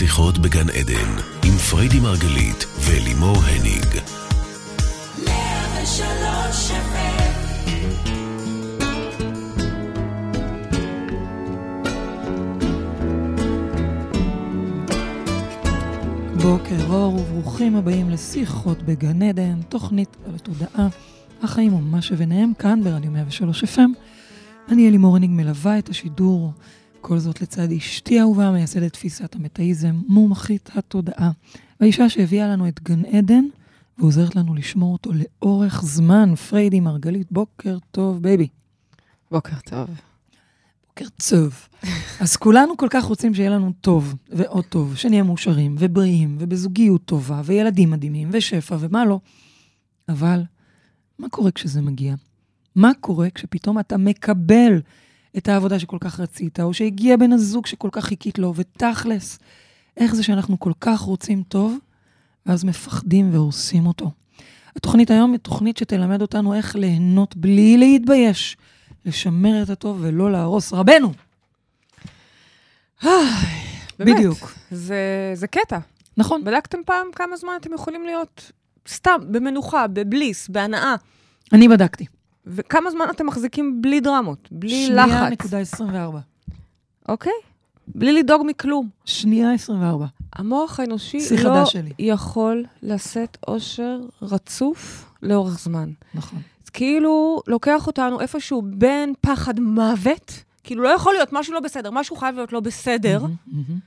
לשיחות 0.00 0.38
בגן 0.38 0.70
עדן, 0.70 1.10
עם 1.44 1.56
פריידי 1.70 2.00
מרגלית 2.00 2.64
ולימור 2.80 3.36
הניג. 3.36 3.86
בוקר 16.42 16.92
אור 16.92 17.14
וברוכים 17.14 17.76
הבאים 17.76 18.10
לשיחות 18.10 18.82
בגן 18.82 19.22
עדן, 19.22 19.62
תוכנית 19.68 20.16
על 20.26 20.34
התודעה, 20.34 20.88
החיים 21.42 21.74
ומה 21.74 22.02
שביניהם, 22.02 22.52
כאן 22.58 22.84
ברדיו 22.84 23.10
103 23.10 23.64
FM. 23.64 23.90
אני 24.68 24.88
אלימור 24.88 25.16
הניג 25.16 25.30
מלווה 25.30 25.78
את 25.78 25.88
השידור 25.88 26.52
כל 27.00 27.18
זאת 27.18 27.42
לצד 27.42 27.72
אשתי 27.72 28.18
האהובה, 28.18 28.50
מייסדת 28.50 28.92
תפיסת 28.92 29.34
המטאיזם, 29.34 30.00
מומחית 30.06 30.70
התודעה. 30.74 31.30
והאישה 31.80 32.08
שהביאה 32.08 32.48
לנו 32.48 32.68
את 32.68 32.80
גן 32.82 33.04
עדן, 33.04 33.44
ועוזרת 33.98 34.36
לנו 34.36 34.54
לשמור 34.54 34.92
אותו 34.92 35.10
לאורך 35.12 35.82
זמן. 35.82 36.34
פריידי 36.34 36.80
מרגלית, 36.80 37.26
בוקר 37.30 37.78
טוב, 37.90 38.22
בייבי. 38.22 38.48
בוקר 39.30 39.56
טוב. 39.64 39.88
בוקר 40.88 41.04
טוב. 41.28 41.68
אז 42.20 42.36
כולנו 42.36 42.76
כל 42.76 42.86
כך 42.90 43.04
רוצים 43.04 43.34
שיהיה 43.34 43.50
לנו 43.50 43.72
טוב, 43.80 44.14
ועוד 44.28 44.64
טוב, 44.64 44.96
שנהיה 44.96 45.22
מאושרים, 45.22 45.76
ובריאים, 45.78 46.36
ובזוגיות 46.40 47.04
טובה, 47.04 47.42
וילדים 47.44 47.90
מדהימים, 47.90 48.28
ושפע, 48.32 48.76
ומה 48.80 49.04
לא. 49.04 49.20
אבל, 50.08 50.42
מה 51.18 51.28
קורה 51.28 51.50
כשזה 51.50 51.82
מגיע? 51.82 52.14
מה 52.76 52.90
קורה 53.00 53.30
כשפתאום 53.30 53.78
אתה 53.78 53.96
מקבל 53.96 54.80
את 55.36 55.48
העבודה 55.48 55.78
שכל 55.78 55.98
כך 56.00 56.20
רצית, 56.20 56.60
או 56.60 56.74
שהגיע 56.74 57.16
בן 57.16 57.32
הזוג 57.32 57.66
שכל 57.66 57.88
כך 57.92 58.04
חיכית 58.04 58.38
לו, 58.38 58.52
ותכלס, 58.56 59.38
איך 59.96 60.14
זה 60.14 60.22
שאנחנו 60.22 60.60
כל 60.60 60.72
כך 60.80 61.00
רוצים 61.00 61.42
טוב, 61.42 61.78
ואז 62.46 62.64
מפחדים 62.64 63.34
והורסים 63.34 63.86
אותו. 63.86 64.10
התוכנית 64.76 65.10
היום 65.10 65.32
היא 65.32 65.38
תוכנית 65.38 65.76
שתלמד 65.76 66.22
אותנו 66.22 66.54
איך 66.54 66.76
ליהנות 66.76 67.36
בלי 67.36 67.78
להתבייש, 67.78 68.56
לשמר 69.04 69.62
את 69.62 69.70
הטוב 69.70 69.98
ולא 70.00 70.32
להרוס. 70.32 70.72
רבנו! 70.72 71.12
באמת, 73.04 74.16
בדיוק. 74.16 74.52
זה, 74.70 75.32
זה 75.34 75.46
קטע. 75.46 75.78
נכון. 76.16 76.44
בדקתם 76.44 76.78
פעם 76.86 77.06
כמה 77.16 77.36
זמן 77.36 77.52
אתם 77.60 77.72
יכולים 77.72 78.04
להיות 78.04 78.52
סתם, 78.88 79.18
במנוחה, 79.30 79.86
בבליס, 79.86 80.48
בהנאה? 80.48 80.94
אני 81.52 81.68
בדקתי. 81.68 82.06
וכמה 82.50 82.90
זמן 82.90 83.06
אתם 83.10 83.26
מחזיקים 83.26 83.82
בלי 83.82 84.00
דרמות, 84.00 84.48
בלי 84.52 84.86
שנייה 84.86 85.06
לחץ, 85.06 85.32
נקודה 85.32 85.58
24. 85.58 86.18
אוקיי? 87.08 87.32
בלי 87.86 88.12
לדאוג 88.12 88.42
מכלום. 88.46 88.88
שנייה 89.04 89.52
24. 89.52 90.06
המוח 90.32 90.80
האנושי 90.80 91.18
לא 91.44 91.64
שלי. 91.64 91.92
יכול 91.98 92.64
לשאת 92.82 93.36
אושר 93.48 94.00
רצוף 94.22 95.10
לאורך 95.22 95.58
זמן. 95.58 95.90
נכון. 96.14 96.38
אז 96.64 96.70
כאילו 96.70 97.42
לוקח 97.46 97.86
אותנו 97.86 98.20
איפשהו 98.20 98.62
בין 98.62 99.12
פחד 99.20 99.60
מוות, 99.60 100.32
כאילו 100.64 100.82
לא 100.82 100.88
יכול 100.88 101.12
להיות 101.12 101.28
משהו 101.32 101.54
לא 101.54 101.60
בסדר, 101.60 101.90
משהו 101.90 102.16
חייב 102.16 102.34
להיות 102.34 102.52
לא 102.52 102.60
בסדר, 102.60 103.20
מהמם, 103.22 103.34
מהמם. 103.46 103.78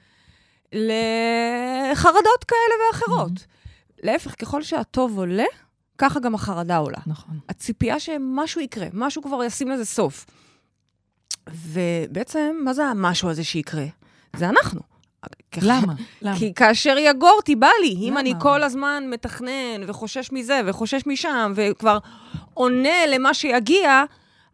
לחרדות 1.91 2.44
כאלה 2.47 2.75
ואחרות. 2.88 3.45
להפך, 4.03 4.36
ככל 4.41 4.61
שהטוב 4.64 5.17
עולה, 5.17 5.44
ככה 5.97 6.19
גם 6.19 6.36
החרדה 6.36 6.77
עולה. 6.77 6.97
נכון. 7.08 7.39
הציפייה 7.49 7.99
שמשהו 7.99 8.61
יקרה, 8.61 8.88
משהו 8.94 9.23
כבר 9.23 9.44
ישים 9.44 9.69
לזה 9.69 9.86
סוף. 9.86 10.25
ובעצם, 11.50 12.55
מה 12.63 12.73
זה 12.73 12.85
המשהו 12.85 13.30
הזה 13.30 13.44
שיקרה? 13.44 13.85
זה 14.35 14.50
אנחנו. 14.50 14.81
למה? 15.61 15.94
למה? 16.22 16.38
כי 16.38 16.53
כאשר 16.53 16.95
יגורתי, 16.97 17.55
בא 17.55 17.69
לי. 17.81 17.95
אם 17.95 18.08
למה? 18.11 18.19
אני 18.19 18.33
כל 18.39 18.63
הזמן 18.63 19.03
מתכנן 19.09 19.81
וחושש 19.88 20.31
מזה 20.31 20.61
וחושש 20.66 21.07
משם, 21.07 21.53
וכבר 21.56 21.97
עונה 22.53 23.06
למה 23.07 23.34
שיגיע, 23.34 24.03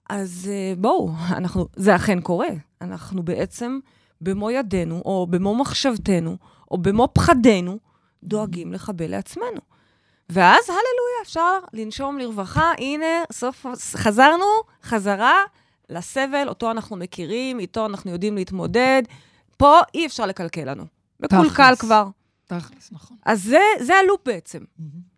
אז 0.09 0.50
אה, 0.52 0.74
בואו, 0.78 1.12
אנחנו, 1.30 1.68
זה 1.75 1.96
אכן 1.96 2.22
קורה. 2.22 2.47
אנחנו 2.81 3.24
בעצם 3.24 3.80
במו 4.22 4.52
ידינו, 4.52 5.02
או 5.06 5.28
במו 5.30 5.56
מחשבתנו, 5.56 6.38
או 6.72 6.78
במו 6.78 7.08
פחדנו, 7.13 7.80
דואגים 8.24 8.74
לחבל 8.74 9.08
לעצמנו. 9.08 9.62
ואז, 10.29 10.69
הללויה, 10.69 11.22
אפשר 11.23 11.59
לנשום 11.73 12.17
לרווחה. 12.17 12.72
הנה, 12.78 13.23
סוף, 13.31 13.66
חזרנו, 13.95 14.45
חזרה 14.84 15.44
לסבל, 15.90 16.45
אותו 16.47 16.72
אנחנו 16.72 16.95
מכירים, 16.95 17.59
איתו 17.59 17.85
אנחנו 17.85 18.12
יודעים 18.12 18.35
להתמודד. 18.35 19.03
פה 19.57 19.79
אי 19.94 20.06
אפשר 20.06 20.25
לקלקל 20.25 20.72
לנו. 20.72 20.84
מקולקל. 21.19 21.73
כבר. 21.79 22.07
תכלס, 22.47 22.91
נכון. 22.91 23.18
אז 23.25 23.44
זה, 23.44 23.59
זה 23.79 23.95
הלופ 23.95 24.22
בעצם. 24.25 24.59
מהמם. 24.79 25.09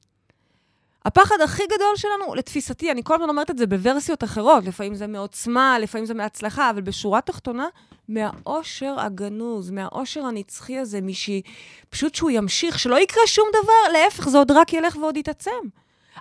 הפחד 1.05 1.35
הכי 1.43 1.63
גדול 1.65 1.95
שלנו, 1.95 2.35
לתפיסתי, 2.35 2.91
אני 2.91 3.01
כל 3.03 3.13
הזמן 3.15 3.29
אומרת 3.29 3.51
את 3.51 3.57
זה 3.57 3.67
בוורסיות 3.67 4.23
אחרות, 4.23 4.63
לפעמים 4.63 4.95
זה 4.95 5.07
מעוצמה, 5.07 5.79
לפעמים 5.79 6.05
זה 6.05 6.13
מהצלחה, 6.13 6.69
אבל 6.69 6.81
בשורה 6.81 7.21
תחתונה, 7.21 7.67
מהאושר 8.09 8.95
הגנוז, 8.99 9.69
מהאושר 9.71 10.25
הנצחי 10.25 10.77
הזה, 10.77 11.01
משהי, 11.01 11.41
פשוט 11.89 12.15
שהוא 12.15 12.29
ימשיך, 12.29 12.79
שלא 12.79 12.99
יקרה 12.99 13.23
שום 13.27 13.47
דבר, 13.63 13.93
להפך, 13.93 14.29
זה 14.29 14.37
עוד 14.37 14.51
רק 14.51 14.73
ילך 14.73 14.95
ועוד 14.95 15.17
יתעצם. 15.17 15.51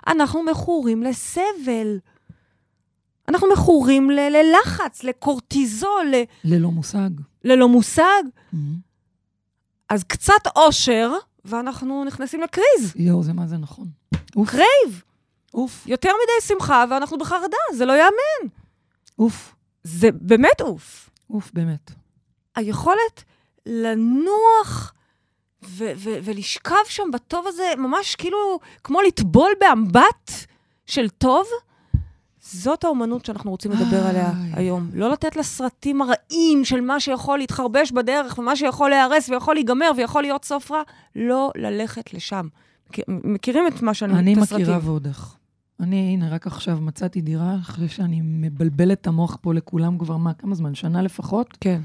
אנחנו 0.07 0.43
מכורים 0.43 1.03
לסבל. 1.03 1.97
אנחנו 3.27 3.47
מכורים 3.53 4.11
ל- 4.11 4.19
ללחץ, 4.29 5.03
לקורטיזול, 5.03 6.05
ל- 6.11 6.23
ללא 6.53 6.71
מושג. 6.71 7.09
ללא 7.43 7.67
מושג. 7.67 8.23
מהמם. 8.53 8.75
אז 9.89 10.03
קצת 10.03 10.47
אושר, 10.55 11.11
ואנחנו 11.45 12.03
נכנסים 12.03 12.41
לקריז. 12.41 12.93
יואו, 12.95 13.23
זה 13.23 13.33
מה 13.33 13.47
זה 13.47 13.57
נכון. 13.57 13.87
אוף, 14.35 14.49
crave. 14.49 15.03
אוף, 15.53 15.87
יותר 15.87 16.09
מדי 16.09 16.47
שמחה, 16.47 16.85
ואנחנו 16.89 17.17
בחרדה, 17.17 17.57
זה 17.73 17.85
לא 17.85 17.93
ייאמן. 17.93 18.49
אוף, 19.19 19.55
זה 19.83 20.09
באמת 20.11 20.61
אוף. 20.61 21.09
אוף, 21.29 21.51
באמת. 21.53 21.91
היכולת 22.55 23.23
לנוח 23.65 24.93
ו- 25.63 25.91
ו- 25.95 26.17
ולשכב 26.23 26.75
שם 26.89 27.03
בטוב 27.13 27.47
הזה, 27.47 27.73
ממש 27.77 28.15
כאילו 28.15 28.59
כמו 28.83 29.01
לטבול 29.01 29.51
באמבט 29.59 30.31
של 30.85 31.09
טוב, 31.09 31.47
זאת 32.53 32.83
האומנות 32.83 33.25
שאנחנו 33.25 33.51
רוצים 33.51 33.71
לדבר 33.71 34.07
עליה. 34.07 34.31
היום. 34.53 34.89
לא 34.93 35.11
לתת 35.11 35.35
לסרטים 35.35 36.01
הרעים 36.01 36.65
של 36.65 36.81
מה 36.81 36.99
שיכול 36.99 37.37
להתחרבש 37.39 37.91
בדרך, 37.91 38.37
ומה 38.37 38.55
שיכול 38.55 38.89
להיהרס 38.89 39.29
ויכול 39.29 39.55
להיגמר 39.55 39.91
ויכול 39.97 40.21
להיות 40.21 40.45
סוף 40.45 40.71
רע, 40.71 40.81
לא 41.15 41.51
ללכת 41.55 42.13
לשם. 42.13 42.47
מכיר- 42.89 43.05
מכירים 43.07 43.67
את 43.67 43.81
מה 43.81 43.93
שאני, 43.93 44.13
אני 44.13 44.33
את 44.33 44.37
הסרטים? 44.37 44.63
מכירה 44.65 44.79
ועוד 44.83 45.05
איך. 45.07 45.35
אני, 45.79 45.95
הנה, 46.13 46.29
רק 46.29 46.47
עכשיו 46.47 46.77
מצאתי 46.81 47.21
דירה, 47.21 47.55
אחרי 47.61 47.89
שאני 47.89 48.19
מבלבלת 48.23 49.01
את 49.01 49.07
המוח 49.07 49.37
פה 49.41 49.53
לכולם 49.53 49.97
כבר, 49.97 50.17
מה, 50.17 50.33
כמה 50.33 50.55
זמן? 50.55 50.75
שנה 50.75 51.01
לפחות? 51.01 51.57
כן. 51.61 51.81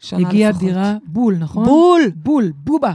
שנה 0.00 0.28
הגיעה 0.28 0.50
לפחות. 0.50 0.68
דירה, 0.68 0.96
בול, 1.06 1.36
נכון? 1.38 1.64
בול! 1.64 2.02
בול, 2.16 2.52
בובה. 2.56 2.92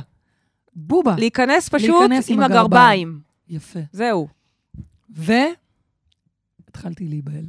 בובה. 0.76 1.16
להיכנס 1.18 1.70
פשוט 1.70 1.90
להיכנס 1.90 2.30
עם 2.30 2.36
עם. 2.40 2.44
הגרביים. 2.52 3.20
יפה. 3.50 3.80
זהו. 3.92 4.28
ו... 5.16 5.34
התחלתי 6.76 7.08
להיבהל. 7.08 7.46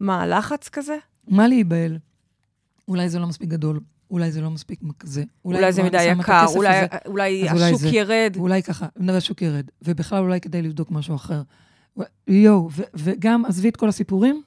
מה, 0.00 0.26
לחץ 0.26 0.68
כזה? 0.68 0.96
מה 1.28 1.48
להיבהל? 1.48 1.98
אולי 2.88 3.08
זה 3.08 3.18
לא 3.18 3.26
מספיק 3.26 3.48
גדול, 3.48 3.80
אולי 4.10 4.32
זה 4.32 4.40
לא 4.40 4.50
מספיק 4.50 4.80
כזה. 4.98 5.24
אולי 5.44 5.72
זה 5.72 5.80
כבר 5.80 5.88
מדי 5.88 6.04
יקר, 6.04 6.44
אולי, 6.56 6.76
הזה, 6.76 6.86
אולי 7.06 7.50
אולי 7.50 7.64
השוק 7.64 7.80
זה. 7.80 7.88
ירד. 7.88 8.32
ואולי 8.36 8.62
ככה, 8.62 8.86
נראה 8.96 9.16
השוק 9.16 9.42
ירד. 9.42 9.66
ובכלל 9.82 10.22
אולי 10.22 10.40
כדאי 10.40 10.62
לבדוק 10.62 10.90
משהו 10.90 11.14
אחר. 11.14 11.42
יואו, 12.28 12.68
וגם, 12.94 13.44
עזבי 13.44 13.68
את 13.68 13.76
כל 13.76 13.88
הסיפורים, 13.88 14.42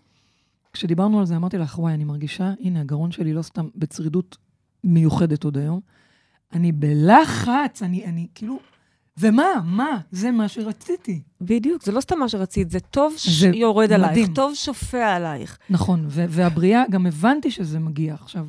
כשדיברנו 0.73 1.19
על 1.19 1.25
זה, 1.25 1.35
אמרתי 1.35 1.57
לך, 1.57 1.79
וואי, 1.79 1.93
אני 1.93 2.03
מרגישה, 2.03 2.53
הנה, 2.59 2.81
הגרון 2.81 3.11
שלי 3.11 3.33
לא 3.33 3.41
סתם 3.41 3.67
בצרידות 3.75 4.37
מיוחדת 4.83 5.43
עוד 5.43 5.57
היום. 5.57 5.79
אני 6.53 6.71
בלחץ, 6.71 7.83
אני, 7.83 8.05
אני 8.05 8.27
כאילו... 8.35 8.59
ומה? 9.17 9.61
מה? 9.65 9.99
זה 10.11 10.31
מה 10.31 10.47
שרציתי. 10.47 11.21
בדיוק, 11.41 11.83
זה 11.83 11.91
לא 11.91 12.01
סתם 12.01 12.19
מה 12.19 12.29
שרצית, 12.29 12.71
זה 12.71 12.79
טוב 12.79 13.13
שיורד 13.17 13.91
עלייך, 13.91 14.11
מדהים. 14.11 14.33
טוב 14.33 14.55
שופע 14.55 15.15
עלייך. 15.15 15.57
נכון, 15.69 16.05
והבריאה, 16.09 16.83
גם 16.89 17.05
הבנתי 17.05 17.51
שזה 17.51 17.79
מגיע 17.79 18.13
עכשיו. 18.13 18.45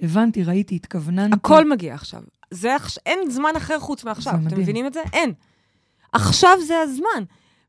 הבנתי, 0.00 0.44
ראיתי, 0.44 0.76
התכווננתי. 0.76 1.36
הכל 1.36 1.70
מגיע 1.70 1.94
עכשיו. 1.94 2.20
זה 2.50 2.74
עכש... 2.74 2.98
אין 3.06 3.30
זמן 3.30 3.50
אחר 3.56 3.80
חוץ 3.80 4.04
מעכשיו. 4.04 4.34
אתם 4.34 4.44
מדהים. 4.44 4.60
מבינים 4.60 4.86
את 4.86 4.92
זה? 4.92 5.02
אין. 5.12 5.32
עכשיו 6.12 6.56
זה 6.66 6.80
הזמן. 6.80 7.24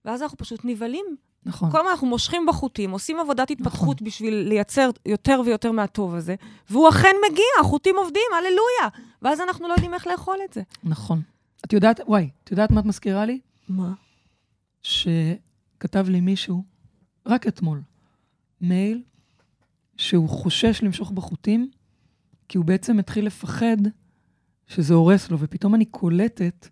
ואז 0.06 0.22
אנחנו 0.22 0.38
פשוט 0.38 0.60
נבהלים. 0.64 1.06
נכון. 1.46 1.72
כל 1.72 1.78
הזמן 1.78 1.92
אנחנו 1.92 2.08
מושכים 2.08 2.46
בחוטים, 2.46 2.92
עושים 2.92 3.20
עבודת 3.20 3.52
התפתחות 3.52 3.96
נכון. 3.96 4.08
בשביל 4.08 4.34
לייצר 4.34 4.90
יותר 5.06 5.42
ויותר 5.46 5.72
מהטוב 5.72 6.16
הזה, 6.16 6.36
והוא 6.70 6.90
אכן 6.90 7.16
מגיע, 7.30 7.46
החוטים 7.62 7.96
עובדים, 7.98 8.22
הללויה. 8.38 9.04
ואז 9.22 9.40
אנחנו 9.40 9.68
לא 9.68 9.74
יודעים 9.74 9.94
איך 9.94 10.08
לאכול 10.08 10.38
את 10.50 10.54
זה. 10.54 10.62
נכון. 10.84 11.22
את 11.66 11.74
יודעת, 11.74 12.00
וואי, 12.08 12.30
את 12.44 12.52
יודעת 12.52 12.72
מה 12.72 12.80
את 12.80 12.86
מזכירה 12.86 13.26
לי? 13.26 13.40
מה? 13.70 13.94
שכתב 14.82 16.10
לי 16.10 16.22
מישהו, 16.22 16.64
רק 17.26 17.48
אתמול, 17.48 17.82
מייל, 18.62 19.02
שהוא 19.98 20.30
חושש 20.30 20.84
למשוך 20.84 21.12
בחוטים, 21.12 21.72
כי 22.50 22.58
הוא 22.58 22.66
בעצם 22.66 23.00
התחיל 23.00 23.26
לפחד 23.26 23.78
שזה 24.68 24.94
הורס 24.94 25.32
לו, 25.32 25.40
ופתאום 25.40 25.76
אני 25.76 25.86
קולטת, 25.86 26.68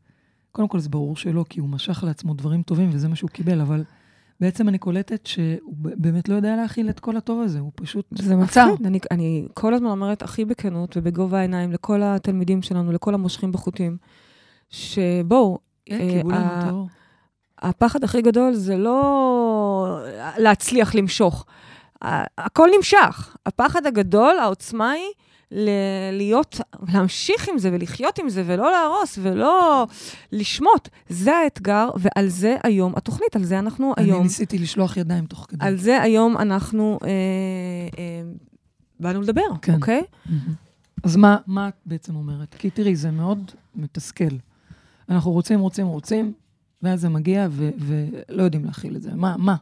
קודם 0.52 0.68
כל 0.68 0.80
זה 0.80 0.90
ברור 0.90 1.16
שלא, 1.16 1.46
כי 1.50 1.60
הוא 1.60 1.70
משך 1.70 2.04
לעצמו 2.04 2.34
דברים 2.34 2.64
טובים 2.64 2.90
וזה 2.94 3.08
מה 3.08 3.16
שהוא 3.16 3.30
קיבל, 3.30 3.62
אבל 3.62 3.84
בעצם 4.40 4.70
אני 4.70 4.78
קולטת 4.78 5.26
שהוא 5.26 5.76
באמת 5.78 6.30
לא 6.30 6.36
יודע 6.36 6.56
להכיל 6.56 6.90
את 6.90 7.00
כל 7.00 7.18
הטוב 7.18 7.42
הזה, 7.42 7.60
הוא 7.60 7.72
פשוט 7.76 8.06
זה. 8.12 8.36
מפחיד. 8.36 8.64
אני, 8.86 9.00
אני 9.12 9.48
כל 9.54 9.74
הזמן 9.74 9.88
אומרת 9.90 10.22
הכי 10.22 10.46
בכנות 10.46 10.98
ובגובה 10.98 11.40
העיניים 11.40 11.72
לכל 11.72 12.02
התלמידים 12.04 12.62
שלנו, 12.62 12.92
לכל 12.92 13.14
המושכים 13.14 13.52
בחוטים, 13.52 13.98
שבואו, 14.70 15.58
כן, 15.86 16.32
אה, 16.32 16.38
ה-. 16.38 16.84
הפחד 17.62 18.04
הכי 18.04 18.22
גדול 18.22 18.54
זה 18.54 18.78
לא 18.78 20.00
להצליח 20.38 20.96
למשוך. 20.96 21.46
הכל 22.38 22.70
נמשך. 22.78 23.36
הפחד 23.46 23.86
הגדול, 23.86 24.38
העוצמה 24.40 24.92
היא 24.92 25.08
ל- 25.52 25.70
להיות, 26.12 26.62
להמשיך 26.94 27.50
עם 27.50 27.58
זה 27.58 27.70
ולחיות 27.74 28.20
עם 28.20 28.30
זה 28.30 28.44
ולא 28.46 28.72
להרוס 28.72 29.20
ולא 29.22 29.88
לשמוט. 30.32 30.90
זה 31.10 31.36
האתגר, 31.38 31.90
ועל 31.98 32.28
זה 32.28 32.56
היום 32.64 32.94
התוכנית, 32.96 33.36
על 33.36 33.44
זה 33.44 33.60
אנחנו 33.60 33.94
אני 33.98 34.12
היום. 34.12 34.24
ניסיתי 34.24 34.58
לשלוח 34.58 34.98
ידיים 34.98 35.26
תוך 35.26 35.46
כדי. 35.50 35.66
על 35.66 35.78
זה 35.78 36.02
היום 36.02 36.38
אנחנו 36.38 37.00
אה, 37.04 37.08
אה, 37.98 38.22
באנו 39.00 39.22
לדבר, 39.22 39.42
כן. 39.62 39.74
אוקיי? 39.74 40.04
מהמם. 40.26 40.40
אז 41.04 41.16
מה, 41.16 41.38
מה 41.48 41.68
את 41.68 41.74
בעצם 41.86 42.16
אומרת? 42.16 42.56
כי 42.60 42.70
תראי, 42.70 42.96
זה 42.96 43.12
מאוד 43.12 43.52
מתסכל. 43.76 44.36
אנחנו 45.10 45.32
רוצים, 45.32 45.60
רוצים, 45.60 45.88
רוצים, 45.88 46.34
ואז 46.82 47.02
זה 47.02 47.10
מגיע 47.10 47.48
ו- 47.52 47.70
ולא 47.80 48.44
יודעים 48.44 48.66
להכיל 48.66 48.96
את 48.96 49.02
זה. 49.02 49.12
מה, 49.16 49.36
מה? 49.38 49.56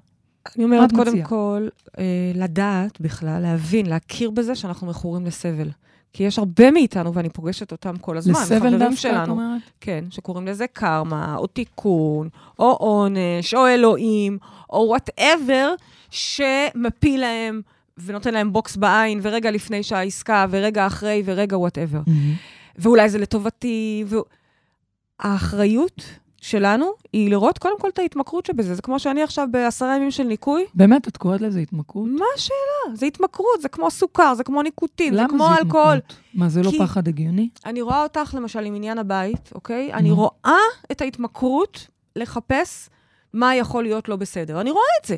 אני 0.55 0.63
אומרת, 0.63 0.91
קודם 0.91 1.11
מציעה? 1.11 1.27
כל, 1.27 1.67
אה, 1.97 2.03
לדעת 2.35 3.01
בכלל, 3.01 3.41
להבין, 3.41 3.85
להכיר 3.85 4.31
בזה 4.31 4.55
שאנחנו 4.55 4.87
מכורים 4.87 5.25
לסבל. 5.25 5.69
כי 6.13 6.23
יש 6.23 6.39
הרבה 6.39 6.71
מאיתנו, 6.71 7.13
ואני 7.13 7.29
פוגשת 7.29 7.71
אותם 7.71 7.97
כל 7.97 8.17
הזמן, 8.17 8.33
לסבל 8.33 8.79
דווקא, 8.79 9.23
את. 9.23 9.29
אומרת? 9.29 9.61
כן, 9.81 10.05
שקוראים 10.09 10.47
לזה 10.47 10.65
קרמה, 10.73 11.35
או 11.35 11.47
תיקון, 11.47 12.29
או 12.59 12.71
עונש, 12.71 13.53
או 13.53 13.67
אלוהים, 13.67 14.37
או 14.69 14.85
whatever, 14.87 15.73
שמפיל 16.09 17.21
להם 17.21 17.61
ונותן 18.05 18.33
להם 18.33 18.53
בוקס 18.53 18.75
בעין, 18.75 19.19
ורגע 19.21 19.51
לפני 19.51 19.83
שהעסקה, 19.83 20.45
ורגע 20.49 20.87
אחרי, 20.87 21.23
ורגע 21.25 21.57
whatever. 21.57 22.01
מהמם. 22.07 22.33
ואולי 22.77 23.09
זה 23.09 23.17
לטובתי, 23.17 24.03
ו... 24.07 24.15
האחריות 25.19 26.01
שלנו 26.41 26.85
היא 27.13 27.29
לראות 27.29 27.57
קודם 27.57 27.79
כל 27.79 27.89
את 27.89 27.99
ההתמכרות 27.99 28.45
שבזה. 28.45 28.75
זה 28.75 28.81
כמו 28.81 28.99
שאני 28.99 29.23
עכשיו 29.23 29.47
בעשרה 29.51 29.95
ימים 29.95 30.11
של 30.11 30.23
ניקוי, 30.23 30.65
באמת, 30.73 31.07
את 31.07 31.17
קוראת 31.17 31.41
לזה 31.41 31.59
התמכרות? 31.59 32.09
מה 32.09 32.25
השאלה? 32.35 32.95
זה 32.95 33.05
התמכרות, 33.05 33.61
זה 33.61 33.69
כמו 33.69 33.91
סוכר, 33.91 34.33
זה 34.35 34.43
כמו 34.43 34.61
ניקוטין, 34.61 35.13
זה 35.13 35.19
למה 35.19 35.29
כמו 35.29 35.47
זה 35.55 35.61
אלכוהול. 35.61 35.97
התמכרות? 35.97 36.19
מה, 36.33 36.49
זה 36.49 36.63
לא 36.63 36.71
פחד 36.79 37.07
הגיוני? 37.07 37.49
אני 37.65 37.81
רואה 37.81 38.03
אותך, 38.03 38.33
למשל, 38.37 38.65
עם 38.65 38.75
עניין 38.75 38.97
הבית, 38.97 39.49
אוקיי? 39.55 39.93
אני. 39.93 40.11
רואה 40.11 40.59
את 40.91 41.01
ההתמכרות 41.01 41.87
לחפש 42.15 42.89
מה 43.33 43.55
יכול 43.55 43.83
להיות 43.83 44.09
לא 44.09 44.15
בסדר. 44.15 44.61
אני 44.61 44.71
רואה 44.71 44.83
את 45.01 45.07
זה. 45.07 45.17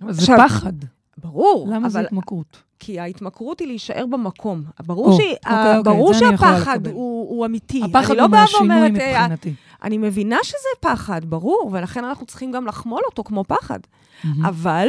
אבל 0.00 0.12
זה 0.12 0.20
עכשיו, 0.20 0.38
פחד. 0.48 0.72
ברור, 1.22 1.68
למה 1.70 1.88
זה 1.88 1.98
אבל 1.98 2.06
התמכרות? 2.06 2.62
כי 2.78 3.00
ההתמכרות 3.00 3.60
היא 3.60 3.68
להישאר 3.68 4.06
במקום. 4.06 4.62
ברור, 4.86 5.06
או, 5.06 5.16
שהיא- 5.16 5.34
אוקיי, 5.46 5.76
אוקיי, 5.78 5.82
ברור 5.92 6.14
זה 6.14 6.24
יכולה 6.24 6.56
שהפחד. 6.58 6.86
הוא, 6.86 7.28
הוא 7.30 7.46
אמיתי. 7.46 7.82
הפחד 7.84 8.14
לא 8.16 8.22
הוא 8.22 8.30
באה 8.30 8.40
מהשינוי 8.40 8.70
אה, 8.82 8.88
מבחינתי. 8.88 9.54
אני 9.82 9.98
מבינה 9.98 10.36
שזה 10.42 10.68
פחד, 10.80 11.20
ברור, 11.24 11.70
ולכן 11.72 12.04
אנחנו 12.04 12.26
צריכים 12.26 12.52
גם 12.52 12.66
לחמול 12.66 13.00
אותו 13.06 13.24
כמו 13.24 13.44
פחד. 13.44 13.78
מהמם. 14.24 14.44
אבל 14.46 14.88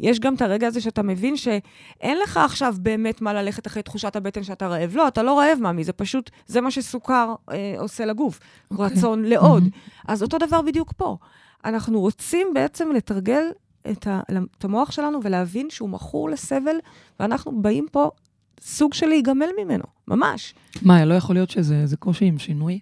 יש 0.00 0.20
גם 0.20 0.34
את 0.34 0.42
הרגע 0.42 0.66
הזה 0.66 0.80
שאתה 0.80 1.02
מבין 1.02 1.36
שאין 1.36 2.18
לך 2.22 2.36
עכשיו 2.36 2.74
באמת 2.80 3.20
מה 3.22 3.32
ללכת 3.32 3.66
אחרי 3.66 3.82
תחושת 3.82 4.16
הבטן 4.16 4.42
שאתה 4.42 4.66
רעב. 4.68 4.96
לא, 4.96 5.08
אתה 5.08 5.22
לא 5.22 5.38
רעב, 5.38 5.58
מאמי, 5.60 5.84
זה 5.84 5.92
פשות, 5.92 6.30
זה 6.46 6.60
מה 6.60 6.70
שסוכר 6.70 7.34
אה, 7.50 7.74
עושה 7.78 8.04
לגוף. 8.04 8.40
אוקיי. 8.70 8.86
רצון 8.86 9.24
לעוד. 9.24 9.62
מהמם. 9.62 9.70
אז 10.08 10.22
אותו 10.22 10.38
דבר 10.38 10.62
בדיוק 10.62 10.92
פה. 10.96 11.16
אנחנו 11.64 12.00
רוצים 12.00 12.48
בעצם 12.54 12.88
לתרגל 12.94 13.44
את, 13.90 14.06
ה, 14.06 14.20
את 14.58 14.64
המוח 14.64 14.90
שלנו 14.90 15.18
ולהבין 15.22 15.70
שהוא 15.70 15.88
מכור 15.88 16.30
לסבל, 16.30 16.76
ואנחנו 17.20 17.62
באים 17.62 17.86
פה 17.92 18.10
סוג 18.60 18.94
של 18.94 19.06
להיגמל 19.06 19.48
ממנו, 19.64 19.84
ממש. 20.08 20.54
מה, 20.82 21.04
לא 21.04 21.14
יכול 21.14 21.36
להיות 21.36 21.50
שזה 21.50 21.86
זה 21.86 21.96
קושי 21.96 22.24
עם 22.24 22.38
שינוי? 22.38 22.78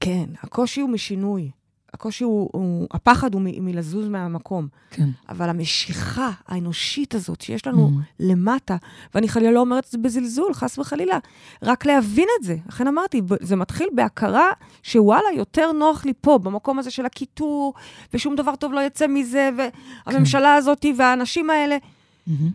כן, 0.00 0.24
הקושי 0.42 0.80
הוא 0.80 0.90
משינוי. 0.90 1.50
הקושי 1.96 2.24
הוא, 2.24 2.50
הוא 2.52 2.86
הפחד 2.90 3.34
הוא 3.34 3.42
מ- 3.42 3.64
מלזוז 3.64 4.08
מהמקום. 4.08 4.68
כן. 4.90 5.08
אבל 5.28 5.48
המשיכה 5.48 6.30
האנושית 6.48 7.14
הזאת 7.14 7.40
שיש 7.40 7.66
לנו 7.66 7.88
מהמם. 7.88 8.02
למטה, 8.20 8.76
ואני 9.14 9.28
חלילה 9.28 9.50
לא 9.50 9.60
אומרת 9.60 9.86
את 9.86 9.90
זה 9.90 9.98
בזלזול, 9.98 10.54
חס 10.54 10.78
וחלילה, 10.78 11.18
רק 11.62 11.86
להבין 11.86 12.28
את 12.38 12.44
זה. 12.44 12.56
לכן 12.68 12.86
אמרתי, 12.86 13.22
זה 13.40 13.56
מתחיל 13.56 13.88
בהכרה 13.94 14.50
שוואלה, 14.82 15.28
יותר 15.36 15.72
נוח 15.72 16.04
לי 16.04 16.12
פה, 16.20 16.38
במקום 16.38 16.78
הזה 16.78 16.90
של 16.90 17.06
הקיטור, 17.06 17.74
ושום 18.14 18.36
דבר 18.36 18.56
טוב 18.56 18.72
לא 18.72 18.80
יצא 18.80 19.06
מזה, 19.06 19.50
והממשלה 20.06 20.54
הזאת 20.54 20.86
והאנשים 20.96 21.50
האלה, 21.50 21.76
מהמם. 22.26 22.50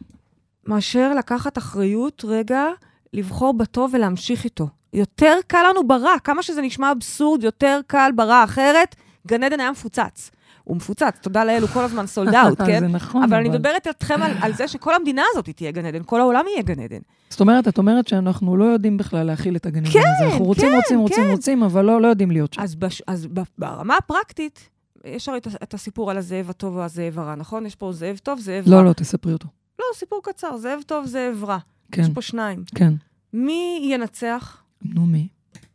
מאשר 0.68 1.14
לקחת 1.14 1.58
אחריות 1.58 2.26
רגע, 2.28 2.66
לבחור 3.14 3.54
בטוב 3.54 3.92
ולהמשיך 3.94 4.44
איתו. 4.44 4.68
יותר 4.94 5.38
קל 5.48 5.66
לנו 5.70 5.88
ברע, 5.88 6.20
כמה 6.24 6.44
שזה 6.44 6.62
נשמע 6.62 6.92
אבסורד, 6.92 7.44
יותר 7.44 7.80
קל 7.88 8.12
ברע, 8.16 8.44
אחרת 8.44 8.96
גן 9.28 9.44
עדן 9.44 9.60
היה 9.60 9.72
מפוצץ. 9.72 10.32
הוא 10.64 10.78
מפוצץ, 10.78 11.18
תודה 11.22 11.44
לאל, 11.44 11.62
הוא 11.62 11.70
כל 11.70 11.84
הזמן 11.84 12.08
סולד 12.08 12.36
אאוט, 12.36 12.62
כן? 12.68 12.80
זה 12.80 12.88
נכון, 12.88 13.24
אבל 13.24 13.38
אני 13.38 13.50
מדברת 13.50 13.88
איתכם 13.88 14.22
על, 14.22 14.32
על 14.42 14.54
זה 14.54 14.68
שכל 14.68 14.96
המדינה 14.96 15.24
הזאת 15.32 15.50
תהיה 15.50 15.72
גן 15.72 15.86
עדן, 15.86 16.02
כל 16.06 16.20
העולם 16.20 16.46
יהיה 16.48 16.62
גן 16.62 16.80
עדן. 16.80 17.00
זאת 17.30 17.40
אומרת, 17.40 17.68
את 17.68 17.78
אומרת 17.78 18.08
שאנחנו 18.08 18.58
לא 18.58 18.64
יודעים 18.64 18.98
בכלל 18.98 19.24
להכיל 19.24 19.56
את 19.56 19.66
הגנים 19.66 19.92
כן, 19.92 20.00
הזה. 20.00 20.32
אנחנו 20.32 20.46
רוצים, 20.46 20.70
כן, 20.70 20.76
רוצים, 20.76 21.00
רוצים, 21.00 21.24
כן. 21.24 21.32
רוצים, 21.32 21.64
אבל 21.64 21.86
לא 21.86 22.02
לא 22.02 22.08
יודעים 22.08 22.32
להיות 22.32 22.54
שם. 22.54 22.62
אז, 22.62 22.76
בש, 22.76 23.02
אז 23.08 23.28
ברמה 23.58 23.98
הפרקטית, 23.98 24.70
יש 25.06 25.30
הרי 25.30 25.38
את, 25.38 25.48
את 25.64 25.74
הסיפור 25.74 26.12
על 26.12 26.18
הזאב 26.18 26.50
הטוב 26.50 26.76
והזאב 26.76 27.20
הרע, 27.20 27.36
נכון? 27.36 27.66
יש 27.66 27.76
פה 27.76 27.94
זאב 27.94 28.18
טוב, 28.18 28.40
זאב 28.40 28.68
רע. 28.68 28.76
לא, 28.76 28.86
לא, 28.86 28.94
תספרי 28.94 29.34
אותו. 29.34 29.48
לא, 29.80 29.86
סיפור 29.96 30.22
קצר, 30.24 30.58
זאב 30.58 30.80
טוב, 30.86 31.06
זאב 31.06 31.44
רע. 31.44 31.58
כן, 31.92 32.02
יש 32.02 32.10
פה 32.14 32.22
שניים. 32.22 32.64
כן. 32.76 32.94
מי 33.34 33.90
ינצח? 33.92 34.64
נו, 34.82 35.06
מי? 35.06 35.28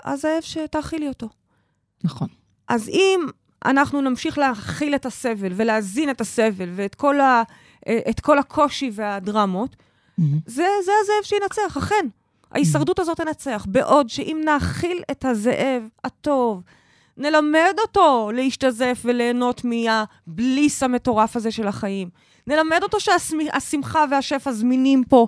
הזאב 0.04 0.40
שתאכילי 0.40 1.08
אותו. 1.08 1.28
נכון. 2.04 2.28
אז 2.68 2.88
אם 2.88 3.20
אנחנו 3.64 4.00
נמשיך 4.00 4.38
להכיל 4.38 4.94
את 4.94 5.06
הסבל 5.06 5.52
ולהזין 5.56 6.10
את 6.10 6.20
הסבל 6.20 6.70
ואת 6.74 6.94
כל, 6.94 7.20
ה, 7.20 7.42
את 8.10 8.20
כל 8.20 8.38
הקושי 8.38 8.90
והדרמות, 8.92 9.76
מהמם. 10.18 10.38
זה, 10.46 10.66
זה 10.84 10.92
הזאב 11.02 11.22
שינצח, 11.22 11.76
אכן. 11.76 12.06
ההישרדות 12.52 12.98
הזאת 12.98 13.16
תנצח. 13.16 13.66
בעוד 13.68 14.08
שאם 14.08 14.42
נאכיל 14.44 15.02
את 15.10 15.24
הזאב 15.24 15.82
הטוב, 16.04 16.62
נלמד 17.16 17.74
אותו 17.78 18.30
להשתזף 18.34 19.02
וליהנות 19.04 19.62
מהבליס 19.64 20.82
המטורף 20.82 21.36
הזה 21.36 21.50
של 21.50 21.66
החיים. 21.66 22.10
נלמד 22.46 22.82
אותו 22.82 23.00
שהשמחה 23.00 24.04
והשפע 24.10 24.52
זמינים 24.52 25.04
פה 25.04 25.26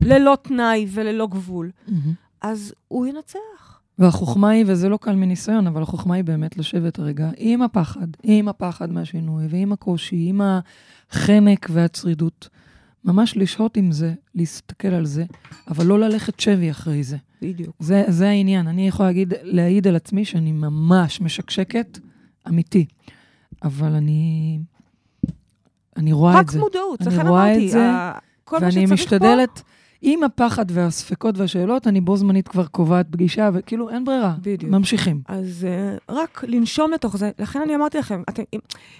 ללא 0.00 0.36
תנאי 0.42 0.86
וללא 0.90 1.26
גבול. 1.26 1.70
מהמם. 1.88 2.12
אז 2.40 2.74
הוא 2.88 3.06
ינצח. 3.06 3.77
והחוכמה 3.98 4.48
היא, 4.50 4.64
וזה 4.68 4.88
לא 4.88 4.96
קל 4.96 5.14
מניסיון, 5.14 5.66
אבל 5.66 5.82
החוכמה 5.82 6.14
היא 6.14 6.24
באמת 6.24 6.56
לשבת 6.58 6.98
רגע 7.00 7.30
עם 7.36 7.62
הפחד, 7.62 8.06
עם 8.22 8.48
הפחד 8.48 8.92
מהשינוי, 8.92 9.46
ועם 9.50 9.72
הקושי, 9.72 10.26
עם 10.28 10.40
החנק 11.10 11.66
והצרידות. 11.72 12.48
ממש 13.04 13.36
לשהות 13.36 13.76
עם 13.76 13.92
זה, 13.92 14.14
להסתכל 14.34 14.88
על 14.88 15.06
זה, 15.06 15.24
אבל 15.68 15.86
לא 15.86 15.98
ללכת 16.00 16.40
שבי 16.40 16.70
אחרי 16.70 17.02
זה. 17.02 17.16
בדיוק. 17.42 17.76
זה, 17.78 18.04
זה 18.08 18.28
העניין. 18.28 18.66
אני 18.68 18.88
יכולה 18.88 19.08
להגיד, 19.08 19.34
להעיד 19.42 19.86
על 19.88 19.96
עצמי 19.96 20.24
שאני 20.24 20.52
ממש 20.52 21.20
משקשקת, 21.20 21.98
אמיתי. 22.48 22.86
אבל 23.62 23.92
אני, 23.94 24.58
אני 25.96 26.12
רואה 26.12 26.34
רק 26.38 26.44
את 26.46 26.50
זה. 26.50 26.58
מודעות, 26.58 27.02
אני 27.02 27.16
לכן 27.16 27.26
רואה 27.28 27.46
את 27.52 27.56
אמרתי, 27.56 27.68
זה, 27.70 27.90
ה- 27.90 28.18
כל 28.44 28.58
מה 28.60 28.66
ואני 28.66 28.86
משתדלת, 28.86 29.62
עם 30.02 30.22
הפחד 30.22 30.64
והספקות 30.70 31.38
והשאלות, 31.38 31.86
אני 31.86 32.00
בו 32.00 32.16
זמנית 32.16 32.48
כבר 32.48 32.66
קובעת 32.66 33.06
פגישה, 33.10 33.50
וכאילו 33.54 33.90
אין 33.90 34.04
ברירה. 34.04 34.34
בדיוק. 34.42 34.72
ממשיכים. 34.72 35.20
אז 35.28 35.66
uh, 35.66 36.12
רק 36.12 36.44
לנשום 36.48 36.90
לתוך 36.92 37.16
זה. 37.16 37.30
לכן 37.38 37.60
אני 37.62 37.74
אמרתי 37.74 37.98
לכם, 37.98 38.22
אתם, 38.28 38.42
אם, 38.54 38.58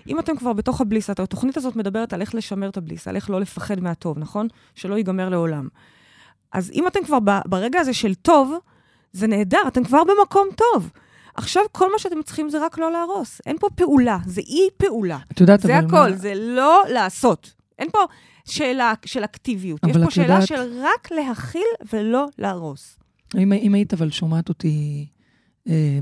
אם 0.08 0.18
אתם 0.18 0.36
כבר 0.36 0.52
בתוך 0.52 0.80
הבליס, 0.80 1.10
את- 1.10 1.20
התוכנית 1.20 1.56
הזאת 1.56 1.76
מדברת 1.76 2.12
על 2.12 2.20
איך 2.20 2.34
לשמר 2.34 2.68
את 2.68 2.76
הבליס, 2.76 3.08
על 3.08 3.16
איך 3.16 3.30
לא 3.30 3.40
לפחד 3.40 3.80
מהטוב, 3.80 4.18
נכון? 4.18 4.48
שלא 4.74 4.94
ייגמר 4.96 5.28
לעולם. 5.28 5.68
אז 6.52 6.70
אם 6.74 6.86
אתם 6.86 7.00
כבר 7.04 7.18
ב- 7.24 7.40
ברגע 7.46 7.80
הזה 7.80 7.94
של 7.94 8.14
טוב, 8.14 8.54
זה 9.12 9.26
נהדר, 9.26 9.62
אתם 9.68 9.84
כבר 9.84 10.02
במקום 10.04 10.46
טוב. 10.56 10.90
עכשיו 11.34 11.62
כל 11.72 11.92
מה 11.92 11.98
שאתם 11.98 12.22
צריכים 12.22 12.50
זה 12.50 12.64
רק 12.64 12.78
לא 12.78 12.92
להרוס. 12.92 13.40
אין 13.46 13.56
פה 13.60 13.68
פעולה, 13.74 14.18
זה 14.26 14.40
אי-פעולה. 14.40 15.18
את 15.32 15.40
יודעת, 15.40 15.60
זה 15.60 15.78
אבל 15.78 15.86
הכל, 15.86 16.10
מה... 16.10 16.16
זה 16.16 16.32
לא 16.36 16.82
לעשות. 16.92 17.52
אין 17.78 17.88
פה 17.92 17.98
שאלה 18.50 18.92
של 19.06 19.24
אקטיביות, 19.24 19.80
יש 19.88 19.96
פה 20.04 20.10
שאלה 20.10 20.26
יודעת- 20.34 20.46
של 20.48 20.80
רק 20.82 21.12
להכיל 21.12 21.62
ולא 21.92 22.26
להרוס. 22.38 22.98
אם, 23.38 23.52
אם 23.52 23.74
היית 23.74 23.94
אבל 23.94 24.10
שומעת 24.10 24.48
אותי, 24.48 25.06
אה, 25.68 25.98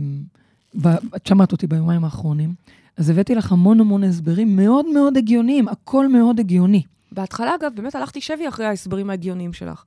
ב, 0.83 0.87
את 1.17 1.27
שמעת 1.27 1.53
אותי 1.53 1.67
ביומיים 1.67 2.05
האחרונים, 2.05 2.55
אז 2.97 3.11
הבאתי 3.11 3.35
לך 3.35 3.53
המון 3.53 3.81
המון 3.81 4.05
הסברים 4.05 4.57
מאוד 4.57 4.87
מאוד 4.95 5.17
הגיוניים, 5.17 5.69
הכל 5.69 6.09
מאוד 6.09 6.41
הגיוני. 6.41 6.83
בהתחלה, 7.13 7.55
אגב, 7.55 7.73
באמת 7.75 7.95
הלכתי 7.95 8.21
שבי 8.21 8.49
אחרי 8.49 8.67
ההסברים 8.67 9.11
ההגיוניים 9.11 9.53
שלך. 9.53 9.85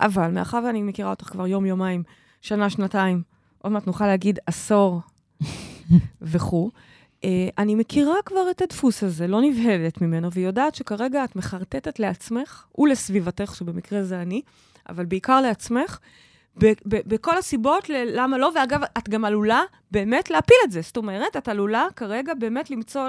אבל 0.00 0.30
מאחר 0.30 0.60
ואני 0.66 0.82
מכירה 0.82 1.10
אותך 1.10 1.24
כבר 1.24 1.46
יום-יומיים, 1.46 2.02
שנה, 2.40 2.70
שנתיים, 2.70 3.22
עוד 3.58 3.72
מעט 3.72 3.86
נוכל 3.86 4.06
להגיד 4.06 4.38
עשור 4.46 5.00
וכו'. 6.22 6.70
אה, 7.24 7.48
אני 7.58 7.74
מכירה 7.74 8.14
כבר 8.24 8.50
את 8.50 8.62
הדפוס 8.62 9.02
הזה, 9.02 9.26
לא 9.26 9.40
נבהלת 9.42 10.00
ממנו, 10.00 10.32
והיא 10.32 10.46
יודעת 10.46 10.74
שכרגע 10.74 11.24
את 11.24 11.36
מחרטטת 11.36 11.98
לעצמך 11.98 12.66
ולסביבתך, 12.78 13.54
שבמקרה 13.54 14.02
זה 14.02 14.22
אני, 14.22 14.42
אבל 14.88 15.04
בעיקר 15.04 15.40
לעצמך, 15.40 15.98
בכל 16.86 17.38
הסיבות 17.38 17.88
ללמה 17.88 18.38
לא, 18.38 18.50
ואגב, 18.54 18.80
את 18.98 19.08
גם 19.08 19.24
עלולה 19.24 19.60
באמת 19.90 20.30
להפיל 20.30 20.56
את 20.64 20.72
זה. 20.72 20.80
זאת 20.80 20.96
אומרת, 20.96 21.36
את 21.36 21.48
עלולה 21.48 21.86
כרגע 21.96 22.34
באמת 22.34 22.70
למצוא 22.70 23.08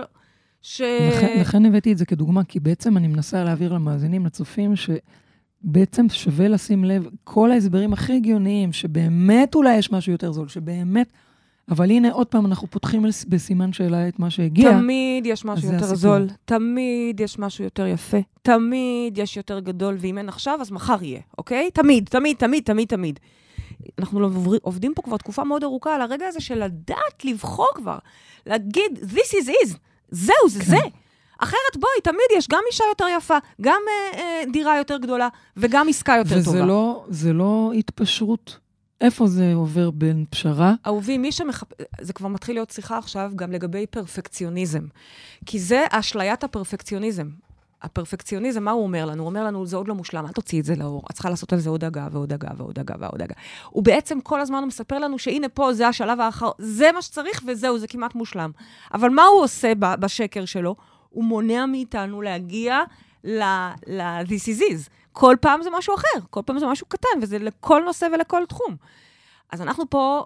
ש... 0.62 0.82
לכן, 0.82 1.40
לכן 1.40 1.66
הבאתי 1.66 1.92
את 1.92 1.98
זה 1.98 2.06
כדוגמה, 2.06 2.44
כי 2.44 2.60
בעצם 2.60 2.98
אני 2.98 3.08
מנסה 3.08 3.44
להעביר 3.44 3.74
למאזינים, 3.74 4.26
לצופים, 4.26 4.74
שבעצם 4.76 6.10
שווה 6.10 6.48
לשים 6.48 6.86
לב, 6.86 7.08
כל 7.24 7.52
ההסברים 7.52 7.94
הכי 7.94 8.14
הגיוניים, 8.14 8.74
שבאמת 8.74 9.56
אולי 9.56 9.78
יש 9.78 9.92
משהו 9.92 10.12
יותר 10.12 10.32
זול, 10.32 10.48
שבאמת... 10.48 11.14
אבל 11.70 11.92
הנה, 11.92 12.12
עוד 12.12 12.28
פעם, 12.28 12.46
אנחנו 12.46 12.68
פותחים 12.68 13.06
בסימן 13.28 13.74
שאלה 13.74 14.08
את 14.08 14.20
מה 14.20 14.30
שהגיע. 14.30 14.72
תמיד 14.72 15.26
יש 15.26 15.46
משהו 15.46 15.66
יותר 15.66 15.78
הסיפור. 15.78 15.96
זול, 15.96 16.28
תמיד 16.46 17.20
יש 17.20 17.40
משהו 17.40 17.64
יותר 17.64 17.88
יפה, 17.88 18.18
תמיד 18.42 19.18
יש 19.18 19.38
יותר 19.38 19.60
גדול, 19.60 19.98
ואם 20.00 20.18
אין 20.18 20.30
עכשיו, 20.30 20.58
אז 20.62 20.72
מחר 20.72 21.04
יהיה, 21.04 21.20
אוקיי? 21.38 21.72
תמיד, 21.72 22.10
תמיד, 22.10 22.38
תמיד, 22.38 22.64
תמיד, 22.64 22.88
תמיד. 22.88 23.20
אנחנו 24.00 24.20
לא 24.20 24.30
עובדים 24.62 24.94
פה 24.96 25.02
כבר 25.02 25.18
תקופה 25.18 25.44
מאוד 25.44 25.64
ארוכה 25.64 25.96
על 25.96 26.02
הרגע 26.02 26.28
הזה 26.28 26.42
של 26.42 26.64
לדעת 26.64 27.26
לבחור 27.26 27.68
כבר, 27.76 27.98
להגיד, 28.46 29.00
this 29.02 29.34
is 29.44 29.48
is, 29.48 29.76
זהו, 30.12 30.36
זה 30.48 30.60
כן. 30.60 30.66
זה. 30.66 30.78
אחרת 31.40 31.78
בואי, 31.80 32.02
תמיד 32.04 32.38
יש 32.38 32.48
גם 32.48 32.62
אישה 32.72 32.84
יותר 32.92 33.06
יפה, 33.18 33.38
גם 33.62 33.82
אה, 33.88 34.20
אה, 34.20 34.44
דירה 34.52 34.78
יותר 34.78 34.98
גדולה, 34.98 35.28
וגם 35.58 35.90
עסקה 35.90 36.16
יותר 36.18 36.36
וזה 36.38 36.46
טובה. 36.46 36.66
לא, 36.66 37.06
זה 37.10 37.34
לא 37.34 37.72
התפשרות. 37.78 38.63
איפה 39.02 39.28
זה 39.28 39.54
עובר 39.54 39.92
בין 39.92 40.26
פשרה? 40.30 40.74
אהובי, 40.86 41.18
מי 41.18 41.32
שמחפ... 41.32 41.68
זה 42.02 42.14
כבר 42.14 42.28
מתחיל 42.28 42.56
להיות 42.56 42.70
שיחה 42.70 42.98
עכשיו 42.98 43.32
גם 43.36 43.52
לגבי 43.52 43.86
פרפקציוניזם. 43.88 44.84
כי 45.46 45.60
זה 45.60 45.86
אשליית 45.92 46.44
הפרפקציוניזם. 46.44 47.30
הפרפקציוניזם, 47.82 48.64
מה 48.64 48.72
הוא 48.72 48.84
אומר 48.84 49.06
לנו? 49.06 49.24
הוא 49.24 49.30
אומר 49.30 49.44
לנו, 49.44 49.66
זה 49.66 49.78
עוד 49.78 49.88
לא 49.88 49.96
מושלם, 49.96 50.26
אל 50.26 50.32
תוציאי 50.32 50.60
את 50.60 50.66
זה 50.66 50.76
לאור. 50.76 51.04
את 51.10 51.14
צריכה 51.14 51.30
לעשות 51.30 51.54
על 51.54 51.60
זה 51.60 51.70
עוד 51.70 51.84
הגה 51.84 52.08
ועוד 52.12 52.34
הגה 52.34 52.50
ועוד 52.58 52.80
הגה 52.80 52.96
ועוד 53.00 53.22
הגה. 53.22 53.36
הוא 53.70 53.84
בעצם 53.84 54.22
כל 54.22 54.42
הזמן 54.42 54.66
מספר 54.66 55.00
לנו 55.00 55.20
שהנה 55.20 55.50
פה, 55.50 55.74
זה 55.74 55.88
השלב 55.88 56.20
האחר, 56.20 56.52
זה 56.58 56.92
מה 56.94 57.02
שצריך 57.02 57.42
וזהו, 57.48 57.80
זה 57.80 57.88
כמעט 57.88 58.16
מושלם. 58.16 58.52
אבל 58.94 59.10
מה 59.10 59.24
הוא 59.24 59.42
עושה 59.42 59.74
בשקר 59.76 60.46
שלו? 60.46 60.76
הוא 61.10 61.24
מונע 61.24 61.66
מאיתנו 61.66 62.22
להגיע 62.22 62.80
ל- 63.24 63.65
this 63.65 64.46
is 64.46 64.60
it. 64.60 64.90
כל 65.14 65.36
פעם 65.42 65.64
זה 65.64 65.70
משהו 65.78 65.96
אחר, 65.96 66.26
כל 66.30 66.42
פעם 66.46 66.60
זה 66.60 66.68
משהו 66.68 66.88
קטן, 66.88 67.20
וזה 67.22 67.40
לכל 67.40 67.82
נושא 67.86 68.08
ולכל 68.14 68.46
תחום. 68.46 68.76
אז 69.52 69.62
אנחנו 69.62 69.90
פה 69.90 70.26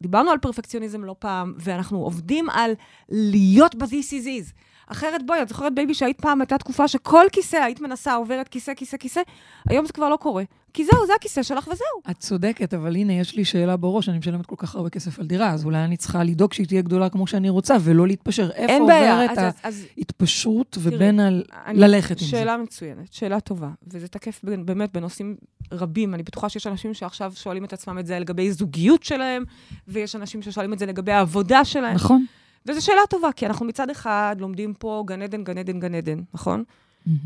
דיברנו 0.00 0.30
על 0.30 0.38
פרפקציוניזם 0.38 1.04
לא 1.04 1.14
פעם, 1.18 1.54
ואנחנו 1.58 1.98
עובדים 1.98 2.50
על 2.50 2.72
להיות 3.08 3.74
ב- 3.74 3.86
this 3.86 4.10
is 4.10 4.26
it. 4.26 4.52
אחרת, 4.86 5.26
בואי, 5.26 5.42
את 5.42 5.48
זוכרת, 5.48 5.74
בייבי, 5.74 5.94
שהיית 5.94 6.20
פעם, 6.20 6.40
הייתה 6.40 6.58
תקופה 6.58 6.88
שכל 6.88 7.26
כיסא, 7.32 7.56
היית 7.56 7.80
מנסה, 7.80 8.14
עוברת 8.14 8.48
כיסא, 8.48 8.74
כיסא, 8.74 8.96
כיסא, 8.96 9.20
היום 9.68 9.86
זה 9.86 9.92
כבר 9.92 10.08
לא 10.08 10.16
קורה. 10.16 10.44
כי 10.74 10.84
זהו, 10.84 11.06
זה 11.06 11.12
הכיסא 11.16 11.42
שלך 11.42 11.68
וזהו. 11.68 11.86
את 12.10 12.18
צודקת, 12.18 12.74
אבל 12.74 12.96
הנה, 12.96 13.12
יש 13.12 13.36
לי 13.36 13.44
שאלה 13.44 13.76
בראש, 13.76 14.08
אני 14.08 14.18
משלמת 14.18 14.46
כל 14.46 14.56
כך 14.58 14.74
הרבה 14.74 14.90
כסף 14.90 15.18
על 15.18 15.26
דירה, 15.26 15.50
אז 15.50 15.64
אולי 15.64 15.84
אני 15.84 15.96
צריכה 15.96 16.24
לדאוג 16.24 16.52
שהיא 16.52 16.66
תהיה 16.66 16.82
גדולה 16.82 17.08
כמו 17.08 17.26
שאני 17.26 17.48
רוצה, 17.48 17.76
ולא 17.80 18.06
להתפשר. 18.06 18.50
איפה 18.50 18.72
אין 18.72 18.86
בעיה. 18.86 19.22
עוברת 19.22 19.38
אז, 19.38 19.52
אז 19.62 19.86
ההתפשרות 19.96 20.78
ובין 20.80 21.20
ה... 21.20 21.28
אני- 21.66 21.78
ללכת 21.78 22.10
עם 22.20 22.26
זה? 22.26 22.30
שאלה 22.30 22.56
מצוינת, 22.56 23.12
שאלה 23.12 23.40
טובה, 23.40 23.70
וזה 23.86 24.08
תקף 24.08 24.40
באמת 24.64 24.92
בנושאים 24.92 25.36
רבים. 25.72 26.14
אני 26.14 26.22
בטוחה 26.22 26.48
שיש 26.48 26.66
אנשים 26.66 26.94
שעכשיו 26.94 27.32
שואלים 27.34 27.64
את 27.64 27.72
עצמם 27.72 27.98
את 27.98 28.06
זה 28.06 28.18
לגבי 28.18 28.52
זוגיות 28.52 29.02
שלהם, 29.02 29.44
ויש 29.88 30.16
אנשים 30.16 30.42
ששואלים 30.42 30.72
את 30.72 30.78
זה 30.78 30.86
לגבי 30.86 31.12
העבודה 31.12 31.64
שלהם. 31.64 31.94
נכון. 31.94 32.24
וזו 32.66 32.84
שאלה 32.84 33.00
טובה, 33.10 33.32
כי 33.32 33.46
אנחנו 33.46 33.66
מצד 33.66 33.90
אחד 33.90 34.36
לומדים 34.38 34.74
פה 34.74 35.04
גן 35.06 35.22
עדן, 35.22 35.44
גן 35.44 35.58
עדן, 35.58 35.80
גן 35.80 35.94
עדן, 35.94 36.20
נכון? 36.34 36.64
מהמם. 37.06 37.18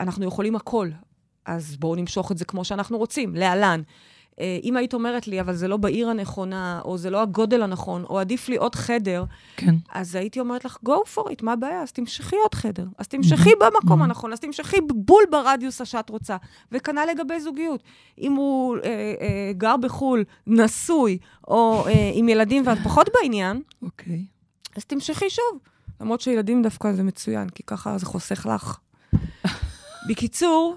אנחנו 0.00 0.24
יכולים 0.24 0.56
הכל, 0.56 0.88
אז 1.50 1.76
בואו 1.76 1.94
נמשוך 1.94 2.32
את 2.32 2.38
זה 2.38 2.44
כמו 2.44 2.64
שאנחנו 2.64 2.98
רוצים, 2.98 3.34
להלן. 3.34 3.82
אה, 4.40 4.58
אם 4.62 4.76
היית 4.76 4.94
אומרת 4.94 5.28
לי, 5.28 5.40
אבל 5.40 5.54
זה 5.54 5.68
לא 5.68 5.76
בעיר 5.76 6.10
הנכונה, 6.10 6.80
או 6.84 6.98
זה 6.98 7.10
לא 7.10 7.22
הגודל 7.22 7.62
הנכון, 7.62 8.04
או 8.04 8.18
עדיף 8.18 8.48
לי 8.48 8.56
עוד 8.56 8.74
חדר, 8.74 9.24
כן. 9.56 9.74
אז 9.92 10.14
הייתי 10.14 10.40
אומרת 10.40 10.64
לך, 10.64 10.78
go 10.86 11.14
for 11.14 11.20
it, 11.20 11.42
מה 11.42 11.52
הבעיה? 11.52 11.82
אז 11.82 11.92
תמשכי 11.92 12.36
עוד 12.36 12.54
חדר. 12.54 12.86
אז 12.98 13.08
תמשכי 13.08 13.50
במקום 13.60 14.02
הנכון, 14.02 14.32
אז 14.32 14.40
תמשכי 14.40 14.76
בול 14.80 15.22
ברדיוס 15.30 15.80
שאת 15.84 16.10
רוצה. 16.10 16.36
וכנ"ל 16.72 17.06
לגבי 17.10 17.40
זוגיות. 17.40 17.82
אם 18.18 18.32
הוא 18.32 18.76
אה, 18.76 18.90
אה, 19.20 19.52
גר 19.52 19.76
בחו"ל, 19.76 20.24
נשוי, 20.46 21.18
או 21.48 21.86
אה, 21.86 22.10
עם 22.14 22.28
ילדים 22.28 22.62
ואת 22.66 22.78
פחות 22.84 23.08
בעניין, 23.14 23.62
אוקיי. 23.82 24.24
אז 24.76 24.84
תמשכי 24.84 25.30
שוב. 25.30 25.58
למרות 26.00 26.20
שילדים 26.20 26.62
דווקא 26.62 26.92
זה 26.92 27.02
מצוין, 27.02 27.48
כי 27.48 27.62
ככה 27.66 27.98
זה 27.98 28.06
חוסך 28.06 28.46
לך. 28.54 28.78
בקיצור, 30.08 30.76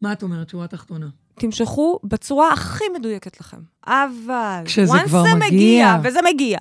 מה 0.00 0.12
את 0.12 0.22
אומרת, 0.22 0.48
שורה 0.48 0.66
תחתונה? 0.66 1.08
תמשכו 1.34 2.00
בצורה 2.04 2.52
הכי 2.52 2.84
מדויקת 2.98 3.40
לכם. 3.40 3.60
אבל, 3.86 4.62
כשזה 4.64 4.92
כבר 5.06 5.22
זה 5.22 5.34
מגיע. 5.34 5.48
מגיע, 5.48 5.96
וזה 6.04 6.18
מגיע, 6.34 6.58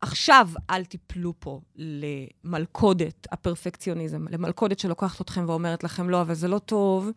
עכשיו 0.00 0.48
אל 0.70 0.84
תיפלו 0.84 1.32
פה 1.38 1.60
למלכודת 1.76 3.26
הפרפקציוניזם, 3.32 4.24
למלכודת 4.30 4.78
שלוקחת 4.78 5.20
אתכם 5.20 5.44
ואומרת 5.48 5.84
לכם, 5.84 6.10
לא, 6.10 6.20
אבל 6.20 6.34
זה 6.34 6.48
לא 6.48 6.58
טוב, 6.58 7.10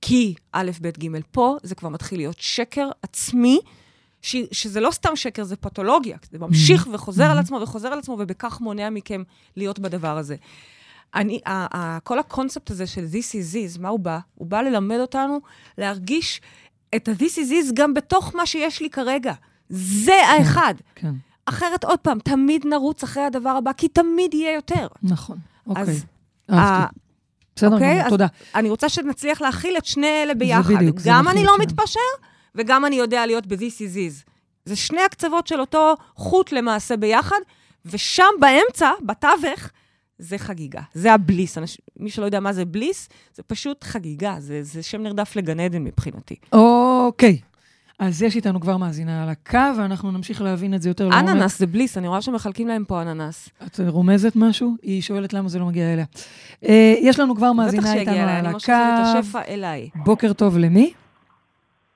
כי 0.00 0.34
א', 0.52 0.70
ב', 0.80 0.88
ג', 0.88 1.20
פה 1.30 1.56
זה 1.62 1.74
כבר 1.74 1.88
מתחיל 1.88 2.18
להיות 2.18 2.40
שקר 2.40 2.90
עצמי, 3.02 3.60
ש, 4.22 4.36
שזה 4.52 4.80
לא 4.80 4.90
סתם 4.90 5.16
שקר, 5.16 5.44
זה 5.44 5.56
פתולוגיה, 5.56 6.18
זה 6.30 6.38
ממשיך 6.38 6.88
וחוזר 6.92 7.24
על 7.24 7.38
עצמו 7.38 7.60
וחוזר 7.62 7.88
על 7.88 7.98
עצמו, 7.98 8.16
ובכך 8.18 8.60
מונע 8.60 8.90
מכם 8.90 9.22
להיות 9.56 9.78
בדבר 9.78 10.18
הזה. 10.18 10.36
אני, 11.14 11.40
ה, 11.46 11.78
ה, 11.78 11.98
כל 12.00 12.18
הקונספט 12.18 12.70
הזה 12.70 12.86
של 12.86 13.04
this 13.12 13.32
is 13.32 13.76
is, 13.76 13.80
מה 13.80 13.88
הוא 13.88 14.00
בא? 14.00 14.18
הוא 14.34 14.46
בא 14.46 14.60
ללמד 14.62 14.98
אותנו 15.00 15.40
להרגיש 15.78 16.40
את 16.96 17.08
ה-this 17.08 17.36
is 17.36 17.50
is 17.50 17.72
גם 17.74 17.94
בתוך 17.94 18.34
מה 18.34 18.46
שיש 18.46 18.82
לי 18.82 18.90
כרגע. 18.90 19.32
זה 19.68 20.14
האחד. 20.26 20.74
כן, 20.94 21.12
אחרת, 21.46 21.84
עוד 21.84 21.98
פעם, 21.98 22.18
תמיד 22.18 22.66
נרוץ 22.66 23.02
אחרי 23.02 23.22
הדבר 23.22 23.50
הבא, 23.50 23.72
כי 23.72 23.88
תמיד 23.88 24.34
יהיה 24.34 24.54
יותר. 24.54 24.86
נכון. 25.02 25.38
אוקיי. 25.66 25.82
אז, 25.82 26.04
אהבתי. 26.50 26.98
בסדר 27.56 27.72
אוקיי, 27.72 27.92
גמור, 27.94 28.02
אז 28.04 28.10
תודה. 28.10 28.26
אני 28.54 28.70
רוצה 28.70 28.88
שנצליח 28.88 29.40
להכיל 29.40 29.76
את 29.78 29.86
שני 29.86 30.22
אלה 30.22 30.34
ביחד. 30.34 30.74
בדיוק, 30.74 30.98
זה 30.98 31.10
גם 31.12 31.24
להכיל 31.24 31.30
אני 31.30 31.40
את 31.40 31.46
לא 31.46 31.54
שניהם. 31.54 31.70
מתפשר, 31.70 32.00
וגם 32.54 32.84
אני 32.84 32.96
יודע 32.96 33.26
להיות 33.26 33.46
ב-this 33.46 33.76
is 33.78 33.96
is. 33.96 34.30
זה 34.64 34.76
שני 34.76 35.02
הקצוות 35.02 35.46
של 35.46 35.60
אותו 35.60 35.94
חוט 36.16 36.52
למעשה 36.52 36.96
ביחד, 36.96 37.36
ושם 37.84 38.30
באמצע, 38.40 38.90
בתווך, 39.02 39.70
זה 40.20 40.38
חגיגה. 40.38 40.80
זה 40.94 41.12
הבליס. 41.12 41.58
אנש... 41.58 41.78
מי 41.96 42.10
שלא 42.10 42.24
יודע 42.24 42.40
מה 42.40 42.52
זה 42.52 42.64
בליס, 42.64 43.08
זה 43.34 43.42
פשוט 43.42 43.84
חגיגה. 43.84 44.34
זה, 44.38 44.62
זה 44.62 44.82
שם 44.82 45.02
נרדף 45.02 45.36
לגן 45.36 45.60
עדן 45.60 45.84
מבחינתי. 45.84 46.34
אוקיי. 46.52 47.38
אז 47.98 48.22
יש 48.22 48.36
איתנו 48.36 48.60
כבר 48.60 48.76
מאזינה 48.76 49.22
על 49.22 49.28
הקו, 49.28 49.58
ואנחנו 49.78 50.10
נמשיך 50.10 50.42
להבין 50.42 50.74
את 50.74 50.82
זה 50.82 50.90
יותר 50.90 51.08
לעומק. 51.08 51.28
אננס 51.28 51.58
זה 51.58 51.66
בליס, 51.66 51.98
אני 51.98 52.08
רואה 52.08 52.22
שמחלקים 52.22 52.68
להם 52.68 52.84
פה 52.84 53.02
אננס. 53.02 53.48
את 53.66 53.80
רומזת 53.88 54.32
משהו? 54.36 54.74
היא 54.82 55.02
שואלת 55.02 55.32
למה 55.32 55.48
זה 55.48 55.58
לא 55.58 55.66
מגיע 55.66 55.92
אליה. 55.92 56.04
אה, 56.68 56.94
יש 57.00 57.20
לנו 57.20 57.36
כבר 57.36 57.52
בטח 57.52 57.56
מאזינה 57.56 57.82
שיגיע 57.82 58.00
איתנו 58.00 58.14
אליי, 58.16 58.36
על 58.36 58.44
אני 58.44 58.52
מושכת 58.52 58.72
את 58.72 59.06
הקו. 59.08 59.18
השפע 59.18 59.40
אליי. 59.48 59.88
בוקר 59.94 60.32
טוב 60.32 60.58
למי? 60.58 60.92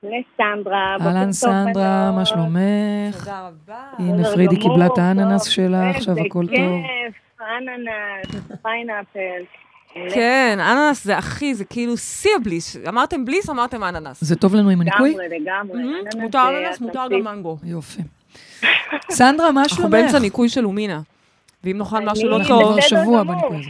לסנדרה. 0.03 0.95
בוקר 0.97 1.09
אהלן 1.09 1.23
טוב, 1.25 1.31
סנדרה. 1.31 2.11
מה 2.11 2.25
שלומך? 2.25 3.19
תודה 3.19 3.47
רבה. 3.47 3.83
הנה, 3.97 4.23
פרידי 4.23 4.55
קיבלה 4.59 4.85
את 4.85 4.97
האננס. 4.97 5.43
שלה, 5.43 5.89
עכשיו 5.89 6.09
איזה 6.17 6.21
הכל 6.27 6.45
טוב. 6.47 6.55
כיף, 6.55 7.15
אננס, 7.45 8.51
pineapple. 8.61 9.43
כן, 10.13 10.57
אננס 10.59 11.03
זה 11.03 11.17
הכי, 11.17 11.55
זה 11.55 11.65
כאילו 11.65 11.97
שיא 11.97 12.31
ה 12.35 12.41
bliss. 12.41 12.77
אמרתם 12.89 13.25
bliss, 13.25 13.49
אמרתם 13.49 13.83
אננס. 13.83 14.23
זה 14.23 14.35
טוב 14.35 14.55
לנו 14.55 14.69
עם 14.69 14.81
הניקוי? 14.81 15.09
לגמרי, 15.09 15.39
לגמרי. 15.39 16.21
מותר 16.21 16.49
אננס, 16.49 16.81
מותר. 16.81 17.07
גם 17.11 17.23
מנגו. 17.23 17.57
יופי. 17.63 18.01
סנדרה, 19.11 19.51
מה 19.51 19.61
אנחנו 19.61 19.75
שלומך? 19.75 19.91
באמצע 19.91 20.19
ניקוי 20.19 20.49
של 20.49 20.65
אומינה. 20.65 21.01
ואם 21.63 21.77
נאכל 21.77 21.99
משהו 21.99 22.29
לא 22.29 22.37
אנחנו 22.37 22.61
טוב... 22.61 22.77
בסדר 22.77 23.01
שבוע. 23.01 23.23
בניקוי 23.23 23.57
הזה. 23.57 23.69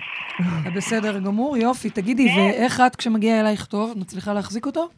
את 0.68 0.74
בסדר 0.74 1.20
גמור, 1.20 1.58
יופי. 1.58 1.90
תגידי, 1.90 2.30
כן. 2.30 2.40
ואיך 2.40 2.82
את 2.88 2.96
כשמגיע 2.96 3.40
אלייך 3.40 3.66
טוב? 3.66 3.92
את 3.92 3.98
מצליחה 3.98 4.34
להחזיק 4.34 4.66
אותו? 4.66 4.90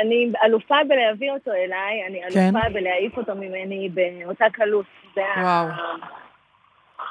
אני 0.00 0.32
אלופה 0.44 0.74
בלהביא 0.88 1.30
אותו 1.30 1.50
אליי, 1.50 2.06
אני 2.08 2.34
כן. 2.34 2.40
אלופה 2.40 2.68
בלהעיף 2.68 3.16
אותו 3.16 3.34
ממני 3.34 3.88
באותה 3.88 4.44
קלות. 4.52 4.86
וואו. 5.16 5.66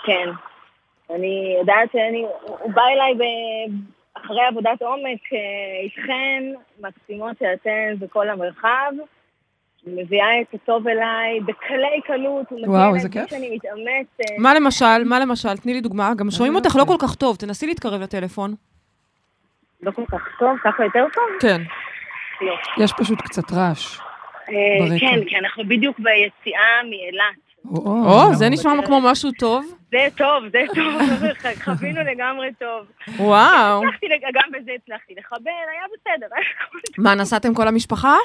כן. 0.05 0.29
אני 1.15 1.55
יודעת 1.59 1.91
שאני, 1.91 2.25
הוא 2.47 2.71
בא 2.71 2.81
אליי 2.81 3.13
ב... 3.13 3.23
אחרי 4.13 4.45
עבודת 4.47 4.81
עומק 4.81 5.33
אה, 5.33 5.83
איתכן, 5.83 6.43
מקסימות 6.79 7.37
שאתן 7.39 7.95
בכל 7.99 8.29
המרחב, 8.29 8.91
מביאה 9.87 10.41
את 10.41 10.53
הטוב 10.53 10.87
אליי 10.87 11.39
בקלי 11.39 12.01
קלות, 12.05 12.45
וואו, 12.67 12.95
איזה 12.95 13.09
כיף. 13.09 13.29
שאני 13.29 13.55
מתאמצת. 13.55 14.37
מה 14.37 14.53
למשל? 14.53 15.03
מה 15.05 15.19
למשל? 15.19 15.57
תני 15.57 15.73
לי 15.73 15.81
דוגמה. 15.81 16.13
גם 16.17 16.31
שומעים 16.31 16.55
אותך 16.55 16.75
לא. 16.75 16.85
כל 16.85 16.95
כך 17.01 17.15
טוב, 17.15 17.35
תנסי 17.35 17.67
להתקרב 17.67 18.01
לטלפון. 18.01 18.55
לא 19.81 19.91
כל 19.91 20.05
כך 20.11 20.27
טוב, 20.39 20.57
ככה 20.63 20.83
יותר 20.83 21.05
טוב? 21.13 21.25
כן. 21.41 21.61
לא. 22.41 22.83
יש 22.83 22.91
פשוט 22.97 23.21
קצת 23.21 23.51
רעש. 23.51 23.99
אה. 24.49 24.99
כן, 24.99 25.19
כי 25.27 25.37
אנחנו 25.37 25.63
בדיוק 25.67 25.99
ביציאה 25.99 26.83
מאילת. 26.83 27.48
או, 27.65 28.33
זה 28.33 28.49
נשמע 28.49 28.71
כמו 28.85 29.01
משהו 29.01 29.31
טוב. 29.31 29.75
זה 29.91 30.07
טוב, 30.17 30.43
זה 30.51 30.63
טוב, 30.75 31.01
חווינו 31.65 32.01
לגמרי 32.03 32.49
טוב. 32.59 32.85
וואו. 33.17 33.81
גם 34.33 34.51
בזה 34.51 34.71
הצלחתי 34.75 35.15
לחבר, 35.17 35.51
היה 35.71 35.81
בסדר. 35.93 36.27
מה, 37.03 37.15
נסעתם 37.15 37.53
כל 37.53 37.67
המשפחה? 37.67 38.15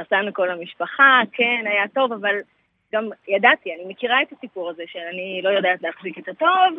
נסענו 0.00 0.34
כל 0.34 0.50
המשפחה, 0.50 1.20
כן, 1.32 1.64
היה 1.66 1.88
טוב, 1.94 2.12
אבל 2.12 2.34
גם 2.94 3.08
ידעתי, 3.28 3.74
אני 3.74 3.82
מכירה 3.88 4.22
את 4.22 4.32
הסיפור 4.32 4.70
הזה 4.70 4.82
שאני 4.86 5.40
לא 5.44 5.48
יודעת 5.48 5.82
להחזיק 5.82 6.18
את 6.18 6.28
הטוב, 6.28 6.78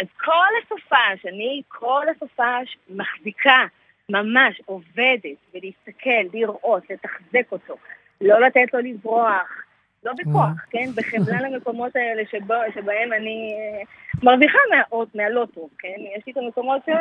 אז 0.00 0.06
כל 0.24 0.52
הסופש, 0.62 1.26
אני 1.26 1.62
כל 1.68 2.06
הסופש 2.16 2.76
מחזיקה, 2.90 3.64
ממש 4.08 4.60
עובדת, 4.66 5.38
ולהסתכל, 5.54 6.36
לראות, 6.38 6.82
לתחזק 6.90 7.52
אותו, 7.52 7.76
לא 8.20 8.40
לתת 8.40 8.74
לו 8.74 8.80
לברוח, 8.80 9.62
לא 10.04 10.12
בכוח, 10.18 10.34
וואו. 10.34 10.54
כן? 10.70 10.90
בחמלה 10.94 11.40
למקומות 11.48 11.96
האלה 11.96 12.22
שבו, 12.30 12.54
שבהם 12.74 13.12
אני 13.12 13.52
אה, 13.58 13.82
מרוויחה 14.22 14.58
מהאות, 14.70 15.14
מהלא 15.14 15.46
טוב, 15.54 15.68
כן? 15.78 15.96
יש 16.18 16.26
לי 16.26 16.32
את 16.32 16.36
המקומות 16.36 16.82
שאני 16.86 16.96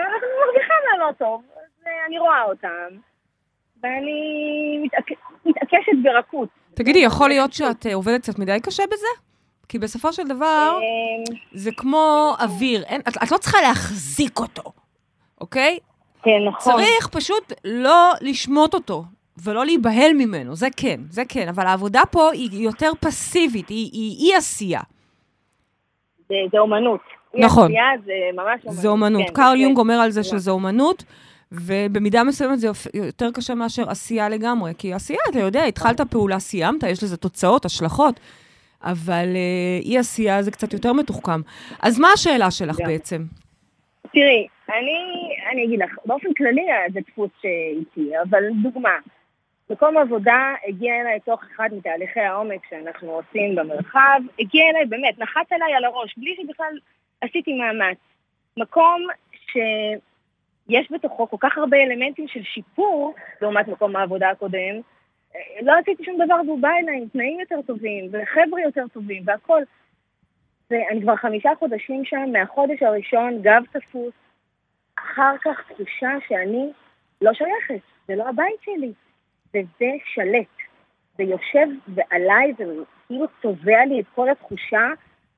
מרוויחה 0.46 0.74
מהלא 0.92 1.12
טוב, 1.12 1.42
אז 1.56 1.88
אה, 1.88 1.92
אני 2.08 2.20
רואה 2.20 2.44
אותם, 2.44 2.98
ואני 3.84 4.80
מתעק... 4.84 5.06
מתעקשת 5.46 5.92
ברכות. 6.04 6.50
תגידי, 6.74 7.00
יכול 7.00 7.30
להיות 7.30 7.54
שאת 7.54 7.86
אה, 7.86 7.96
עובדת 7.96 8.22
קצת 8.22 8.40
מדי 8.40 8.58
קשה 8.64 8.84
בזה? 8.92 9.08
כי 9.70 9.80
בסופו 9.80 10.14
של 10.14 10.28
דבר, 10.28 10.80
אמ, 10.80 11.36
זה 11.54 11.72
כמו 11.78 12.36
אוויר, 12.42 12.84
אין, 12.84 13.02
את, 13.02 13.18
את 13.24 13.32
לא 13.32 13.38
צריכה 13.38 13.62
להחזיק 13.62 14.40
אותו, 14.40 14.64
אוקיי? 15.42 15.80
כן, 16.24 16.40
נכון. 16.48 16.74
צריך 16.74 17.08
פשוט 17.08 17.54
לא 17.64 18.14
לשמוט 18.22 18.74
אותו, 18.74 19.04
ולא 19.44 19.66
להיבהל 19.66 20.14
ממנו, 20.14 20.56
זה 20.56 20.68
כן, 20.78 21.00
זה 21.10 21.24
כן, 21.30 21.48
אבל 21.48 21.66
העבודה 21.66 22.02
פה 22.12 22.32
היא 22.32 22.64
יותר 22.64 22.92
פסיבית, 23.00 23.70
היא 23.70 24.32
אי-עשייה. 24.32 24.82
זה, 26.30 26.36
זה 26.52 26.60
אומנות. 26.60 27.02
נכון. 27.34 27.72
אי 27.72 27.78
עשייה 27.78 27.86
זה 28.06 28.14
ממש 28.34 28.62
אומנות. 28.64 28.82
זה 28.82 28.88
אומנות. 28.88 29.28
כן, 29.28 29.34
קרל 29.34 29.54
כן. 29.56 29.62
יונג 29.62 29.78
אומר 29.78 29.94
על 29.94 30.12
זה. 30.12 30.24
שזה 30.24 30.52
אומנות, 30.52 31.04
ובמידה 31.52 32.24
מסוימת 32.24 32.60
זה 32.60 32.68
יותר 32.94 33.32
קשה 33.34 33.56
מאשר 33.56 33.90
עשייה 33.90 34.30
לגמרי. 34.30 34.72
כי 34.78 34.94
עשייה, 34.94 35.20
אתה 35.30 35.40
יודע, 35.40 35.64
התחלת 35.64 36.02
פעולה, 36.02 36.40
סיימת, 36.40 36.84
יש 36.84 37.04
לזה 37.04 37.18
תוצאות, 37.18 37.66
השלכות, 37.66 38.20
אבל 38.84 39.28
אה, 39.36 39.80
אי 39.86 39.98
עשייה 39.98 40.42
זה 40.42 40.52
קצת 40.52 40.74
יותר 40.74 40.94
מתוחכם. 40.94 41.42
אז 41.82 42.00
מה 42.00 42.08
השאלה 42.14 42.52
שלך 42.52 42.80
גם. 42.80 42.88
בעצם? 42.88 43.24
תראי, 44.14 44.48
אני, 44.70 45.00
אני 45.52 45.66
אגיד 45.66 45.80
לך, 45.80 45.98
באופן 46.06 46.34
כללי 46.38 46.66
זה 46.94 47.00
דפוס 47.12 47.30
שאיתי, 47.42 48.12
אבל 48.30 48.44
דוגמה. 48.64 48.90
מקום 49.70 49.98
עבודה 49.98 50.54
הגיע 50.68 51.02
אליי 51.02 51.20
תוך 51.20 51.44
אחד 51.44 51.70
מתהליכי 51.72 52.20
העומק 52.20 52.66
שאנחנו 52.70 53.12
עושים 53.12 53.56
במרחב, 53.56 54.22
הגיע 54.40 54.70
אליי 54.70 54.86
באמת, 54.86 55.20
נחת 55.20 55.52
עליי 55.52 55.74
על 55.74 55.86
הראש, 55.86 56.18
בלי 56.18 56.36
שבכלל 56.42 56.74
עשיתי 57.22 57.54
מאמץ. 57.54 57.98
מקום 58.58 59.02
שיש 59.32 60.92
בתוכו 60.92 61.30
כל 61.30 61.38
כך 61.40 61.58
הרבה 61.58 61.78
אלמנטים 61.78 62.28
של 62.28 62.44
שיפור 62.44 63.14
לעומת 63.42 63.68
מקום 63.68 63.96
העבודה 63.96 64.30
הקודם. 64.30 64.82
אה, 65.36 65.42
לא 65.62 65.74
עשיתי 65.82 66.04
שום 66.04 66.26
דבר 66.26 66.36
והוא 66.46 66.60
בא 66.60 66.70
אליי 66.70 66.98
עם 66.98 67.08
תנאים 67.08 67.40
יותר 67.40 67.62
טובים, 67.68 68.10
וחבר'ה 68.12 68.62
יותר 68.62 68.88
טובים, 68.94 69.24
והכל. 69.26 69.62
ואני 70.72 71.02
כבר 71.02 71.16
חמישה 71.16 71.50
חודשים 71.60 72.06
שם, 72.06 72.30
מהחודש 72.34 72.84
הראשון, 72.84 73.42
גב 73.42 73.64
תפוס, 73.72 74.14
אחר 75.00 75.36
כך 75.42 75.72
תחושה 75.72 76.12
שאני 76.28 76.72
לא 77.22 77.34
שייכת, 77.34 77.86
זה 78.08 78.16
לא 78.16 78.30
הבית 78.30 78.62
שלי, 78.62 78.94
וזה 79.50 79.92
שלט. 80.14 80.48
זה 81.18 81.24
יושב 81.24 81.68
ועליי, 81.88 82.54
זה 82.58 82.64
כאילו 83.08 83.26
צובע 83.42 83.86
לי 83.86 84.00
את 84.00 84.06
כל 84.16 84.30
התחושה 84.30 84.88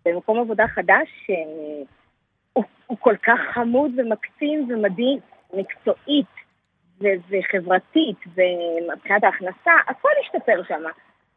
במקום 0.06 0.40
עבודה 0.40 0.68
חדש, 0.68 1.10
שהוא 1.26 2.66
הוא 2.88 2.98
כל 3.00 3.16
כך 3.24 3.40
חמוד 3.54 3.92
ומקסים 3.98 4.68
ומדהים, 4.70 5.20
מקצועית 5.54 6.26
ו- 7.02 7.06
וחברתית, 7.30 8.18
ומבחינת 8.36 9.24
ההכנסה, 9.24 9.72
הכל 9.88 10.10
השתפר 10.22 10.64
שם. 10.68 10.82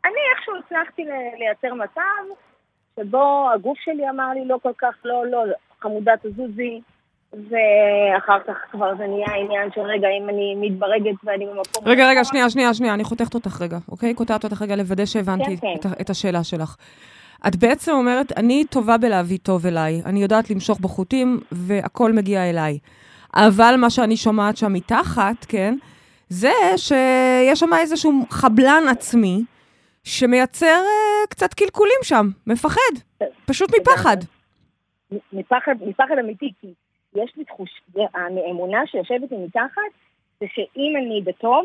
אני 0.05 0.21
איכשהו 0.35 0.55
הצלחתי 0.57 1.05
לייצר 1.39 1.75
מצב 1.75 2.35
שבו 2.97 3.51
הגוף 3.55 3.79
שלי 3.79 4.11
אמר 4.11 4.31
לי 4.31 4.45
לא 4.45 4.59
כל 4.63 4.73
כך, 4.79 4.97
לא, 5.05 5.27
לא, 5.27 5.45
חמודה 5.81 6.13
תזוזי, 6.23 6.81
ואחר 7.51 8.39
כך 8.47 8.57
כבר 8.71 8.97
זה 8.99 9.07
נהיה 9.07 9.45
עניין 9.45 9.71
של 9.75 9.81
רגע, 9.81 10.09
אם 10.21 10.29
אני 10.29 10.55
מתברגת 10.61 11.15
ואני 11.25 11.47
במקום... 11.47 11.89
רגע, 11.89 12.09
רגע. 12.09 12.25
שנייה, 12.25 12.51
שנייה, 12.51 12.75
שנייה, 12.75 12.95
אני 12.95 13.05
חותכת 13.05 13.35
אותך 13.35 13.61
רגע, 13.63 13.79
אוקיי? 13.89 14.15
קוטעת 14.15 14.45
אותך 14.45 14.63
רגע 14.63 14.77
לוודא 14.77 15.05
שהבנתי 15.07 15.57
כן, 15.57 15.67
כן. 15.67 15.75
את, 15.81 15.87
ה- 15.87 16.01
את 16.01 16.11
השאלה 16.11 16.45
שלך. 16.45 16.77
את 17.49 17.57
בעצם 17.57 17.93
אומרת, 17.93 18.33
אני 18.37 18.65
טובה 18.71 18.99
בלהביא 18.99 19.39
טוב 19.43 19.67
אליי, 19.67 20.03
אני 20.07 20.23
יודעת 20.23 20.51
למשוך 20.51 20.81
בחוטים 20.81 21.41
והכל 21.53 22.13
מגיע 22.13 22.51
אליי. 22.51 22.79
אבל 23.35 23.75
מה 23.79 23.91
שאני 23.91 24.17
שומעת 24.17 24.57
שם 24.57 24.73
מתחת, 24.73 25.45
כן, 25.49 25.75
זה 26.29 26.53
שיש 26.77 27.61
שם 27.61 27.75
איזשהו 27.81 28.13
חבלן 28.31 28.83
עצמי 28.91 29.43
שמייצר 30.05 30.67
אה, 30.67 31.27
קצת 31.31 31.55
קלקולים 31.55 31.99
שם, 32.03 32.29
מפחד, 32.47 32.81
פשוט 33.47 33.71
מפחד. 33.81 34.17
מפחד, 35.33 35.75
מפחד 35.87 36.15
אמיתי, 36.21 36.53
כי 36.61 36.67
יש 37.15 37.33
לי 37.37 37.45
תחוש... 37.45 37.71
האמונה 38.15 38.79
שיושבת 38.87 39.31
לי 39.31 39.37
מתחת, 39.37 39.93
זה 40.41 40.47
שאם 40.55 40.93
אני 40.97 41.23
בטוב, 41.25 41.65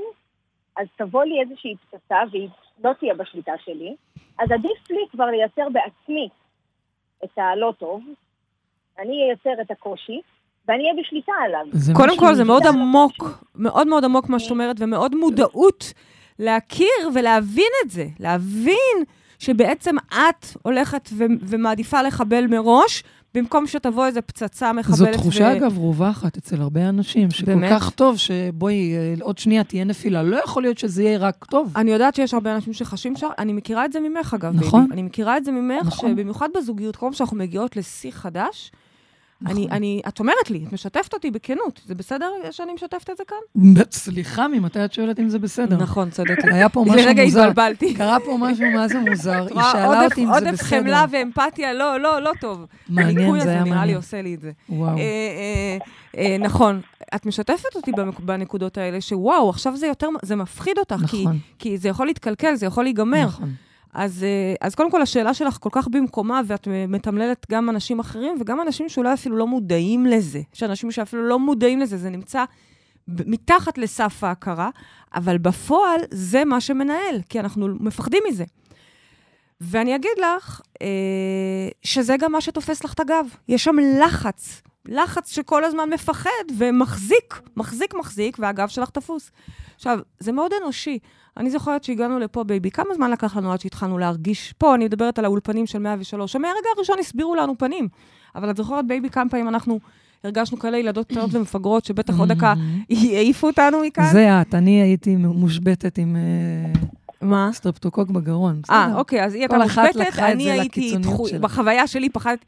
אז 0.77 0.87
תבוא 0.97 1.23
לי 1.23 1.41
איזושהי 1.41 1.75
פצצה, 1.75 2.17
והיא 2.31 2.49
לא 2.83 2.91
תהיה 2.99 3.13
בשליטה 3.13 3.51
שלי, 3.65 3.95
אז 4.39 4.51
עדיף 4.51 4.89
לי 4.89 5.05
כבר 5.11 5.25
לייצר 5.25 5.67
בעצמי 5.69 6.29
את 7.23 7.37
הלא 7.37 7.73
טוב, 7.79 8.03
אני 8.99 9.29
אייצר 9.29 9.61
את 9.61 9.71
הקושי, 9.71 10.21
ואני 10.67 10.83
אהיה 10.83 11.03
בשליטה 11.03 11.31
עליו. 11.45 11.65
קודם 11.95 12.17
כל, 12.19 12.33
זה 12.33 12.43
מאוד 12.43 12.63
עמוק, 12.65 13.43
מאוד 13.55 13.87
מאוד 13.87 14.05
עמוק 14.05 14.29
מה 14.29 14.39
שאת 14.39 14.51
אומרת, 14.51 14.75
ומאוד 14.79 15.15
מודעות 15.15 15.93
להכיר 16.39 17.09
ולהבין 17.13 17.71
את 17.85 17.89
זה. 17.89 18.05
להבין 18.19 19.03
שבעצם 19.39 19.95
את 19.97 20.45
הולכת 20.63 21.09
ו- 21.17 21.23
ומעדיפה 21.41 22.01
לחבל 22.01 22.47
מראש, 22.47 23.03
במקום 23.33 23.67
שתבוא 23.67 24.05
איזה 24.05 24.21
פצצה 24.21 24.73
מחבלת. 24.73 24.97
זו 24.97 25.05
תחושה, 25.11 25.43
ו- 25.53 25.57
אגב, 25.57 25.77
רווחת 25.77 26.37
אצל 26.37 26.61
הרבה 26.61 26.89
אנשים, 26.89 27.31
שכל 27.31 27.45
באמת? 27.45 27.71
כך 27.71 27.89
טוב 27.89 28.17
שבואי, 28.17 28.95
אה, 28.95 29.13
עוד 29.21 29.37
שנייה 29.37 29.63
תהיה 29.63 29.83
נפילה. 29.83 30.23
לא 30.23 30.43
יכול 30.43 30.63
להיות 30.63 30.77
שזה 30.77 31.03
יהיה 31.03 31.17
רק 31.17 31.45
טוב. 31.45 31.71
אני 31.75 31.91
יודעת 31.91 32.15
שיש 32.15 32.33
הרבה 32.33 32.55
אנשים 32.55 32.73
שחשים 32.73 33.15
שם, 33.15 33.27
אני 33.37 33.53
מכירה 33.53 33.85
את 33.85 33.91
זה 33.91 33.99
ממך, 33.99 34.33
אגב, 34.33 34.55
נכון. 34.55 34.87
אני 34.91 35.03
מכירה 35.03 35.37
את 35.37 35.45
זה 35.45 35.51
ממך, 35.51 35.85
נכון. 35.87 36.11
שבמיוחד 36.11 36.49
בזוגיות, 36.57 36.95
כל 36.95 37.05
פעם 37.05 37.13
שאנחנו 37.13 37.37
מגיעות 37.37 37.75
לשיא 37.77 38.11
חדש, 38.11 38.71
נכון. 39.41 39.57
אני, 39.57 39.67
אני, 39.71 40.01
את 40.07 40.19
אומרת 40.19 40.49
לי, 40.49 40.63
את 40.67 40.73
משתפת 40.73 41.13
אותי 41.13 41.31
בכנות. 41.31 41.81
זה 41.85 41.95
בסדר 41.95 42.25
שאני 42.51 42.73
משתפת 42.73 43.09
את 43.09 43.17
זה 43.17 43.23
כאן? 43.27 43.83
סליחה, 43.91 44.47
ממתי 44.47 44.85
את 44.85 44.93
שואלת 44.93 45.19
אם 45.19 45.29
זה 45.29 45.39
בסדר? 45.39 45.77
נכון, 45.77 46.09
צודקת. 46.09 46.43
היה 46.51 46.69
פה 46.69 46.83
משהו 46.87 46.95
לרגע 47.05 47.23
מוזר. 47.23 47.41
התבלבלתי. 47.41 47.93
קרה 47.93 48.17
פה 48.25 48.37
משהו 48.39 48.65
מה 48.73 48.87
זה 48.87 48.99
מוזר. 48.99 49.45
היא 49.55 49.61
שאלה 49.71 49.85
עודף- 49.87 50.03
אותי 50.11 50.21
אם 50.23 50.33
זה 50.33 50.39
עודף 50.39 50.51
בסדר. 50.51 50.79
חמלה 50.81 51.05
ואמפתיה, 51.11 51.73
לא, 51.73 51.99
לא, 51.99 52.21
לא 52.21 52.31
טוב. 52.41 52.65
מעניין, 52.89 53.15
זה 53.15 53.23
היה 53.25 53.41
הזה 53.41 53.51
נראה 53.51 53.63
לי 53.63 53.69
מעניין. 53.69 53.95
עושה 53.97 54.21
לי 54.21 54.35
את 54.35 54.41
זה. 54.41 54.51
וואו. 54.69 54.97
אה, 54.97 55.01
אה, 55.01 55.77
אה, 56.17 56.37
נכון. 56.39 56.81
את 57.15 57.25
משתפת 57.25 57.75
אותי 57.75 57.91
בנקודות 58.19 58.77
האלה, 58.77 59.01
שוואו, 59.01 59.49
עכשיו 59.49 59.77
זה 59.77 59.87
יותר, 59.87 60.07
זה 60.21 60.35
מפחיד 60.35 60.77
אותך, 60.79 60.95
נכון. 61.01 61.37
כי 61.59 61.77
זה 61.77 61.89
יכול 61.89 62.05
להתקלקל, 62.07 62.55
זה 62.55 62.65
יכול 62.65 62.83
להיגמר. 62.83 63.25
נכון. 63.25 63.53
אז, 63.93 64.23
אה, 64.23 64.53
אז 64.61 64.75
קודם 64.75 64.91
כל, 64.91 65.01
השאלה 65.01 65.33
שלך 65.33 65.57
כל 65.59 65.69
כך 65.71 65.87
במקומה, 65.87 66.41
ואת 66.45 66.67
מתמללת 66.87 67.45
גם 67.51 67.69
אנשים 67.69 67.99
אחרים, 67.99 68.37
וגם 68.39 68.61
אנשים 68.61 68.89
שאולי 68.89 69.13
אפילו 69.13 69.37
לא 69.37 69.47
מודעים 69.47 70.05
לזה. 70.05 70.41
יש 70.55 70.63
אנשים 70.63 70.91
שאפילו 70.91 71.27
לא 71.27 71.39
מודעים 71.39 71.79
לזה, 71.79 71.97
זה 71.97 72.09
נמצא 72.09 72.43
מתחת 73.07 73.77
לסף 73.77 74.23
ההכרה, 74.23 74.69
אבל 75.15 75.37
בפועל 75.37 75.99
זה 76.11 76.45
מה 76.45 76.61
שמנהל, 76.61 77.21
כי 77.29 77.39
אנחנו 77.39 77.67
מפחדים 77.79 78.23
מזה. 78.29 78.43
ואני 79.61 79.95
אגיד 79.95 80.11
לך 80.17 80.61
אה, 80.81 80.87
שזה 81.83 82.15
גם 82.19 82.31
מה 82.31 82.41
שתופס 82.41 82.83
לך 82.83 82.93
את 82.93 82.99
הגב. 82.99 83.25
יש 83.47 83.63
שם 83.63 83.75
לחץ, 84.01 84.61
לחץ 84.85 85.35
שכל 85.35 85.63
הזמן 85.63 85.89
מפחד 85.93 86.29
ומחזיק, 86.57 87.41
מחזיק, 87.57 87.93
מחזיק, 87.93 88.37
והגב 88.39 88.67
שלך 88.67 88.89
תפוס. 88.89 89.31
עכשיו, 89.75 89.99
זה 90.19 90.31
מאוד 90.31 90.51
אנושי. 90.61 90.99
אני 91.37 91.49
זוכרת 91.49 91.83
שהגענו 91.83 92.19
לפה, 92.19 92.43
בייבי, 92.43 92.71
כמה 92.71 92.95
זמן 92.95 93.11
לקח 93.11 93.37
לנו 93.37 93.53
עד 93.53 93.59
שהתחלנו 93.59 93.97
להרגיש? 93.97 94.53
פה, 94.57 94.75
אני 94.75 94.85
מדברת 94.85 95.19
על 95.19 95.25
האולפנים 95.25 95.65
של 95.65 95.79
103, 95.79 96.31
שמהרגע 96.31 96.69
הראשון 96.77 96.99
הסבירו 96.99 97.35
לנו 97.35 97.57
פנים. 97.57 97.87
אבל 98.35 98.49
את 98.49 98.57
זוכרת, 98.57 98.87
בייבי, 98.87 99.09
כמה 99.09 99.29
פעמים 99.29 99.47
אנחנו 99.47 99.79
הרגשנו 100.23 100.59
כאלה 100.59 100.77
ילדות 100.77 101.07
קטנות 101.07 101.29
ומפגרות, 101.33 101.85
שבטח 101.85 102.19
עוד 102.19 102.31
דקה 102.31 102.53
יעיפו 102.89 103.47
אותנו 103.47 103.81
מכאן? 103.85 104.11
זה 104.11 104.41
את, 104.41 104.55
אני 104.55 104.81
הייתי 104.81 105.15
מושבתת 105.15 105.97
עם 105.97 106.15
אה, 106.15 106.81
מה? 107.21 107.49
סטרפטוקוק 107.53 108.09
בגרון. 108.09 108.61
אה. 108.69 108.95
אוקיי, 108.95 109.25
אז 109.25 109.33
היא 109.33 109.41
הייתה 109.41 109.57
מושבתת, 109.57 110.19
אני 110.19 110.51
הייתי. 110.51 110.95
בחוויה 111.41 111.87
שלי 111.87 112.09
פחדתי. 112.09 112.45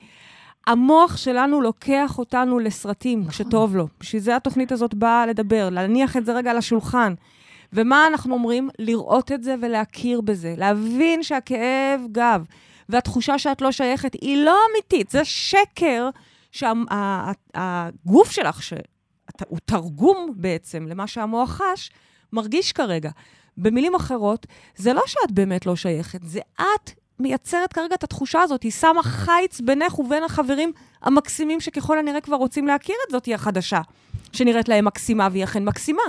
המוח 0.67 1.17
שלנו 1.17 1.61
לוקח 1.61 2.19
אותנו 2.19 2.59
לסרטים 2.59 3.19
נכון. 3.19 3.31
כשטוב 3.31 3.75
לו. 3.75 3.87
בשביל 3.99 4.21
זה 4.21 4.35
התוכנית 4.35 4.71
הזאת 4.71 4.93
באה 4.93 5.25
לדבר, 5.25 5.69
להניח 5.69 6.17
את 6.17 6.25
זה 6.25 6.33
רגע 6.33 6.51
על 6.51 6.57
השולחן. 6.57 7.13
ומה 7.73 8.07
אנחנו 8.07 8.33
אומרים? 8.33 8.69
לראות 8.79 9.31
את 9.31 9.43
זה 9.43 9.55
ולהכיר 9.61 10.21
בזה. 10.21 10.55
להבין 10.57 11.23
שהכאב 11.23 12.01
גב 12.11 12.45
והתחושה 12.89 13.39
שאת 13.39 13.61
לא 13.61 13.71
שייכת 13.71 14.13
היא 14.13 14.43
לא 14.45 14.57
אמיתית, 14.71 15.09
זה 15.09 15.25
שקר 15.25 16.09
שהגוף 16.51 18.31
שלך, 18.31 18.63
שהוא 18.63 19.59
תרגום 19.65 20.33
בעצם 20.35 20.87
למה 20.87 21.07
שהמוח 21.07 21.49
חש, 21.61 21.91
מרגיש 22.33 22.71
כרגע. 22.71 23.09
במילים 23.57 23.95
אחרות, 23.95 24.45
זה 24.75 24.93
לא 24.93 25.01
שאת 25.07 25.31
באמת 25.31 25.65
לא 25.65 25.75
שייכת, 25.75 26.19
זה 26.23 26.39
את 26.55 26.91
מייצרת 27.21 27.73
כרגע 27.73 27.95
את 27.95 28.03
התחושה 28.03 28.41
הזאת, 28.41 28.63
היא 28.63 28.71
שמה 28.71 29.03
חיץ 29.03 29.61
בינך 29.61 29.99
ובין 29.99 30.23
החברים 30.23 30.71
המקסימים 31.01 31.59
שככל 31.59 31.99
הנראה 31.99 32.21
כבר 32.21 32.35
רוצים 32.35 32.67
להכיר 32.67 32.95
את 33.07 33.11
זאתי 33.11 33.33
החדשה, 33.33 33.81
שנראית 34.33 34.69
להם 34.69 34.85
מקסימה 34.85 35.27
והיא 35.31 35.43
אכן 35.43 35.63
מקסימה. 35.65 36.03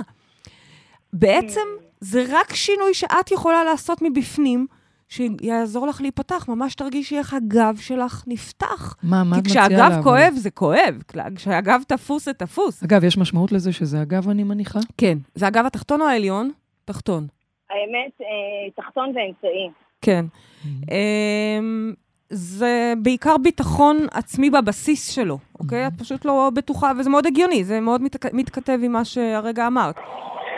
בעצם 1.13 1.67
זה 1.99 2.23
רק 2.29 2.53
שינוי 2.53 2.93
שאת 2.93 3.31
יכולה 3.31 3.63
לעשות 3.63 4.01
מבפנים, 4.01 4.67
שיעזור 5.09 5.87
לך 5.87 6.01
להיפתח, 6.01 6.45
ממש 6.49 6.75
תרגישי 6.75 7.17
איך 7.17 7.33
הגב 7.33 7.77
שלך 7.79 8.23
נפתח. 8.27 8.95
מה, 9.03 9.23
מה 9.23 9.37
את 9.37 9.43
כי 9.43 9.49
מציעה 9.49 9.69
לה? 9.69 9.75
כשהגב 9.75 9.91
אבל? 9.91 10.03
כואב, 10.03 10.33
זה 10.35 10.51
כואב. 10.51 11.01
כשהגב 11.35 11.81
תפוס, 11.87 12.25
זה 12.25 12.33
תפוס. 12.33 12.83
אגב, 12.83 13.03
יש 13.03 13.17
משמעות 13.17 13.51
לזה 13.51 13.73
שזה 13.73 14.01
הגב, 14.01 14.29
אני 14.29 14.43
מניחה? 14.43 14.79
כן. 14.97 15.17
זה 15.35 15.47
הגב 15.47 15.65
התחתון 15.65 16.01
או 16.01 16.07
העליון? 16.07 16.51
תחתון. 16.85 17.27
האמת, 17.69 18.11
אה, 18.21 18.83
תחתון 18.83 19.05
ואמצעי. 19.05 19.82
כן. 20.03 20.25
אמ, 20.65 21.93
זה 22.29 22.93
בעיקר 23.01 23.37
ביטחון 23.37 23.97
עצמי 24.11 24.49
בבסיס 24.49 25.09
שלו, 25.11 25.37
אוקיי? 25.59 25.87
את 25.87 25.93
פשוט 25.97 26.25
לא 26.25 26.51
בטוחה, 26.53 26.91
וזה 26.99 27.09
מאוד 27.09 27.25
הגיוני, 27.25 27.63
זה 27.63 27.79
מאוד 27.79 28.01
מתק- 28.01 28.33
מתכתב 28.33 28.79
עם 28.83 28.91
מה 28.91 29.05
שהרגע 29.05 29.67
אמרת. 29.67 29.95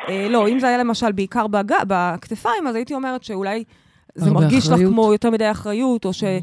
אה, 0.09 0.27
לא, 0.29 0.47
אם 0.49 0.59
זה 0.59 0.67
היה 0.67 0.77
למשל 0.77 1.11
בעיקר 1.11 1.47
בג... 1.47 1.63
בכתפיים, 1.87 2.67
אז 2.67 2.75
הייתי 2.75 2.93
אומרת 2.93 3.23
שאולי 3.23 3.63
זה 4.15 4.31
מרגיש 4.31 4.67
לך 4.67 4.73
אחריות. 4.73 4.91
כמו 4.91 5.11
יותר 5.11 5.29
מדי 5.29 5.51
אחריות, 5.51 6.05
או 6.05 6.13
שאת 6.13 6.35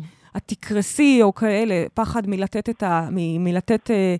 תקרסי, 0.46 1.18
או 1.22 1.34
כאלה, 1.34 1.84
פחד 1.94 2.28
מלתת 2.28 2.68
את, 2.68 2.82
ה... 2.82 3.08
מ... 3.10 3.44
מלתת, 3.44 3.90
אה, 3.90 4.16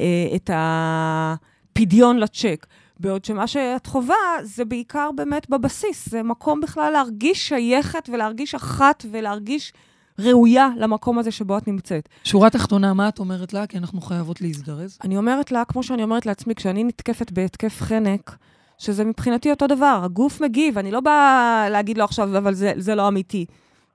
אה, 0.00 0.36
את 0.36 0.50
הפדיון 0.54 2.18
לצ'ק. 2.18 2.66
בעוד 3.02 3.24
שמה 3.24 3.46
שאת 3.46 3.86
חווה 3.86 4.16
זה 4.42 4.64
בעיקר 4.64 5.10
באמת 5.14 5.50
בבסיס, 5.50 6.08
זה 6.08 6.22
מקום 6.22 6.60
בכלל 6.60 6.90
להרגיש 6.92 7.48
שייכת 7.48 8.08
ולהרגיש 8.12 8.54
אחת 8.54 9.06
ולהרגיש 9.10 9.72
ראויה 10.18 10.68
למקום 10.76 11.18
הזה 11.18 11.30
שבו 11.30 11.58
את 11.58 11.68
נמצאת. 11.68 12.08
שורה 12.24 12.50
תחתונה, 12.50 12.94
מה 12.94 13.08
את 13.08 13.18
אומרת 13.18 13.52
לה? 13.52 13.66
כי 13.66 13.78
אנחנו 13.78 14.00
חייבות 14.00 14.40
להזדרז. 14.40 14.98
אני 15.04 15.16
אומרת 15.16 15.52
לה, 15.52 15.64
כמו 15.64 15.82
שאני 15.82 16.02
אומרת 16.02 16.26
לעצמי, 16.26 16.54
כשאני 16.54 16.84
נתקפת 16.84 17.32
בהתקף 17.32 17.80
חנק, 17.80 18.36
שזה 18.78 19.04
מבחינתי 19.04 19.50
אותו 19.50 19.66
דבר, 19.66 20.00
הגוף 20.04 20.40
מגיב, 20.40 20.78
אני 20.78 20.90
לא 20.90 21.00
באה 21.00 21.66
להגיד 21.70 21.98
לו 21.98 22.04
עכשיו, 22.04 22.38
אבל 22.38 22.54
זה, 22.54 22.72
זה 22.76 22.94
לא 22.94 23.08
אמיתי. 23.08 23.46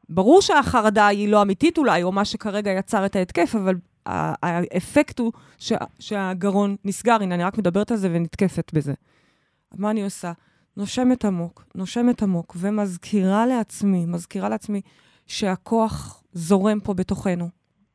ברור 0.10 0.42
שהחרדה 0.42 1.08
היא 1.08 1.30
לא 1.30 1.42
אמיתית 1.42 1.78
אולי, 1.78 2.04
או 2.04 2.12
מה 2.12 2.26
שכרגע 2.26 2.72
יצר 2.72 3.06
את 3.06 3.16
ההתקף, 3.16 3.56
אבל 3.56 3.76
האפקט 4.08 5.20
הוא 5.20 5.32
שה, 5.58 5.78
שהגרון 6.00 6.76
נסגר. 6.86 7.18
הנה, 7.22 7.36
אני 7.36 7.44
רק 7.44 7.58
מדברת 7.58 7.92
על 7.92 7.98
זה 7.98 8.10
ונתקפת 8.12 8.72
בזה. 8.74 8.94
מה 9.76 9.92
אני 9.92 10.04
עושה? 10.04 10.32
נושמת 10.78 11.26
עמוק, 11.26 11.66
נושמת 11.76 12.24
עמוק, 12.24 12.56
ומזכירה 12.60 13.46
לעצמי, 13.46 14.06
מזכירה 14.06 14.50
לעצמי 14.50 14.82
שהכוח 15.28 16.24
זורם 16.34 16.80
פה 16.80 16.94
בתוכנו, 16.94 17.50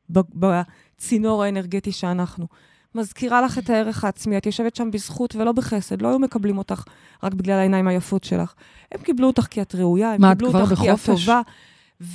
בצינור 0.09 1.43
האנרגטי 1.43 1.91
שאנחנו. 1.91 2.47
מזכירה 2.95 3.41
לך 3.41 3.57
את 3.57 3.69
הערך 3.69 4.03
העצמי, 4.03 4.37
את 4.37 4.45
יושבת 4.45 4.75
שם 4.75 4.91
בזכות 4.91 5.35
ולא 5.35 5.51
בחסד, 5.51 6.01
לא 6.01 6.07
היו 6.07 6.19
מקבלים 6.19 6.57
אותך 6.57 6.83
רק 7.23 7.33
בגלל 7.33 7.59
העיניים 7.59 7.87
היפות 7.87 8.23
שלך. 8.23 8.53
הם 8.91 9.01
קיבלו 9.01 9.27
אותך 9.27 9.47
כי 9.49 9.61
את 9.61 9.75
ראויה, 9.75 10.13
הם 10.13 10.21
מה, 10.21 10.35
קיבלו 10.35 10.47
אותך 10.47 10.67
כי 10.67 10.73
את 10.73 10.95
בחופש? 10.95 11.25
טובה. 11.25 11.41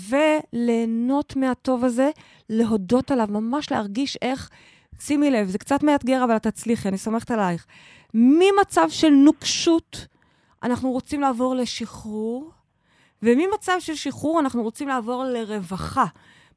וליהנות 0.09 1.37
מהטוב 1.37 1.85
הזה, 1.85 2.11
להודות 2.49 3.11
עליו, 3.11 3.27
ממש 3.31 3.71
להרגיש 3.71 4.19
איך, 4.23 4.51
שימי 5.01 5.31
לב, 5.31 5.49
זה 5.49 5.59
קצת 5.59 5.83
מאתגר, 5.83 6.25
אבל 6.25 6.37
את 6.37 6.47
תצליחי, 6.47 6.89
אני 6.89 6.99
סומכת 6.99 7.31
עלייך. 7.31 7.67
ממצב 8.15 8.87
של 8.89 9.11
נוקשות, 9.11 10.07
אנחנו 10.63 10.91
רוצים 10.91 11.21
לעבור 11.21 11.55
לשחרור, 11.55 12.51
וממצב 13.23 13.77
של 13.79 13.95
שחרור 13.95 14.41
אנחנו 14.41 14.63
רוצים 14.63 14.89
לעבור 14.89 15.25
לרווחה. 15.25 16.05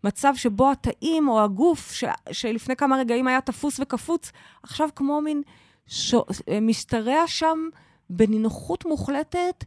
מצב 0.04 0.34
שבו 0.36 0.72
התאים 0.72 1.30
או 1.30 1.44
הגוף, 1.44 1.91
ש... 1.91 2.04
שלפני 2.32 2.76
כמה 2.76 2.98
רגעים 2.98 3.28
היה 3.28 3.41
תפוס 3.41 3.80
וקפוץ, 3.80 4.32
עכשיו 4.63 4.89
כמו 4.96 5.22
מין 5.22 5.41
ש... 5.88 6.15
משתרע 6.62 7.28
שם 7.28 7.70
בנינוחות 8.10 8.86
מוחלטת, 8.86 9.63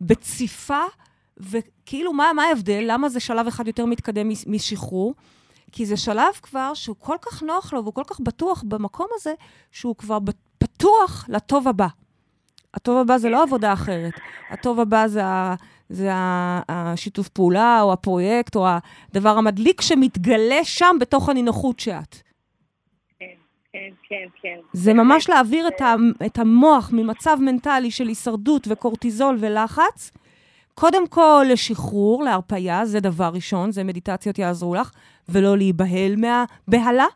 בציפה, 0.00 0.82
וכאילו, 1.40 2.12
מה, 2.12 2.30
מה 2.36 2.42
ההבדל? 2.42 2.84
למה 2.86 3.08
זה 3.08 3.20
שלב 3.20 3.46
אחד 3.46 3.66
יותר 3.66 3.86
מתקדם 3.86 4.28
מש- 4.28 4.46
משחרור? 4.46 5.14
כי 5.72 5.86
זה 5.86 5.96
שלב 5.96 6.34
כבר 6.42 6.74
שהוא 6.74 6.96
כל 6.98 7.16
כך 7.22 7.42
נוח 7.42 7.72
לו 7.72 7.82
והוא 7.82 7.94
כל 7.94 8.02
כך 8.06 8.20
בטוח 8.20 8.64
במקום 8.66 9.06
הזה, 9.14 9.32
שהוא 9.72 9.96
כבר 9.96 10.18
פתוח 10.58 11.26
לטוב 11.28 11.68
הבא. 11.68 11.86
הטוב 12.74 12.98
הבא 12.98 13.18
זה 13.18 13.28
לא 13.28 13.42
עבודה 13.42 13.72
אחרת. 13.72 14.12
הטוב 14.50 14.80
הבא 14.80 15.06
זה, 15.08 15.24
ה, 15.24 15.54
זה 15.88 16.14
ה, 16.14 16.60
השיתוף 16.68 17.28
פעולה, 17.28 17.82
או 17.82 17.92
הפרויקט, 17.92 18.56
או 18.56 18.66
הדבר 19.10 19.38
המדליק 19.38 19.80
שמתגלה 19.80 20.64
שם 20.64 20.96
בתוך 21.00 21.28
הנינוחות 21.28 21.80
שאת. 21.80 22.16
כן, 23.18 23.26
כן, 23.72 23.88
כן, 24.08 24.26
כן. 24.42 24.58
זה 24.72 24.94
ממש 24.94 25.28
להעביר 25.28 25.68
את, 25.68 25.80
ה, 25.80 25.94
את 26.26 26.38
המוח 26.38 26.90
ממצב 26.92 27.38
מנטלי 27.40 27.90
של 27.90 28.08
הישרדות 28.08 28.66
וקורטיזול 28.70 29.36
ולחץ, 29.40 30.10
קודם 30.78 31.08
כל 31.08 31.46
לשחרור, 31.48 32.24
להרפייה, 32.24 32.84
זה 32.84 33.00
דבר 33.00 33.30
ראשון, 33.34 33.70
זה 33.70 33.84
מדיטציות 33.84 34.38
יעזרו 34.38 34.74
לך, 34.74 34.90
ולא 35.28 35.56
להיבהל 35.56 36.14
מהבהלה. 36.16 37.06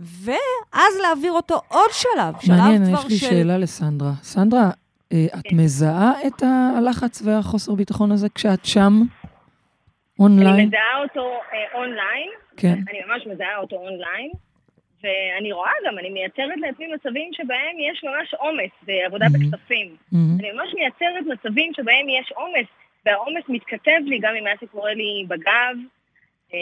ואז 0.00 0.92
להעביר 1.02 1.32
אותו 1.32 1.60
עוד 1.68 1.90
שלב, 1.92 2.34
שלב 2.40 2.56
מעניין, 2.56 2.84
כבר 2.84 2.98
יש 2.98 3.04
לי 3.04 3.16
של... 3.16 3.26
שאלה 3.26 3.58
לסנדרה. 3.58 4.12
סנדרה, 4.22 4.70
אה, 5.12 5.26
את 5.38 5.52
מזהה 5.52 6.12
את 6.26 6.42
הלחץ 6.76 7.22
והחוסר 7.24 7.74
ביטחון 7.74 8.12
הזה 8.12 8.28
כשאת 8.34 8.64
שם, 8.64 8.92
אני 8.92 9.06
אונליין? 10.18 10.68
מזהה 10.68 11.02
אותו 11.02 11.20
אה, 11.20 11.78
אונליין, 11.78 12.30
כן. 12.56 12.72
אני 12.72 12.98
ממש 13.08 13.26
מזהה 13.34 13.58
אותו 13.62 13.76
אונליין, 13.76 14.30
ואני 15.02 15.52
רואה 15.52 15.70
גם, 15.86 15.98
אני 15.98 16.10
מייצרת 16.10 16.56
לעצמי 16.56 16.86
מצבים 16.94 17.30
שבהם 17.32 17.76
יש 17.90 18.04
ממש 18.04 18.34
עומס 18.34 18.70
בעבודת 18.82 19.30
מהמם. 19.32 19.54
הכספים. 19.54 19.96
מהמם. 20.12 20.36
אני 20.40 20.52
ממש 20.52 20.74
מייצרת 20.74 21.24
מצבים 21.26 21.72
שבהם 21.76 22.08
יש 22.08 22.32
עומס, 22.32 22.66
והעומס 23.06 23.44
מתכתב 23.48 24.00
לי 24.04 24.18
גם 24.18 24.34
עם 24.34 24.44
מה 24.44 24.50
שקורה 24.60 24.94
לי 24.94 25.24
בגב, 25.28 25.76
אה, 26.54 26.58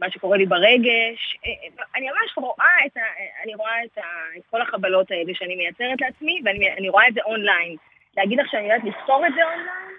מה 0.00 0.10
שקורה 0.10 0.36
לי 0.36 0.46
ברגש. 0.46 1.38
אה, 1.46 1.50
אה, 1.50 1.84
אני 1.96 2.06
ממש 2.06 2.38
רואה 2.38 2.76
את, 2.86 2.96
ה, 2.96 3.00
אני 3.44 3.54
רואה 3.54 3.84
את, 3.84 3.98
ה, 3.98 4.38
את 4.38 4.42
כל 4.50 4.62
החבלות 4.62 5.10
האלה 5.10 5.32
שאני 5.34 5.56
מייצרת 5.56 6.00
לעצמי, 6.00 6.40
ואני 6.44 6.72
אני 6.78 6.88
רואה 6.88 7.08
את 7.08 7.14
זה 7.14 7.20
אונליין. 7.24 7.76
להגיד 8.16 8.38
לך 8.38 8.46
שאני 8.50 8.62
יודעת 8.62 8.84
לפתור 8.84 9.26
את 9.26 9.32
זה 9.34 9.40
אונליין? 9.44 9.94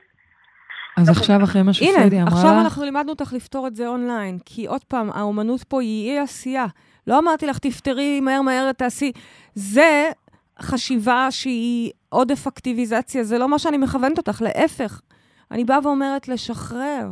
אז 0.97 1.09
עכשיו, 1.09 1.43
אחרי 1.43 1.61
מה 1.63 1.71
הנה, 1.81 2.21
אמרה 2.21 2.27
עכשיו 2.27 2.51
לך, 2.51 2.63
אנחנו 2.63 2.83
לימדנו 2.83 3.09
אותך 3.09 3.33
לפתור 3.33 3.67
את 3.67 3.75
זה 3.75 3.87
אונליין, 3.87 4.37
כי 4.45 4.65
עוד 4.65 4.83
פעם, 4.83 5.09
האומנות 5.11 5.63
פה 5.63 5.81
היא 5.81 6.11
אי 6.11 6.19
עשייה. 6.19 6.65
לא 7.09 7.19
אמרתי 7.19 7.47
לך, 7.47 7.57
תפתרי 7.57 8.19
מהר 8.19 8.41
מהר, 8.41 8.71
תעשי. 8.71 9.11
זה 9.55 10.09
חשיבה 10.61 11.27
שהיא 11.31 11.91
עודף 12.09 12.47
אקטיביזציה, 12.47 13.23
זה 13.23 13.37
לא 13.37 13.49
מה 13.49 13.59
שאני 13.59 13.77
מכוונת 13.77 14.17
אותך, 14.17 14.41
להפך. 14.41 15.01
אני 15.51 15.63
באה 15.65 15.79
ואומרת 15.83 16.27
לשחרר, 16.27 17.09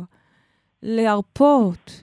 להרפות, 0.82 2.02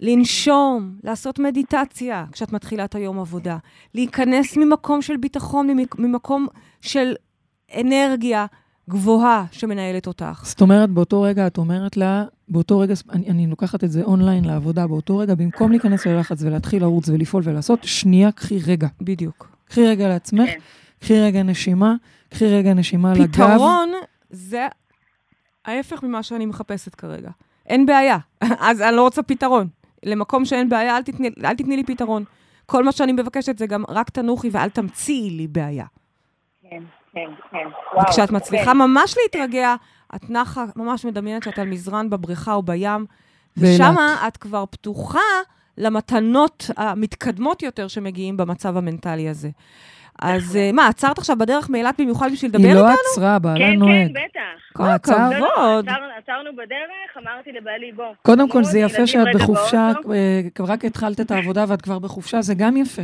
לנשום, 0.00 0.96
לעשות 1.04 1.38
מדיטציה 1.38 2.24
כשאת 2.32 2.52
מתחילה 2.52 2.84
את 2.84 2.94
היום 2.94 3.20
עבודה, 3.20 3.56
להיכנס 3.94 4.56
ממקום 4.56 5.02
של 5.02 5.16
ביטחון, 5.16 5.70
ממק- 5.70 5.98
ממקום 5.98 6.46
של 6.80 7.14
אנרגיה 7.80 8.46
גבוהה 8.90 9.44
שמנהלת 9.52 10.06
אותך. 10.06 10.42
זאת 10.44 10.60
אומרת, 10.60 10.90
באותו 10.90 11.22
רגע 11.22 11.46
את 11.46 11.58
אומרת 11.58 11.96
לה, 11.96 12.24
באותו 12.48 12.78
רגע, 12.78 12.94
אני, 13.12 13.30
אני 13.30 13.46
לוקחת 13.46 13.84
את 13.84 13.90
זה 13.90 14.02
אונליין 14.02 14.44
לעבודה, 14.44 14.86
באותו 14.86 15.18
רגע, 15.18 15.34
במקום 15.34 15.70
להיכנס 15.70 16.06
ללחץ 16.06 16.42
ולהתחיל 16.42 16.82
לרוץ 16.82 17.08
ולפעול 17.08 17.42
ולעשות, 17.46 17.84
שנייה, 17.84 18.32
קחי 18.32 18.58
רגע. 18.66 18.88
בדיוק. 19.00 19.48
קחי 19.64 19.86
רגע 19.86 20.08
לעצמך, 20.08 20.50
כן. 20.50 20.58
קחי 21.00 21.20
רגע 21.20 21.42
נשימה, 21.42 21.94
קחי 22.28 22.46
רגע 22.46 22.74
נשימה 22.74 23.12
לגב. 23.12 23.32
פתרון 23.32 23.92
זה 24.30 24.66
ההפך 25.64 26.02
ממה 26.02 26.22
שאני 26.22 26.46
מחפשת 26.46 26.94
כרגע. 26.94 27.30
אין 27.66 27.86
בעיה, 27.86 28.18
אז 28.68 28.80
אני 28.80 28.96
לא 28.96 29.02
רוצה 29.02 29.22
פתרון. 29.22 29.68
למקום 30.02 30.44
שאין 30.44 30.68
בעיה, 30.68 30.96
אל 30.96 31.02
תתני, 31.02 31.30
אל 31.44 31.54
תתני 31.54 31.76
לי 31.76 31.84
פתרון. 31.84 32.24
כל 32.66 32.84
מה 32.84 32.92
שאני 32.92 33.12
מבקשת 33.12 33.58
זה 33.58 33.66
גם 33.66 33.84
רק 33.88 34.10
תנוחי 34.10 34.48
ואל 34.52 34.68
תמציאי 34.68 35.30
לי 35.30 35.46
בעיה. 35.46 35.86
כן, 36.62 36.82
כן, 37.12 37.30
כן. 37.50 38.00
וכשאת 38.00 38.30
מצליחה 38.30 38.70
כן. 38.70 38.78
ממש 38.78 39.14
להתרגע, 39.22 39.74
את 40.16 40.30
נחה, 40.30 40.64
ממש 40.76 41.04
מדמיינת 41.04 41.42
שאת 41.42 41.58
על 41.58 41.66
מזרן 41.66 42.10
בבריכה 42.10 42.52
או 42.54 42.62
בים. 42.62 43.06
ושמה 43.56 44.24
את 44.28 44.36
כבר 44.36 44.64
פתוחה 44.70 45.18
למתנות 45.78 46.70
המתקדמות 46.76 47.62
יותר 47.62 47.88
שמגיעים 47.88 48.36
במצב 48.36 48.76
המנטלי 48.76 49.28
הזה. 49.28 49.48
אז 50.22 50.56
אה, 50.56 50.70
מה, 50.72 50.86
עצרת 50.86 51.18
עכשיו 51.18 51.36
בדרך 51.38 51.70
מאילת 51.70 51.94
במיוחד 52.00 52.28
בשביל 52.32 52.50
לדבר 52.50 52.62
היא 52.68 52.72
איתנו? 52.76 52.86
לא 52.88 52.94
עצרה, 53.12 53.38
בעלה 53.38 53.58
כן, 53.58 53.72
נוהג. 53.78 54.06
כן, 54.06 54.12
בטח. 54.12 54.72
כל? 54.72 54.82
לא, 54.82 54.88
לא, 54.88 54.94
הכבוד. 54.94 55.88
עצרנו- 55.88 56.06
עצרנו 56.18 56.50
בדרך, 56.56 57.16
אמרתי 57.22 57.52
לבעלי, 57.52 57.92
בוא. 57.92 58.04
קודם 58.22 58.48
כל, 58.50 58.64
זה 58.64 58.78
יפה 58.78 59.06
שאת 59.06 59.26
בחופשה. 59.34 59.90
אה, 60.12 60.64
רק 60.66 60.84
התחלת 60.84 61.20
את 61.20 61.30
העבודה 61.30 61.64
ואת 61.68 61.82
כבר 61.82 61.98
בחופשה, 61.98 62.42
זה 62.42 62.54
גם 62.54 62.76
יפה. 62.76 63.02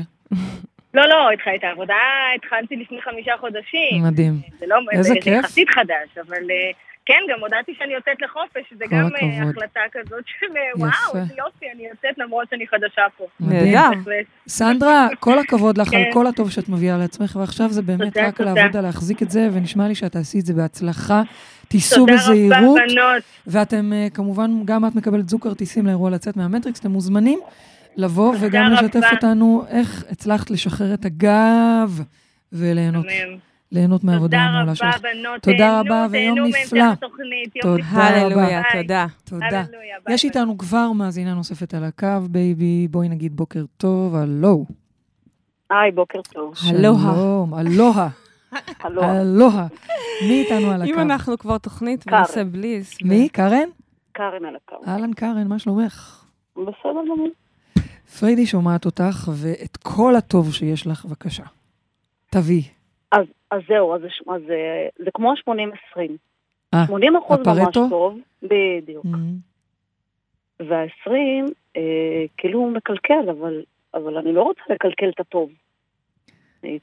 לא, 0.95 1.03
לא, 1.09 1.31
התח- 1.35 1.49
את 1.59 1.65
העבודה 1.65 1.95
התחלתי 2.37 2.77
לפני 2.77 2.99
חמישה 3.03 3.33
חודשים. 3.41 4.03
מדהים. 4.05 4.41
זה 4.61 4.67
לא, 4.69 4.77
איזה 4.93 5.09
זה 5.09 5.15
כיף. 5.23 5.35
יחסית 5.45 5.69
חדש, 5.71 6.19
אבל 6.27 6.37
אה, 6.51 6.71
כן, 7.07 7.21
גם 7.31 7.41
הודעתי 7.41 7.75
שאני 7.79 7.95
יוצאת 7.95 8.23
לחופש, 8.23 8.73
זה 8.79 8.85
גם 8.91 9.09
אה, 9.23 9.39
הכבוד. 9.39 9.57
החלטה 9.57 9.81
כזאת 9.93 10.25
של 10.27 10.47
אה. 10.57 10.63
וואו, 10.77 11.23
איזה 11.23 11.35
יופי, 11.39 11.67
אני 11.75 11.87
יוצאת 11.87 12.19
למרות 12.19 12.49
שאני 12.51 12.67
חדשה 12.67 13.03
פה. 13.17 13.25
נהדר. 13.41 13.89
בהחלט. 13.91 14.27
סנדרה, 14.49 15.09
כל 15.21 15.39
הכבוד 15.39 15.79
לך 15.79 15.95
על 15.95 16.05
כן. 16.05 16.11
כל 16.13 16.27
הטוב 16.27 16.51
שאת 16.51 16.69
מביאה 16.69 16.99
לעצמך, 16.99 17.37
ועכשיו 17.41 17.69
זה 17.71 17.83
באמת 17.83 18.15
תודה, 18.15 18.27
רק 18.27 18.37
תודה. 18.37 18.55
לעבוד 18.55 18.77
על 18.77 18.85
להחזיק 18.85 19.23
את 19.23 19.31
זה, 19.31 19.49
ונשמע 19.53 19.89
לי 19.89 19.95
שאת 19.95 20.13
תעשי 20.13 20.41
את 20.41 20.47
זה 20.47 20.55
בהצלחה. 20.55 21.23
תיסעו 21.69 22.07
תודה 22.07 22.15
בזהירות, 22.15 22.79
רבה, 22.79 22.87
בנות. 22.89 23.23
ואתם 23.47 23.93
אה, 23.93 24.07
כמובן, 24.15 24.51
גם 24.65 24.87
את 24.87 24.95
מקבלת 24.95 25.29
זוג 25.29 25.43
כרטיסים 25.43 25.87
לאירוע 25.87 26.11
לצאת 26.11 26.37
מהמטריקס, 26.37 26.81
אתם 26.81 26.91
מוזמנים 26.91 27.41
לבוא 27.97 28.35
וגם 28.41 28.73
רבה. 28.73 28.83
לשתף 28.83 29.07
אותנו 29.13 29.65
איך 29.69 30.05
הצלחת 30.11 30.51
לשחרר 30.51 30.95
את 30.95 31.05
הגב 31.05 32.03
וליהנות 32.53 33.07
מהמם. 33.07 33.54
ליהנות 33.75 34.05
מהעבודה 34.05 34.37
תודה 34.37 34.43
המעולה 34.43 34.63
רבה, 34.63 34.75
שלך. 34.75 35.01
בנות. 35.03 35.43
תודה 35.43 35.81
רבה 35.81 36.07
ויום 36.11 36.35
תהנו 36.35 36.49
נפלא. 36.49 36.81
מהמשך 36.81 37.03
התוכנית. 37.05 37.57
יום 37.57 37.63
תודה 37.77 38.29
ביי. 38.35 38.63
תודה. 38.83 39.07
תודה. 39.25 39.65
יש. 40.09 40.25
איתנו 40.25 40.59
כבר 40.59 40.93
מאזינה 40.93 41.35
נוספת 41.35 41.75
על 41.75 41.85
הקו, 41.85 42.21
בייבי, 42.31 42.89
בואי 42.91 43.09
נגיד 43.09 43.37
בוקר 43.37 43.65
טוב, 43.77 44.15
הלו. 44.15 44.65
היי, 45.71 45.91
בוקר 45.91 46.21
טוב. 46.23 46.55
אלוהה. 46.69 47.01
שלום, 47.01 47.55
אלוהה, 47.55 48.09
הלו. 48.81 49.03
אלוהה. 49.05 49.67
מי 50.23 50.45
איתנו 50.45 50.71
על 50.71 50.83
אם 50.83 50.93
הקו? 50.95 51.01
אנחנו 51.03 51.39
כבר 51.39 51.59
תוכנית. 51.59 52.07
בנושא 52.07 52.43
bliss. 52.53 53.03
מי? 53.03 53.29
קארן? 53.29 53.69
קארן 54.13 54.45
על 54.45 54.57
הקו. 54.57 54.77
אהלן 54.87 55.13
קארן, 55.13 55.47
מה 55.49 55.59
שלומך? 55.59 56.25
בסדר 56.57 57.01
גמור. 57.15 57.29
פריידי 58.21 58.47
שומעת 58.47 58.85
אותך, 58.87 59.31
ואת 59.35 59.77
כל 59.77 60.17
הטוב 60.17 60.55
שיש 60.55 60.87
לך, 60.87 61.05
בבקשה. 61.05 61.45
תביאי. 62.31 62.74
אז, 63.55 63.61
זהו, 63.69 63.95
אז, 63.95 64.01
זה 64.01 64.09
אז 64.29 64.43
אה, 64.51 64.89
זה 64.99 65.11
כמו 65.15 65.33
ה-80-20. 65.33 66.01
אה, 66.75 66.87
80 66.87 67.17
אחוז 67.17 67.39
ממש? 67.47 67.75
טוב, 67.75 68.19
בדיוק. 68.43 69.05
אמ, 69.05 69.37
וה-20 70.61 71.11
אה, 71.77 72.25
כאילו 72.37 72.59
הוא 72.59 72.73
מקלקל, 72.73 73.31
אבל, 73.31 73.63
אבל 73.95 74.19
אני 74.19 74.33
לא 74.33 74.43
רוצה 74.43 74.61
לקלקל 74.71 75.09
את 75.09 75.21
הטוב. 75.21 75.51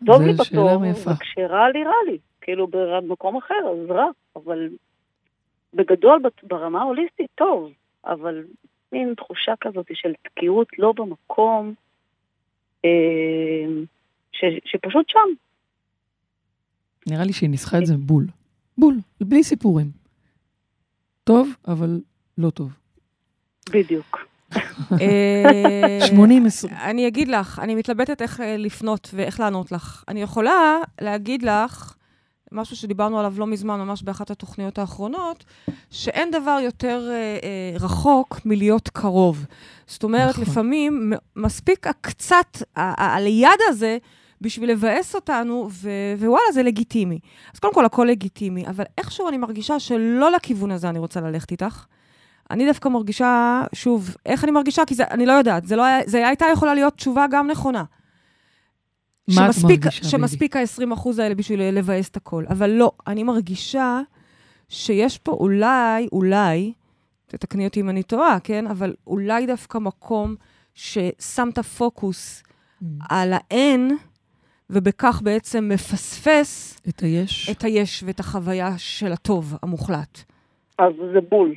טוב 0.05 0.17
זה 0.17 0.25
לי 0.25 0.33
בטוב. 0.33 0.81
וכשרע 1.11 1.69
לי 1.69 1.83
רע 1.83 1.93
לי. 2.07 2.17
כאילו 2.41 2.67
במקום 2.67 3.37
אחר, 3.37 3.67
אז 3.71 3.91
רע. 3.91 4.09
אבל 4.35 4.69
בגדול, 5.73 6.21
ברמה 6.43 6.81
ההוליסטית, 6.81 7.29
טוב. 7.35 7.71
אבל 8.05 8.43
מין 8.91 9.13
תחושה 9.17 9.53
כזאת 9.61 9.85
של 9.93 10.13
תקיעות 10.21 10.67
לא 10.79 10.91
במקום, 10.91 11.73
אה, 12.85 12.89
ש, 14.31 14.45
שפשוט 14.65 15.09
שם. 15.09 15.19
נראה 17.11 17.23
לי 17.25 17.33
שהיא 17.33 17.49
ניסחה 17.49 17.77
את 17.77 17.85
זה 17.85 17.97
בול. 17.97 18.27
בול, 18.77 18.99
בלי 19.21 19.43
סיפורים. 19.43 19.91
טוב, 21.23 21.49
אבל 21.67 22.01
לא 22.37 22.49
טוב. 22.49 22.69
בדיוק. 23.69 24.17
אה, 25.01 25.99
80-20. 26.67 26.73
אני 26.81 27.07
אגיד 27.07 27.27
לך, 27.27 27.59
אני 27.59 27.75
מתלבטת 27.75 28.21
איך 28.21 28.41
אה, 28.41 28.57
לפנות 28.57 29.09
ואיך 29.13 29.39
לענות 29.39 29.71
לך. 29.71 30.03
אני 30.07 30.21
יכולה 30.21 30.77
להגיד 31.01 31.43
לך, 31.43 31.93
משהו 32.51 32.75
שדיברנו 32.75 33.19
עליו 33.19 33.33
לא 33.37 33.47
מזמן, 33.47 33.79
ממש 33.79 34.03
באחת 34.03 34.31
התוכניות 34.31 34.77
האחרונות, 34.79 35.43
שאין 35.89 36.31
דבר 36.31 36.59
יותר 36.63 37.07
אה, 37.11 37.15
אה, 37.43 37.77
רחוק 37.79 38.39
מלהיות 38.45 38.89
קרוב. 38.89 39.45
זאת 39.87 40.03
אומרת, 40.03 40.29
נכון. 40.29 40.43
לפעמים 40.43 41.13
מספיק 41.35 41.87
הקצת, 41.87 42.57
ה- 42.75 43.03
ה- 43.03 43.15
הליד 43.15 43.59
הזה, 43.69 43.97
בשביל 44.41 44.71
לבאס 44.71 45.15
אותנו, 45.15 45.69
ו- 45.71 45.89
ווואלה, 46.19 46.51
זה 46.53 46.63
לגיטימי. 46.63 47.19
אז 47.53 47.59
קודם 47.59 47.73
כל, 47.73 47.85
הכל 47.85 48.07
לגיטימי, 48.09 48.67
אבל 48.67 48.83
איכשהו 48.97 49.29
אני 49.29 49.37
מרגישה 49.37 49.79
שלא 49.79 50.31
לכיוון 50.31 50.71
הזה 50.71 50.89
אני 50.89 50.99
רוצה 50.99 51.21
ללכת 51.21 51.51
איתך. 51.51 51.85
אני 52.51 52.65
דווקא 52.65 52.89
מרגישה, 52.89 53.63
שוב, 53.73 54.15
איך 54.25 54.43
אני 54.43 54.51
מרגישה? 54.51 54.85
כי 54.85 54.95
זה, 54.95 55.03
אני 55.11 55.25
לא 55.25 55.31
יודעת, 55.31 55.65
זה, 55.65 55.75
לא 55.75 55.85
היה, 55.85 55.99
זה 56.05 56.27
הייתה 56.27 56.45
יכולה 56.53 56.73
להיות 56.73 56.93
תשובה 56.93 57.25
גם 57.31 57.47
נכונה. 57.47 57.83
מה 59.27 59.49
את 59.49 59.53
שמספיק, 59.53 59.85
מרגישה, 59.85 60.03
שמספיק 60.03 60.55
ה-20% 60.55 61.09
האלה 61.19 61.35
בשביל 61.35 61.61
לבאס 61.61 62.09
את 62.09 62.17
הכל. 62.17 62.45
אבל 62.49 62.69
לא, 62.69 62.91
אני 63.07 63.23
מרגישה 63.23 64.01
שיש 64.69 65.17
פה 65.17 65.31
אולי, 65.31 66.07
אולי, 66.11 66.73
תתקני 67.27 67.67
אותי 67.67 67.79
אם 67.79 67.89
אני 67.89 68.03
טועה, 68.03 68.37
כן? 68.43 68.67
אבל 68.67 68.93
אולי 69.07 69.45
דווקא 69.45 69.77
מקום 69.77 70.35
ששם 70.73 71.49
את 71.53 71.57
הפוקוס 71.57 72.43
אמ, 72.81 72.87
על 73.09 73.33
האין, 73.33 73.97
ובכך 74.71 75.21
בעצם 75.23 75.69
מפספס 75.73 76.81
את 76.89 76.99
היש. 76.99 77.49
את 77.49 77.63
היש 77.63 78.03
ואת 78.05 78.19
החוויה 78.19 78.77
של 78.77 79.11
הטוב 79.11 79.57
המוחלט. 79.63 80.23
אז 80.79 80.93
זה 81.13 81.21
בול. 81.29 81.55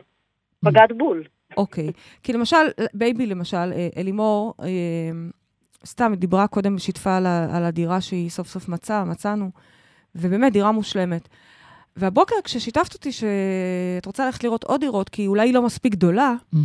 פגעת 0.64 0.90
בול. 0.98 1.24
אוקיי. 1.56 1.92
כי 2.22 2.32
למשל, 2.32 2.56
בייבי 2.94 3.26
למשל, 3.26 3.56
אה, 3.56 3.88
אלימור, 3.96 4.54
אה, 4.62 4.66
סתם 5.86 6.12
דיברה 6.16 6.46
קודם, 6.46 6.78
שיתפה 6.78 7.16
על, 7.16 7.26
על 7.26 7.64
הדירה 7.64 8.00
שהיא 8.00 8.30
סוף 8.30 8.48
סוף 8.48 8.68
מצאה, 8.68 9.04
מצאנו, 9.04 9.50
ובאמת, 10.14 10.52
דירה 10.52 10.72
מושלמת. 10.72 11.28
והבוקר, 11.96 12.34
כששיתפת 12.44 12.94
אותי 12.94 13.12
שאת 13.12 14.06
רוצה 14.06 14.26
ללכת 14.26 14.44
לראות 14.44 14.64
עוד 14.64 14.80
דירות, 14.80 15.08
כי 15.08 15.26
אולי 15.26 15.48
היא 15.48 15.54
לא 15.54 15.62
מספיק 15.62 15.92
גדולה, 15.92 16.34
אמ, 16.54 16.60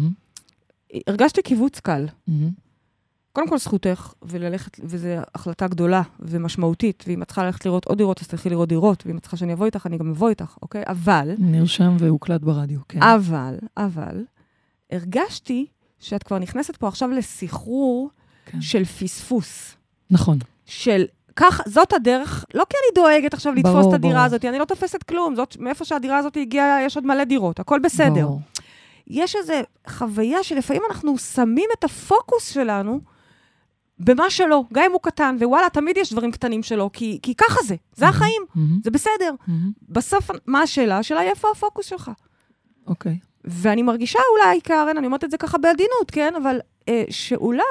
הרגשתי 1.07 1.41
קיבוץ 1.41 1.79
קל. 1.79 2.05
אמ, 2.29 2.49
קודם 3.33 3.49
כל 3.49 3.57
זכותך, 3.57 4.13
וללכת, 4.21 4.79
וזו 4.83 5.07
החלטה 5.35 5.67
גדולה 5.67 6.01
ומשמעותית, 6.19 7.03
ואם 7.07 7.21
את 7.21 7.27
צריכה 7.27 7.43
ללכת 7.43 7.65
לראות 7.65 7.85
עוד 7.85 7.97
דירות, 7.97 8.21
אז 8.21 8.27
תלכי 8.27 8.49
לראות 8.49 8.69
דירות, 8.69 9.03
ואם 9.05 9.17
את 9.17 9.21
צריכה 9.21 9.37
שאני 9.37 9.53
אבוא 9.53 9.65
איתך, 9.65 9.85
אני 9.85 9.97
גם 9.97 10.09
אבוא 10.09 10.29
איתך, 10.29 10.57
אוקיי? 10.61 10.83
אבל, 10.87 11.31
נרשם 11.37 11.95
והוקלט 11.99 12.41
ברדיו, 12.41 12.79
כן. 12.89 13.03
אבל, 13.03 13.57
אבל, 13.77 14.23
הרגשתי 14.91 15.65
שאת 15.99 16.23
כבר 16.23 16.39
נכנסת 16.39 16.75
פה 16.75 16.87
עכשיו 16.87 17.09
לסחרור 17.09 18.09
כן. 18.45 18.61
של 18.61 18.85
פספוס. 18.85 19.75
נכון. 20.11 20.37
של 20.65 21.05
כך, 21.35 21.61
זאת 21.65 21.93
הדרך, 21.93 22.45
לא 22.53 22.63
כי 22.69 22.75
אני 22.77 23.03
דואגת 23.03 23.33
עכשיו 23.33 23.53
לתפוס 23.53 23.73
ברור, 23.73 23.89
את 23.89 23.93
הדירה 23.93 24.13
ברור. 24.13 24.25
הזאת, 24.25 24.45
אני 24.45 24.59
לא 24.59 24.65
תופסת 24.65 25.03
כלום, 25.03 25.35
זאת, 25.35 25.57
מאיפה 25.59 25.85
שהדירה 25.85 26.17
הזאת 26.17 26.37
הגיעה, 26.37 26.83
יש 26.83 26.95
עוד 26.95 27.05
מלא 27.05 27.23
דירות, 27.23 27.59
הכל 27.59 27.79
בסדר. 27.83 28.21
ברור. 28.21 28.41
יש 29.07 29.35
איזו 29.35 29.53
חוויה 29.87 30.43
שלפעמים 30.43 30.81
אנחנו 30.89 31.17
שמים 31.17 31.69
את 31.79 31.83
הפוקוס 31.83 32.53
שלנו 32.53 32.99
במה 33.99 34.29
שלא, 34.29 34.63
גם 34.73 34.83
אם 34.83 34.91
הוא 34.91 35.01
קטן, 35.01 35.35
ווואלה, 35.39 35.69
תמיד 35.69 35.97
יש 35.97 36.13
דברים 36.13 36.31
קטנים 36.31 36.63
שלו, 36.63 36.89
כי, 36.93 37.19
כי 37.21 37.35
ככה 37.35 37.63
זה, 37.63 37.75
זה 37.95 38.07
החיים, 38.07 38.41
אמ, 38.57 38.61
זה 38.83 38.91
בסדר. 38.91 39.33
אמ, 39.49 39.53
בסוף, 39.89 40.31
מה 40.47 40.61
השאלה? 40.61 40.97
השאלה 40.97 41.19
היא 41.19 41.29
איפה 41.29 41.47
הפוקוס 41.51 41.85
שלך. 41.85 42.11
אוקיי. 42.87 43.19
ואני 43.43 43.81
מרגישה 43.81 44.19
אולי, 44.31 44.61
קארן, 44.61 44.97
אני 44.97 45.05
אומרת 45.05 45.23
את 45.23 45.31
זה 45.31 45.37
ככה 45.37 45.57
בעדינות, 45.57 46.11
כן? 46.11 46.33
אבל 46.35 46.59
אה, 46.89 47.03
שאולי, 47.09 47.63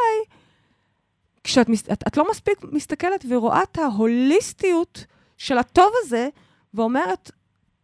כשאת 1.45 1.69
מס, 1.69 1.83
את, 1.93 2.05
את 2.09 2.17
לא 2.17 2.31
מספיק 2.31 2.59
מסתכלת 2.73 3.25
ורואה 3.29 3.63
את 3.63 3.79
ההוליסטיות 3.79 5.05
של 5.39 5.59
הטוב 5.59 5.91
הזה, 6.03 6.29
ואומרת, 6.75 7.31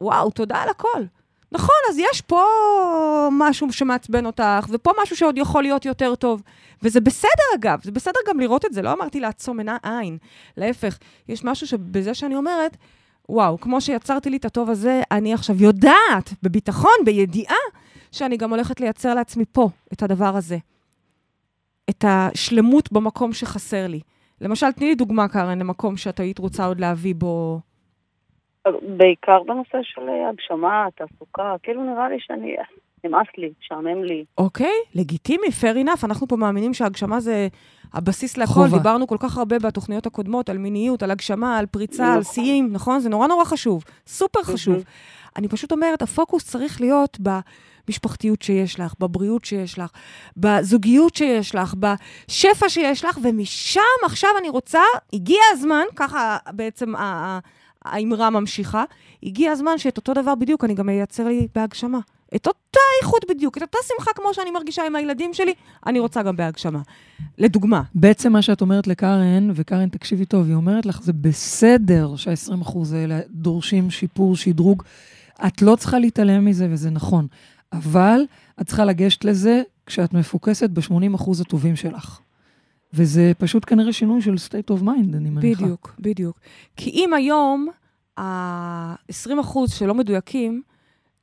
וואו, 0.01 0.31
תודה 0.31 0.57
על 0.57 0.69
הכל. 0.69 1.05
נכון, 1.53 1.77
אז 1.91 1.99
יש 1.99 2.21
פה 2.21 2.45
משהו 3.33 3.73
שמעצבן 3.73 4.27
אותך, 4.27 4.67
ופה 4.69 4.91
משהו 5.03 5.17
שעוד 5.17 5.39
יכול 5.39 5.63
להיות 5.63 5.85
יותר 5.85 6.15
טוב. 6.15 6.43
וזה 6.85 7.01
בסדר, 7.01 7.44
אגב, 7.55 7.79
זה 7.83 7.92
בסדר 7.92 8.20
גם 8.29 8.40
לראות 8.40 8.64
את 8.64 8.73
זה, 8.73 8.83
לא 8.83 8.92
אמרתי 8.92 9.20
לעצום 9.20 9.59
עיני- 9.59 9.73
עין. 9.83 10.18
להפך, 10.57 10.99
יש 11.29 11.44
משהו 11.44 11.66
שבזה 11.66 12.14
שאני 12.14 12.37
אומרת, 12.37 12.77
וואו, 13.29 13.61
כמו 13.61 13.81
שיצרתי 13.81 14.31
לי 14.31 14.37
את 14.37 14.44
הטוב 14.44 14.70
הזה, 14.70 15.03
אני 15.11 15.35
עכשיו 15.35 15.57
יודעת, 15.62 16.31
בביטחון, 16.42 16.92
בידיעה, 17.05 17.57
שאני 18.12 18.37
גם 18.37 18.51
הולכת 18.51 18.81
לייצר 18.81 19.14
לעצמי 19.14 19.44
פה 19.53 19.68
את 19.92 20.03
הדבר 20.03 20.37
הזה. 20.37 20.57
את 21.90 22.05
השלמות 22.09 22.92
במקום 22.92 23.33
שחסר 23.33 23.87
לי. 23.87 24.01
למשל, 24.40 24.73
תני 24.73 24.87
לי 24.87 24.94
דוגמה, 24.94 25.29
קארן, 25.29 25.59
למקום 25.59 25.97
שאת 25.97 26.20
היית 26.20 26.38
רוצה 26.38 26.66
עוד 26.66 26.81
להביא 26.81 27.14
בו... 27.14 27.61
בעיקר 28.97 29.42
בנושא 29.42 29.79
של 29.83 30.09
אה, 30.09 30.29
הגשמה, 30.29 30.87
תעסוקה, 30.94 31.55
כאילו 31.62 31.85
נראה 31.85 32.09
לי 32.09 32.16
שאני, 32.20 32.57
נמאס 33.05 33.27
לי, 33.38 33.53
משעמם 33.61 34.05
לי. 34.05 34.25
אוקיי, 34.38 34.75
לגיטימי, 34.95 35.47
fair 35.61 35.87
enough. 35.87 36.05
אנחנו 36.05 36.29
פה 36.29 36.37
מאמינים 36.37 36.75
שהגשמה 36.75 37.21
זה 37.21 37.49
הבסיס 37.93 38.37
להכל. 38.37 38.53
חובה. 38.53 38.79
דיברנו 38.79 39.07
כל 39.07 39.17
כך 39.21 39.38
הרבה 39.38 39.59
בתוכניות 39.59 40.07
הקודמות 40.07 40.49
על 40.49 40.59
מיניות, 40.59 41.03
על 41.03 41.11
הגשמה, 41.11 41.59
על 41.59 41.67
פריצה, 41.67 42.12
על 42.12 42.21
נכון. 42.21 42.35
שיאים, 42.35 42.69
נכון? 42.73 43.01
זה 43.01 43.09
נורא 43.09 43.27
נורא 43.27 43.45
חשוב, 43.45 43.85
סופר 44.07 44.43
חשוב. 44.43 44.85
אני 45.37 45.49
פשוט 45.49 45.73
אומרת, 45.73 46.03
הפוקוס 46.03 46.45
צריך 46.45 46.81
להיות 46.81 47.19
במשפחתיות 47.21 48.43
שיש 48.43 48.81
לך, 48.81 48.95
בבריאות 49.01 49.45
שיש 49.45 49.79
לך, 49.79 49.90
בזוגיות 50.37 51.14
שיש 51.14 51.55
לך, 51.55 51.75
בשפע 51.75 52.69
שיש 52.69 53.05
לך, 53.05 53.19
ומשם 53.23 53.81
עכשיו 54.05 54.31
אני 54.38 54.49
רוצה, 54.49 54.83
הגיע 55.12 55.40
הזמן, 55.53 55.85
ככה 55.97 56.37
בעצם 56.53 56.93
האמרה 57.85 58.31
ממשיכה, 58.31 58.85
הגיע 59.23 59.53
הזמן 59.53 59.79
שאת 59.79 59.97
אותו 59.97 60.14
דבר 60.14 60.35
בדיוק 60.35 60.64
אני 60.64 60.75
גם 60.75 60.88
אייצר 60.88 61.25
לי 61.25 61.49
בהגשמה. 61.55 61.99
את 62.37 62.47
אותה 62.47 62.81
איכות 63.03 63.25
בדיוק, 63.29 63.57
את 63.57 63.62
אותה 63.62 63.79
שמחה 63.88 64.11
כמו 64.14 64.35
שאני 64.35 64.51
מרגישה 64.51 64.87
עם 64.87 64.97
הילדים 64.97 65.35
שלי, 65.35 65.55
אני 65.87 65.99
רוצה 65.99 66.23
גם 66.23 66.37
בהגשמה. 66.37 66.81
לדוגמה. 67.38 67.83
בעצם 67.94 68.33
מה 68.33 68.42
שאת 68.42 68.61
אומרת 68.61 68.87
לקארן, 68.87 69.51
וקארן 69.55 69.88
תקשיבי 69.88 70.25
טוב, 70.25 70.47
היא 70.47 70.55
אומרת 70.55 70.87
לך, 70.87 71.03
זה 71.03 71.12
בסדר 71.12 72.16
שה-20% 72.16 72.79
האלה 72.94 73.20
דורשים 73.31 73.90
שיפור, 73.90 74.37
שדרוג. 74.37 74.83
את 75.47 75.62
לא 75.62 75.77
צריכה 75.77 75.99
להתעלם 75.99 76.44
מזה, 76.44 76.68
וזה 76.70 76.90
נכון. 76.90 77.27
אבל 77.73 78.20
את 78.61 78.66
צריכה 78.66 78.85
לגשת 78.85 79.25
לזה 79.25 79.62
כשאת 79.87 80.14
מפוקסת 80.14 80.70
ב-80% 80.70 81.40
הטובים 81.40 81.77
שלך. 81.77 82.20
וזה 82.92 83.33
פשוט 83.38 83.64
כנראה 83.66 83.92
שינוי 83.92 84.23
של 84.23 84.35
state 84.35 84.75
of 84.75 84.83
mind, 84.83 85.16
אני 85.16 85.31
מניחה. 85.31 85.62
בדיוק, 85.62 85.94
בדיוק. 85.99 86.40
כי 86.77 86.90
אם 86.90 87.14
היום 87.14 87.68
ה-20% 88.18 89.59
שלא 89.66 89.94
מדויקים, 89.94 90.62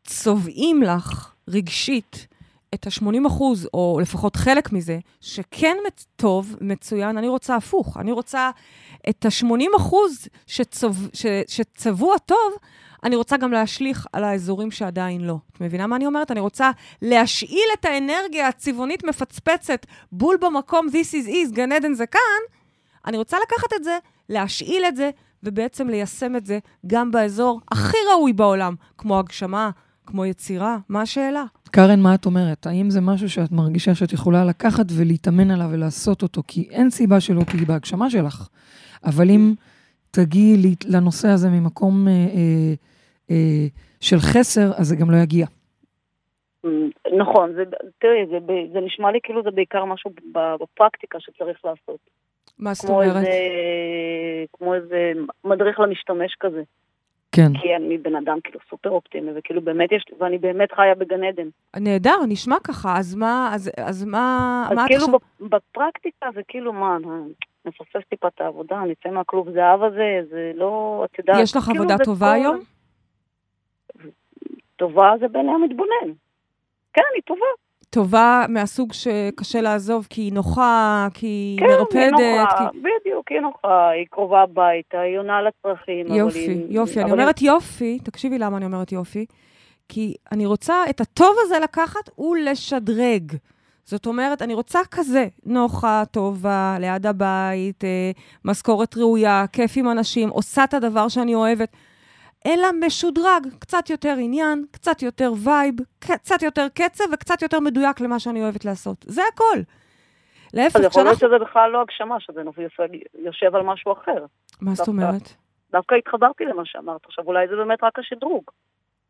צובעים 0.08 0.84
לך 0.84 1.34
רגשית 1.48 2.28
את 2.74 2.88
ה-80 2.88 3.28
אחוז, 3.28 3.70
או 3.74 4.00
לפחות 4.02 4.36
חלק 4.36 4.72
מזה, 4.72 5.00
שכן 5.22 5.78
טוב, 6.16 6.56
מצוין, 6.62 7.18
אני 7.18 7.28
רוצה 7.28 7.56
הפוך. 7.56 7.98
אני 7.98 8.12
רוצה 8.12 8.52
את 9.10 9.26
ה-80 9.26 9.78
אחוז 9.78 10.28
שצבוע 11.48 12.18
טוב, 12.18 12.54
אני 13.04 13.16
רוצה 13.16 13.38
גם 13.38 13.52
להשליך 13.52 14.08
על 14.14 14.24
האזורים 14.24 14.72
שעדיין 14.72 15.22
לא. 15.22 15.38
את 15.52 15.62
מבינה 15.62 15.88
מה 15.88 15.96
אני 15.96 16.06
אומרת? 16.06 16.32
אני 16.32 16.40
רוצה 16.40 16.72
להשאיל 17.02 17.68
את 17.80 17.86
האנרגיה 17.86 18.48
הצבעונית 18.48 19.04
מפצפצת 19.04 19.86
בול 20.12 20.38
במקום, 20.42 20.88
this 20.88 21.26
is 21.26 21.28
is, 21.28 21.54
גן 21.54 21.72
עדן 21.72 21.94
זה 21.94 22.06
כאן. 22.06 22.42
אני 23.06 23.18
רוצה 23.18 23.38
לקחת 23.44 23.74
את 23.76 23.84
זה, 23.84 23.98
להשאיל 24.30 24.86
את 24.86 24.96
זה, 24.96 25.10
ובעצם 25.44 25.88
ליישם 25.90 26.36
את 26.36 26.46
זה 26.46 26.60
גם 26.88 27.12
באזור 27.12 27.62
הכי 27.72 27.98
ראוי 28.12 28.34
בעולם, 28.34 28.76
כמו 28.98 29.20
הגשמה, 29.20 29.70
כמו 30.06 30.26
יצירה. 30.26 30.78
מה 30.90 31.02
השאלה? 31.02 31.44
קארן, 31.72 32.00
מה 32.00 32.16
את 32.16 32.26
אומרת? 32.26 32.68
האם 32.68 32.90
זה 32.90 33.02
משהו 33.02 33.30
שאת 33.30 33.52
מרגישה 33.52 33.96
שאת 33.96 34.14
יכולה 34.14 34.46
לקחת 34.46 34.86
ולהתאמן 34.98 35.52
עליו 35.52 35.68
ולעשות 35.72 36.24
אותו? 36.24 36.42
כי 36.48 36.68
אין 36.72 36.90
סיבה 36.90 37.20
שלא 37.20 37.42
תהיי 37.44 37.66
בהגשמה 37.66 38.10
שלך. 38.10 38.48
אבל 39.06 39.30
אם 39.30 39.54
תגיעי 40.12 40.76
לנושא 40.90 41.28
הזה 41.28 41.50
ממקום 41.50 42.08
אה, 42.08 42.14
אה, 42.14 42.74
אה, 43.32 43.68
של 44.02 44.18
חסר, 44.18 44.72
אז 44.78 44.88
זה 44.88 44.96
גם 44.96 45.12
לא 45.12 45.18
יגיע. 45.18 45.46
נכון, 47.18 47.54
זה, 47.54 47.64
תראי, 48.00 48.26
זה, 48.30 48.38
זה 48.74 48.80
נשמע 48.80 49.12
לי 49.12 49.20
כאילו 49.24 49.44
זה 49.44 49.52
בעיקר 49.52 49.86
משהו 49.86 50.12
ב- 50.32 50.56
בפרקטיקה 50.62 51.20
שצריך 51.20 51.66
לעשות. 51.66 52.00
מה 52.60 52.74
זאת 52.74 52.86
כמו 52.86 53.04
אומרת? 53.04 53.28
כמו 54.54 54.74
איזה 54.74 55.12
מדריך 55.44 55.80
למשתמש 55.80 56.36
כזה. 56.40 56.62
כן. 57.32 57.52
כי 57.62 57.76
אני 57.76 57.98
בן 57.98 58.16
אדם 58.16 58.38
כאילו 58.44 58.60
סופר 58.70 58.90
אופטימי, 58.90 59.32
וכאילו 59.36 59.62
באמת 59.62 59.92
יש, 59.92 60.04
ואני 60.20 60.38
באמת 60.38 60.72
חיה 60.72 60.96
בגן 60.96 61.24
עדן. 61.24 61.48
נהדר, 61.80 62.16
נשמע 62.28 62.56
ככה, 62.64 62.98
אז 62.98 63.16
מה, 63.16 63.52
אז, 63.54 63.72
אז 63.78 64.06
מה, 64.06 64.28
אז 64.72 64.76
מה 64.76 64.84
את 64.84 64.88
כאילו 64.88 65.04
עכשיו... 65.06 65.20
בפ- 65.20 65.50
בפרקטיקה 65.50 66.28
זה 66.36 66.42
כאילו, 66.48 66.74
מה, 66.74 66.98
נפספס 67.66 68.02
טיפה 68.10 68.28
את 68.28 68.42
העבודה, 68.42 68.80
נצא 68.80 69.10
מהכלוב 69.10 69.52
זהב 69.52 69.84
הזה, 69.84 70.20
זה 70.30 70.52
לא, 70.56 71.06
את 71.12 71.20
יודעת. 71.20 71.38
יש 71.44 71.56
לך 71.56 71.64
כאילו 71.64 71.84
עבודה 71.84 72.04
טובה 72.06 72.28
כל- 72.28 72.34
היום? 72.34 72.60
טובה 74.76 75.14
זה 75.20 75.28
בעיני 75.28 75.52
המתבונן. 75.52 76.14
כן, 76.94 77.02
היא 77.16 77.24
טובה. 77.26 77.46
טובה 77.96 78.46
מהסוג 78.50 78.94
שקשה 78.94 79.62
לעזוב 79.62 80.08
כי 80.10 80.22
היא 80.22 80.34
נוחה, 80.34 81.08
כי 81.14 81.26
היא 81.28 81.60
כן, 81.60 81.66
היא 81.66 81.78
מרפדת, 81.80 82.12
נוחה, 82.42 82.68
כי... 82.72 82.78
בדיוק, 82.80 83.32
היא 83.32 83.40
נוחה, 83.40 83.90
היא 83.90 84.06
קרובה 84.12 84.42
הביתה, 84.42 85.00
היא 85.00 85.18
עונה 85.20 85.42
לצרכים. 85.42 86.06
יופי, 86.08 86.40
היא- 86.40 86.66
יופי. 86.70 86.94
אני 86.94 87.04
אבל 87.04 87.14
היא- 87.14 87.22
אומרת 87.22 87.42
יופי, 87.42 88.00
תקשיבי 88.04 88.38
למה 88.38 88.58
אני 88.58 88.66
אומרת 88.66 88.92
יופי, 88.92 89.26
כי 89.90 90.16
אני 90.32 90.46
רוצה 90.46 90.76
את 90.90 91.02
הטוב 91.02 91.36
הזה 91.42 91.60
לקחת 91.64 92.20
ולשדרג. 92.20 93.32
זאת 93.86 94.06
אומרת, 94.06 94.42
אני 94.42 94.54
רוצה 94.54 94.80
כזה, 94.92 95.28
נוחה, 95.46 96.04
טובה, 96.12 96.76
ליד 96.80 97.06
הבית, 97.06 97.84
אה, 97.84 98.12
משכורת 98.46 98.98
ראויה, 98.98 99.46
כיף 99.54 99.72
עם 99.76 99.92
אנשים, 99.92 100.30
עושה 100.30 100.64
את 100.64 100.74
הדבר 100.74 101.08
שאני 101.08 101.36
אוהבת, 101.36 101.70
אלא 102.46 102.68
משודרג, 102.86 103.48
קצת 103.60 103.90
יותר 103.90 104.16
עניין, 104.20 104.66
קצת 104.72 105.02
יותר 105.02 105.32
וייב, 105.44 105.76
קצת 106.00 106.42
יותר 106.42 106.68
קצב 106.74 107.04
וקצת 107.14 107.42
יותר 107.42 107.60
מדויק 107.60 108.02
למה 108.02 108.20
שאני 108.20 108.44
אוהבת 108.44 108.66
לעשות. 108.66 109.06
זה 109.08 109.22
הכל. 109.34 109.60
להפך, 110.54 110.76
אז 110.76 110.86
יכול 110.86 111.04
להיות. 111.04 111.18
שזה 111.20 111.40
בכלל 111.42 111.72
לא 111.72 111.82
הגשמה, 111.82 112.16
שזה 112.20 112.42
יושב- 112.58 112.94
יושב 113.26 113.56
על 113.56 113.64
משהו 113.64 113.94
אחר. 113.94 114.26
מה 114.62 114.76
זאת. 114.76 114.88
אומרת? 114.88 115.34
דווקא 115.72 115.96
התחברתי 115.96 116.44
למה 116.46 116.62
שאמרת 116.66 117.02
עכשיו, 117.06 117.26
אולי 117.26 117.48
זה 117.48 117.56
באמת 117.56 117.84
רק 117.84 118.00
השדרוג. 118.00 118.44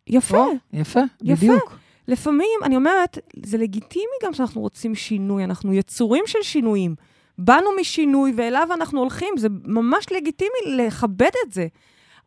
יפה. 0.08 0.38
או, 0.38 0.52
יפה, 0.74 1.00
יפה. 1.24 1.42
בדיוק. 1.46 1.74
לפעמים, 2.08 2.60
אני 2.64 2.76
אומרת, 2.76 3.18
זה 3.46 3.58
לגיטימי 3.58 4.16
גם 4.24 4.34
שאנחנו 4.34 4.62
רוצים 4.62 4.96
שינוי, 4.96 5.44
אנחנו 5.44 5.74
יצורים 5.74 6.24
של 6.28 6.42
שינויים. 6.42 6.96
באנו 7.38 7.70
משינוי 7.80 8.34
ואליו 8.38 8.68
אנחנו 8.74 9.00
הולכים, 9.00 9.38
זה 9.38 9.48
ממש 9.66 10.06
לגיטימי 10.12 10.78
לכבד 10.78 11.32
את 11.48 11.52
זה. 11.52 11.68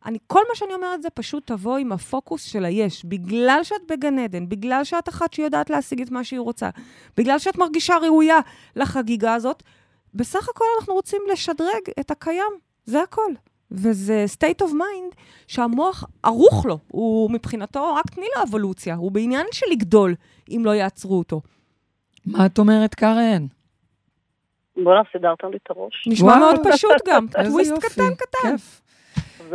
אני, 0.07 0.19
כל 0.27 0.41
מה 0.49 0.55
שאני 0.55 0.75
אומרת 0.75 1.03
זה 1.03 1.11
פשוט 1.11 1.47
תבוא 1.47 1.79
עם 1.79 1.93
הפוקוס 1.93 2.45
של 2.45 2.65
היש. 2.65 3.05
בגלל 3.05 3.61
שאת 3.63 3.81
בגן 3.89 4.19
עדן, 4.19 4.49
בגלל 4.49 4.85
שאת 4.85 5.09
אחת 5.09 5.33
שיודעת 5.33 5.71
להשיג 5.71 6.03
את 6.03 6.11
מה 6.11 6.25
שהיא 6.25 6.41
רוצה, 6.41 6.71
בגלל 7.17 7.39
שאת 7.39 7.59
מרגישה 7.59 7.97
ראויה 7.99 8.39
לחגיגה 8.77 9.35
הזאת, 9.35 9.63
בסך 10.15 10.49
הכל 10.49 10.65
אנחנו 10.79 10.95
רוצים 10.95 11.23
לשדרג 11.33 11.83
את 12.01 12.11
הקיים, 12.11 12.53
זה 12.85 13.03
הכל. 13.03 13.33
וזה 13.71 14.25
state 14.39 14.67
of 14.67 14.71
mind 14.71 15.17
שהמוח 15.47 16.05
ערוך 16.23 16.67
לו, 16.67 16.79
הוא 16.89 17.31
מבחינתו, 17.31 17.95
רק 17.95 18.11
תני 18.11 18.27
לו 18.37 18.43
אבולוציה, 18.43 18.95
הוא 18.95 19.13
בעניין 19.13 19.47
של 19.53 19.67
לגדול, 19.71 20.15
אם 20.49 20.63
לא 20.65 20.71
יעצרו 20.71 21.19
אותו. 21.19 21.41
מה 22.27 22.47
את 22.47 22.59
אומרת, 22.59 22.95
קארן? 22.95 23.47
בואנה, 24.77 25.01
סידרת 25.13 25.39
לי 25.51 25.59
את 25.65 25.71
הראש. 25.71 26.05
נשמע 26.07 26.27
וואו. 26.27 26.39
מאוד 26.39 26.57
פשוט 26.73 26.93
גם, 27.07 27.27
טוויסט 27.45 27.73
קטן 27.79 28.15
קטן. 28.15 28.51
כיף. 28.51 28.81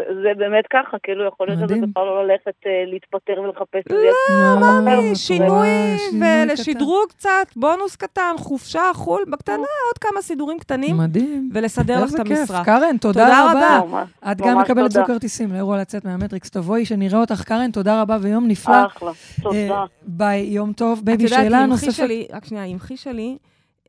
זה, 0.08 0.14
זה 0.24 0.30
באמת 0.38 0.66
ככה, 0.74 0.98
כאילו 1.04 1.28
יכול 1.28 1.48
להיות 1.48 1.60
שזה. 1.60 1.76
בכלל 1.88 2.06
לא 2.06 2.28
ללכת 2.28 2.56
אה, 2.68 2.84
להתפטר 2.86 3.42
ולחפש 3.42 3.92
איזה... 3.92 4.10
לא, 4.30 4.82
ממי, 4.82 5.16
שינוי 5.16 5.70
שינוי 5.98 6.44
ולשדרוג 6.44 7.10
קצת, 7.10 7.48
בונוס 7.56 7.96
קטן, 7.96 8.36
חופשה, 8.38 8.82
חו"ל, 8.94 9.26
בקטנה, 9.30 9.56
עוד 9.58 9.98
כמה 10.02 10.22
סידורים 10.22 10.60
קטנים, 10.60 10.98
מדהים. 10.98 11.50
ולסדר 11.54 11.98
לך 11.98 12.04
איזה 12.04 12.22
את 12.22 12.28
כיף. 12.28 12.40
המשרה. 12.40 12.66
קארן, 12.66 12.98
תודה 12.98 13.52
רבה. 13.52 14.04
את 14.32 14.42
גם 14.42 14.60
מקבלת 14.62 14.92
זוג. 14.92 15.06
כרטיסים 15.06 15.54
לאירוע 15.54 15.78
לצאת 15.78 16.06
מהמטריקס. 16.06 16.50
תבואי, 16.50 16.86
שנראה 16.86 17.20
אותך. 17.20 17.44
קארן, 17.44 17.72
תודה 17.72 18.02
רבה 18.02 18.18
ויום 18.22 18.48
נפלא. 18.48 18.86
אחלה, 18.86 19.12
תודה. 19.42 19.58
אה, 19.58 19.86
ביי, 20.02 20.42
יום 20.42 20.74
טוב. 20.74 21.00
את 21.00 21.06
בייבי, 21.06 21.28
שאלה 21.28 21.66
נוספת. 21.66 22.08
רק 22.34 22.46
שנייה, 22.46 22.64
עם 22.64 22.76
אחי 22.76 22.98
שלי, 22.98 23.38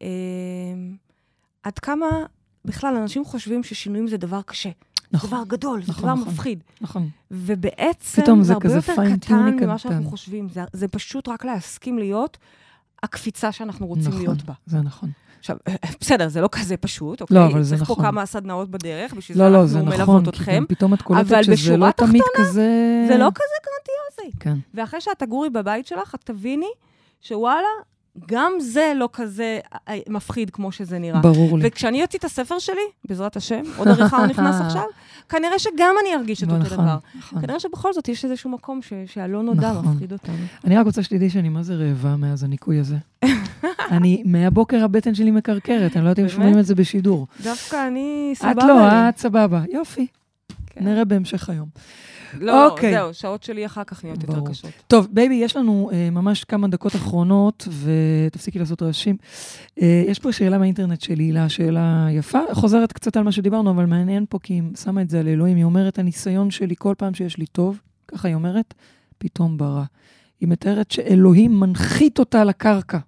אה, 0.02 0.08
עד 1.62 1.78
כמה 1.78 2.06
בכלל 2.64 2.96
אנשים 2.96 3.24
חושבים 3.24 3.62
ששינויים 3.62 4.08
זה 4.08 4.16
דבר 4.16 4.42
קשה. 4.42 4.68
זה 5.10 5.16
נכון, 5.16 5.30
דבר 5.30 5.42
גדול, 5.46 5.82
זה 5.82 5.92
נכון, 5.92 6.02
דבר 6.02 6.14
נכון. 6.14 6.32
מפחיד. 6.32 6.62
נכון. 6.80 7.08
ובעצם 7.30 8.22
זה 8.42 8.42
זה 8.42 8.52
הרבה 8.52 8.74
יותר 8.74 9.16
קטן 9.16 9.56
ממה 9.60 9.78
שאנחנו 9.78 10.00
קטן. 10.00 10.10
חושבים. 10.10 10.48
זה, 10.48 10.60
זה 10.72 10.88
פשוט 10.88 11.28
רק 11.28 11.44
להסכים 11.44 11.98
להיות 11.98 12.38
הקפיצה 13.02 13.52
שאנחנו 13.52 13.86
רוצים 13.86 14.08
נכון, 14.08 14.22
להיות 14.22 14.42
בה. 14.42 14.54
זה 14.66 14.78
נכון. 14.78 15.10
עכשיו, 15.38 15.56
בסדר, 16.00 16.28
זה 16.28 16.40
לא 16.40 16.48
כזה 16.52 16.76
פשוט, 16.76 17.20
אוקיי? 17.20 17.36
לא, 17.36 17.46
אבל 17.46 17.62
זה 17.62 17.70
צריך 17.76 17.82
נכון. 17.82 17.96
פה 17.96 18.02
כמה 18.02 18.26
סדנאות 18.26 18.70
בדרך, 18.70 19.14
בשביל 19.14 19.38
לא, 19.38 19.44
זה 19.44 19.50
לא, 19.50 19.66
זה 19.66 19.78
אנחנו 19.78 20.02
נכון, 20.02 20.14
מלוות 20.14 20.34
כי 20.34 20.40
אתכם. 20.40 20.56
גם 20.56 20.66
פתאום 20.68 20.94
את 20.94 21.02
קולטת 21.02 21.44
שזה 21.44 21.76
לא 21.76 21.90
תמיד 21.90 22.22
תחתונה, 22.22 22.48
כזה... 22.48 23.04
זה 23.08 23.16
לא 23.16 23.28
כזה 23.34 23.54
גרנדיוזי. 23.64 24.38
כן. 24.40 24.56
ואחרי 24.74 25.00
שאת 25.00 25.18
תגורי 25.18 25.50
בבית 25.50 25.86
שלך, 25.86 26.14
את 26.14 26.20
תביני 26.24 26.70
שוואלה, 27.20 27.68
גם 28.28 28.52
זה 28.60 28.92
לא 28.96 29.08
כזה 29.12 29.58
אה, 29.88 29.94
מפחיד 30.08 30.50
כמו 30.50 30.72
שזה 30.72 30.98
נראה. 30.98 31.20
ברור 31.20 31.58
לי. 31.58 31.64
וכשאני 31.68 32.02
אוציא 32.02 32.18
את 32.18 32.24
הספר 32.24 32.58
שלי, 32.58 32.74
בעזרת 33.08 33.36
השם, 33.36 33.62
עוד 33.76 33.88
עריכה 33.88 34.16
הוא 34.16 34.26
נכנס 34.26 34.56
עכשיו, 34.66 34.82
כנראה 35.28 35.58
שגם 35.58 35.94
אני 36.02 36.14
ארגיש 36.14 36.42
את 36.42 36.48
אותו 36.48 36.58
נכון, 36.62 36.78
דבר. 36.78 36.96
נכון. 37.18 37.40
כנראה 37.40 37.60
שבכל 37.60 37.92
זאת 37.92 38.08
יש 38.08 38.24
איזשהו 38.24 38.50
מקום 38.50 38.82
ש- 38.82 38.92
שהלא 39.06 39.42
נודע 39.42 39.70
נכון. 39.72 39.92
מפחיד 39.94 40.12
אותנו. 40.12 40.34
אני 40.64 40.76
רק 40.76 40.86
רוצה 40.86 41.02
שתדעי 41.02 41.30
שאני 41.30 41.48
מה 41.48 41.62
זה 41.62 41.74
רעבה 41.74 42.16
מאז 42.16 42.44
הניקוי 42.44 42.78
הזה. 42.78 42.96
אני, 43.90 44.22
מהבוקר 44.26 44.84
הבטן 44.84 45.14
שלי 45.14 45.30
מקרקרת, 45.30 45.96
אני 45.96 46.04
לא 46.04 46.10
יודעת 46.10 46.24
אם? 46.24 46.28
שומעים 46.28 46.58
את 46.58 46.66
זה 46.66 46.74
בשידור. 46.74 47.26
דווקא 47.42 47.86
אני 47.88 48.32
סבבה 48.34 48.50
את 48.52 48.56
לי. 48.56 48.68
לא, 48.68 49.08
את 49.08 49.18
סבבה. 49.18 49.62
יופי, 49.72 50.06
כן. 50.66 50.84
נראה 50.84 51.04
בהמשך 51.04 51.48
היום. 51.50 51.68
לא, 52.38 52.66
אוקיי. 52.68 52.92
זהו, 52.92 53.14
שעות 53.14 53.42
שלי 53.42 53.66
אחר 53.66 53.84
כך 53.84 54.04
נהיות 54.04 54.22
יותר. 54.22 54.40
קשות. 54.50 54.70
טוב, 54.86 55.08
בייבי, 55.10 55.34
יש 55.34 55.56
לנו 55.56 55.90
אה, 55.92 56.10
ממש 56.10 56.44
כמה 56.44 56.68
דקות 56.68 56.96
אחרונות, 56.96 57.68
ותפסיקי 57.82 58.58
לעשות 58.58 58.82
רעשים. 58.82 59.16
אה, 59.82 60.04
יש 60.06 60.18
פה 60.18 60.32
שאלה 60.32 60.58
מהאינטרנט 60.58 61.00
של 61.00 61.18
הילה, 61.18 61.48
שאלה 61.48 62.06
יפה, 62.10 62.40
חוזרת 62.52 62.92
קצת 62.92 63.16
על 63.16 63.22
מה 63.22 63.32
שדיברנו, 63.32 63.70
אבל 63.70 63.86
מעניין 63.86 64.24
פה 64.28 64.38
כי 64.42 64.54
היא 64.54 64.62
שמה 64.84 65.02
את 65.02 65.10
זה 65.10 65.20
על 65.20 65.28
אלוהים. 65.28 65.56
היא 65.56 65.64
אומרת, 65.64 65.98
הניסיון 65.98 66.50
שלי 66.50 66.74
כל 66.78 66.94
פעם 66.98 67.14
שיש 67.14 67.38
לי 67.38 67.46
טוב, 67.46 67.80
ככה 68.08 68.28
היא 68.28 68.34
אומרת, 68.34 68.74
פתאום 69.18 69.58
ברא. 69.58 69.84
היא 70.40 70.48
מתארת 70.48 70.90
שאלוהים 70.90 71.60
מנחית 71.60 72.18
אותה 72.18 72.44
לקרקע. 72.44 72.98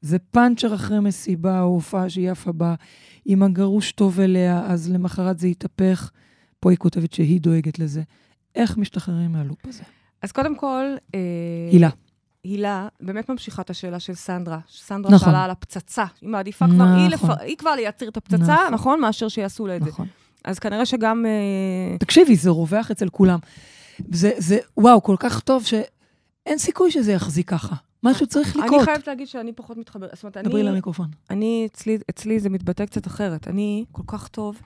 זה 0.00 0.18
פאנצ'ר 0.18 0.74
אחרי 0.74 1.00
מסיבה 1.00 1.60
או 1.60 1.66
הופעה 1.66 2.10
שהיא 2.10 2.30
עפה 2.30 2.52
בה. 2.52 2.74
אם 3.26 3.42
הגרוש 3.42 3.92
טוב 3.92 4.20
אליה, 4.20 4.62
אז 4.66 4.90
למחרת 4.90 5.38
זה 5.38 5.48
יתהפך. 5.48 6.10
פה 6.60 6.70
היא 6.70 6.78
כותבת 6.78 7.12
שהיא 7.12 7.40
דואגת 7.40 7.78
לזה. 7.78 8.02
איך 8.56 8.76
משתחררים 8.76 9.32
מהלופ 9.32 9.66
הזה? 9.66 9.82
אז 10.22 10.32
קודם 10.32 10.56
כל... 10.56 10.84
אה, 11.14 11.20
הילה. 11.72 11.88
הילה 12.44 12.88
באמת 13.00 13.28
ממשיכה 13.28 13.62
את 13.62 13.70
השאלה 13.70 14.00
של 14.00 14.14
סנדרה. 14.14 14.58
סנדרה 14.70 15.12
נכון. 15.12 15.28
שאלה 15.28 15.44
על 15.44 15.50
הפצצה. 15.50 16.04
היא 16.20 16.28
מעדיפה 16.28 16.66
כבר, 16.66 16.84
היא, 16.84 17.08
לפ... 17.08 17.24
נכון. 17.24 17.36
היא 17.40 17.56
כבר 17.56 17.74
לייצר 17.74 18.08
את 18.08 18.16
הפצצה, 18.16 18.54
נכון. 18.54 18.74
נכון? 18.74 19.00
מאשר 19.00 19.28
שיעשו 19.28 19.66
לה 19.66 19.76
את 19.76 19.82
זה. 19.84 19.90
נכון. 19.90 20.06
אז 20.44 20.58
כנראה 20.58 20.86
שגם... 20.86 21.26
אה, 21.26 21.98
תקשיבי, 21.98 22.36
זה 22.36 22.50
רווח 22.50 22.90
אצל 22.90 23.08
כולם. 23.08 23.38
זה, 24.12 24.30
זה, 24.38 24.58
וואו, 24.76 25.02
כל 25.02 25.16
כך 25.18 25.40
טוב 25.40 25.64
שאין 25.64 26.58
סיכוי 26.58 26.90
שזה 26.90 27.12
יחזיק 27.12 27.50
ככה. 27.50 27.76
משהו 28.02 28.26
צריך 28.26 28.56
אני 28.56 28.66
לקרות. 28.66 28.84
חייבת 28.84 29.06
להגיד 29.06 29.28
שאני 29.28 29.52
פחות 29.52 29.76
מתחברת. 29.76 30.10
זאת 30.14 30.22
אומרת, 30.24 30.36
דברי 30.36 30.60
אני... 30.60 30.68
למיקרופון. 30.68 31.08
אני, 31.30 31.68
אצלי, 31.72 31.98
אצלי 32.10 32.40
זה 32.40 32.48
מתבטא 32.48 32.86
קצת 32.86 33.06
אחרת. 33.06 33.48
אני 33.48 33.84
כל 33.92 34.02
כך 34.06 34.28
טוב 34.28 34.60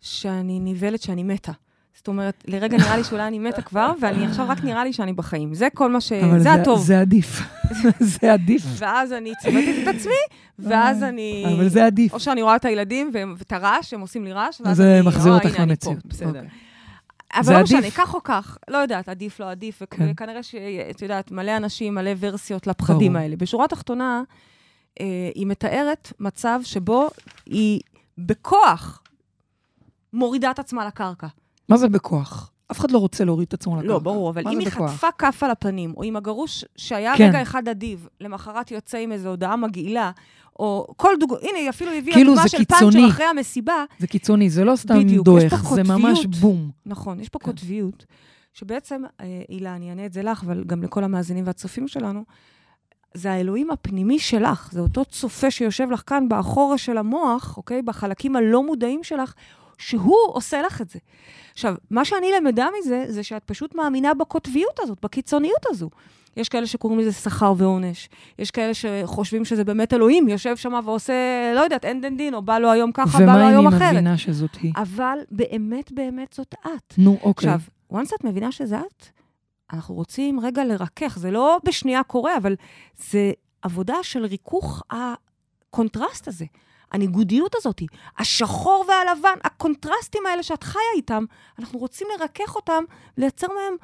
שאני 0.00 0.60
נבהלת 0.60 1.02
שאני 1.02 1.22
מתה. 1.22 1.52
זאת 1.94 2.08
אומרת, 2.08 2.44
לרגע 2.48 2.76
נראה 2.76 2.96
לי 2.96 3.04
שאולי 3.04 3.26
אני 3.26 3.38
מתה 3.38 3.62
כבר, 3.62 3.92
ואני 4.00 4.26
עכשיו 4.26 4.46
רק 4.48 4.64
נראה 4.64 4.84
לי 4.84 4.92
שאני 4.92 5.12
בחיים. 5.12 5.54
זה 5.54 5.68
כל 5.74 5.90
מה 5.90 6.00
ש... 6.00 6.12
אבל 6.12 6.40
זה 6.40 6.52
הטוב. 6.52 6.80
זה 6.82 7.00
עדיף. 7.00 7.40
זה 8.20 8.32
עדיף. 8.32 8.62
ואז 8.78 9.12
אני 9.12 9.32
צומתת 9.42 9.74
את 9.82 9.94
עצמי, 9.94 10.12
ואז 10.58 11.02
אני... 11.02 11.44
אבל 11.56 11.68
זה 11.68 11.86
עדיף. 11.86 12.12
או 12.14 12.20
שאני 12.20 12.42
רואה 12.42 12.56
את 12.56 12.64
הילדים 12.64 13.10
ואת 13.38 13.52
הרעש, 13.52 13.94
הם 13.94 14.00
עושים 14.00 14.24
לי 14.24 14.32
רעש, 14.32 14.60
ואז 14.60 14.76
זה 14.76 14.98
אני... 14.98 15.06
מחזיר 15.06 15.32
"אה, 15.32 15.38
אותך 15.38 15.54
הנה, 15.54 15.62
אני 15.62 15.76
פה." 15.76 15.90
למציאות. 15.90 16.06
בסדר. 16.06 16.28
אוקיי. 16.28 16.48
אבל 17.34 17.42
זה 17.44 17.52
לא. 17.52 17.62
משנה, 17.62 17.90
כך 17.96 18.14
או 18.14 18.22
כך, 18.22 18.58
לא 18.68 18.76
יודעת, 18.76 19.08
עדיף, 19.08 19.40
לא 19.40 19.50
עדיף, 19.50 19.82
כן. 19.90 20.08
וכנראה 20.10 20.42
שאת 20.42 21.02
יודעת, 21.02 21.30
מלא 21.30 21.56
אנשים, 21.56 21.94
מלא 21.94 22.10
ורסיות 22.18 22.66
לפחדים. 22.66 23.16
האלה. 23.16 23.36
בשורה 23.36 23.64
התחתונה, 23.64 24.22
אה, 25.00 25.06
היא 25.34 25.46
מתארת 25.46 26.12
מצב 26.20 26.60
שבו 26.64 27.10
היא 27.46 27.80
בכוח 28.18 29.02
מורידה 30.12 30.50
את 30.50 30.58
עצמה 30.58 30.86
לקרקע. 30.86 31.26
מה 31.70 31.76
זה 31.76 31.88
בכוח? 31.88 32.52
אף 32.70 32.80
אחד 32.80 32.90
לא 32.90 32.98
רוצה 32.98 33.24
להוריד 33.24 33.46
את 33.46 33.54
עצמו 33.54 33.76
לקרקע. 33.76 33.88
לא, 33.88 33.98
ברור, 33.98 34.30
אבל 34.30 34.42
אם 34.48 34.58
היא 34.58 34.66
בכוח? 34.66 34.90
חטפה 34.90 35.06
כף 35.18 35.42
על 35.42 35.50
הפנים, 35.50 35.94
או 35.96 36.04
אם 36.04 36.16
הגרוש 36.16 36.64
שהיה 36.76 37.16
כן. 37.16 37.28
רגע 37.28 37.42
אחד 37.42 37.68
אדיב, 37.68 38.08
למחרת 38.20 38.70
יוצא 38.70 38.98
עם 38.98 39.12
איזו 39.12 39.28
הודעה 39.28 39.56
מגעילה, 39.56 40.10
או 40.58 40.86
כל 40.96 41.14
דוגמה, 41.20 41.38
הנה, 41.42 41.58
היא 41.58 41.70
אפילו 41.70 41.92
הביאה 41.92 42.14
כאילו 42.14 42.32
דוגמה 42.34 42.48
של 42.48 42.58
קיצוני. 42.58 42.92
פאנצ'ר 42.92 43.08
אחרי 43.08 43.24
המסיבה. 43.24 43.84
זה 43.98 44.06
קיצוני, 44.06 44.50
זה 44.50 44.64
לא 44.64 44.76
סתם 44.76 44.98
בדיוק, 44.98 45.24
דועך, 45.24 45.54
פה 45.54 45.74
זה 45.74 45.82
ממש. 45.82 46.26
בום. 46.26 46.70
נכון, 46.86 47.20
יש 47.20 47.28
פה 47.28 47.38
כן. 47.38 47.44
קוטביות, 47.44 48.04
שבעצם, 48.54 49.02
אה, 49.20 49.42
הילה, 49.48 49.76
אני 49.76 49.90
אענה 49.90 50.06
את 50.06 50.12
זה 50.12 50.22
לך, 50.22 50.42
אבל 50.44 50.64
גם 50.64 50.82
לכל 50.82 51.04
המאזינים 51.04 51.46
והצופים 51.46 51.88
שלנו, 51.88 52.24
זה 53.14 53.32
האלוהים 53.32 53.70
הפנימי 53.70 54.18
שלך, 54.18 54.68
זה 54.72 54.80
אותו 54.80 55.04
צופה 55.04 55.50
שיושב 55.50 55.90
לך 55.90 56.02
כאן 56.06 56.28
באחורה 56.28 56.78
של 56.78 56.98
המוח, 56.98 57.56
אוקיי? 57.56 57.82
בחלקים 57.82 58.36
הלא 58.36 58.62
מודעים 58.62 59.02
שלך, 59.02 59.34
שהוא 59.80 60.16
עושה 60.32 60.62
לך 60.62 60.80
את 60.80 60.90
זה. 60.90 60.98
עכשיו, 61.52 61.74
מה 61.90 62.04
שאני 62.04 62.26
למדה 62.36 62.68
מזה, 62.78 63.04
זה 63.08 63.22
שאת 63.22 63.44
פשוט 63.44 63.74
מאמינה 63.74 64.14
בקוטביות 64.14 64.80
הזאת, 64.80 64.98
בקיצוניות 65.02 65.66
הזו. 65.68 65.90
יש 66.36 66.48
כאלה 66.48 66.66
שקוראים 66.66 66.98
לזה 66.98 67.12
שכר 67.12 67.52
ועונש. 67.56 68.08
יש 68.38 68.50
כאלה 68.50 68.72
שחושבים 68.74 69.44
שזה 69.44 69.64
באמת 69.64 69.94
אלוהים, 69.94 70.28
יושב 70.28 70.56
שם 70.56 70.80
ועושה, 70.84 71.12
לא 71.54 71.60
יודעת, 71.60 71.84
אן 71.84 72.00
דן 72.00 72.16
דינו, 72.16 72.42
בא 72.42 72.58
לו 72.58 72.70
היום 72.70 72.92
ככה, 72.92 73.18
בא 73.18 73.24
לו 73.24 73.30
ומה 73.30 73.42
אם 73.42 73.48
היום 73.48 73.66
היא 73.66 73.76
אחרת. 73.76 73.92
מבינה 73.92 74.18
שזאת 74.18 74.54
היא? 74.54 74.72
אבל 74.76 75.18
באמת, 75.30 75.92
באמת 75.92 76.32
זאת 76.32 76.54
את. 76.66 76.94
נו, 76.98 77.18
אוקיי. 77.22 77.50
עכשיו, 77.50 77.60
once 77.92 78.14
את 78.18 78.24
מבינה 78.24 78.52
שזה 78.52 78.78
את, 78.78 79.06
אנחנו 79.72 79.94
רוצים 79.94 80.40
רגע 80.40 80.64
לרכך. 80.64 81.18
זה 81.18 81.30
לא 81.30 81.58
בשנייה 81.64 82.02
קורה, 82.02 82.36
אבל 82.36 82.54
זה 83.10 83.32
עבודה 83.62 83.96
של 84.02 84.24
ריכוך 84.24 84.82
הקונטרסט 84.90 86.28
הזה. 86.28 86.44
הניגודיות 86.92 87.54
הזאת, 87.56 87.82
השחור 88.18 88.84
והלבן, 88.88 89.34
הקונטרסטים 89.44 90.22
האלה 90.30 90.42
שאת 90.42 90.62
חיה 90.62 90.80
איתם, 90.96 91.24
אנחנו 91.58 91.78
רוצים 91.78 92.06
לרכך 92.18 92.56
אותם, 92.56 92.84
לייצר 93.18 93.46
מהם 93.46 93.76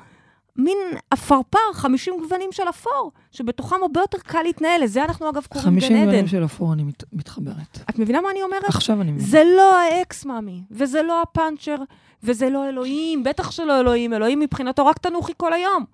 מין 0.57 0.79
אפרפר, 1.11 1.59
50 1.73 2.15
גוונים 2.21 2.53
של 2.53 2.69
אפור, 2.69 3.13
שבתוכם 3.33 3.77
הרבה 3.83 4.01
יותר 4.01 4.19
קל 4.19 4.43
להתנהל. 4.43 4.83
לזה 4.83 5.05
אנחנו 5.05 5.31
אגב 5.31 5.47
קוראים 5.47 5.69
גן 5.75 5.81
50 5.81 5.97
עדן. 5.97 6.05
גוונים 6.07 6.27
של 6.27 6.45
אפור 6.45 6.73
אני 6.73 6.83
מת- 6.83 7.05
מתחברת. 7.13 7.79
את 7.91 7.99
מבינה 7.99 8.21
מה 8.21 8.31
אני 8.31 8.43
אומרת? 8.43 8.65
עכשיו 8.65 9.01
אני 9.01 9.13
מבינה. 9.13 9.29
זה 9.31 9.43
לא 9.57 9.77
האקס, 9.79 10.25
מאמי, 10.25 10.63
וזה 10.71 11.03
לא 11.03 11.23
הפאנצ'ר, 11.23 11.77
וזה 12.23 12.51
לא 12.51 12.69
אלוהים, 12.69 13.25
בטח 13.25 13.51
שלא 13.51 13.81
אלוהים, 13.81 14.13
אלוהים 14.15 14.41
מבחינתו 14.41 14.87
רק 14.87 14.99
תנוחי 14.99 15.33
כל 15.37 15.53
היום. 15.53 15.85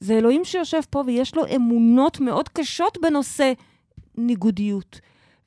זה 0.00 0.14
אלוהים 0.18 0.44
שיושב 0.44 0.80
פה 0.90 1.02
ויש 1.06 1.34
לו 1.34 1.42
אמונות 1.56 2.20
מאוד 2.20 2.48
קשות 2.48 2.98
בנושא 3.02 3.52
ניגודיות. 4.16 5.00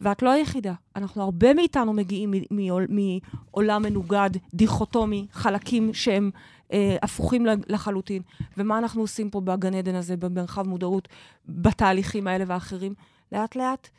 ואת 0.06 0.22
לא 0.22 0.30
היחידה. 0.32 0.74
אנחנו, 0.96 1.22
הרבה 1.24 1.54
מאיתנו 1.54 1.94
מגיעים 1.94 2.34
מעולם 2.52 3.84
מנוגד, 3.84 4.30
דיכוטומי, 4.54 5.28
חלקים 5.32 5.94
שהם 5.94 6.32
אה, 6.74 6.98
הפוכים 7.02 7.46
לחלוטין. 7.68 8.22
ומה 8.58 8.78
אנחנו 8.78 9.02
עושים 9.02 9.30
פה 9.30 9.42
בגן 9.42 9.74
עדן 9.74 9.96
הזה, 9.96 10.18
במרחב 10.18 10.68
מודעות, 10.68 11.08
בתהליכים 11.46 12.28
האלה 12.28 12.44
ואחרים? 12.48 12.94
לאט-לאט 13.32 13.90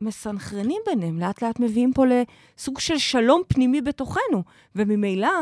מסנכרנים 0.00 0.82
ביניהם, 0.86 1.18
לאט-לאט 1.18 1.60
מביאים 1.60 1.92
פה 1.92 2.04
לסוג 2.06 2.80
של 2.80 2.98
שלום 2.98 3.42
פנימי 3.48 3.80
בתוכנו. 3.80 4.42
וממילא, 4.76 5.32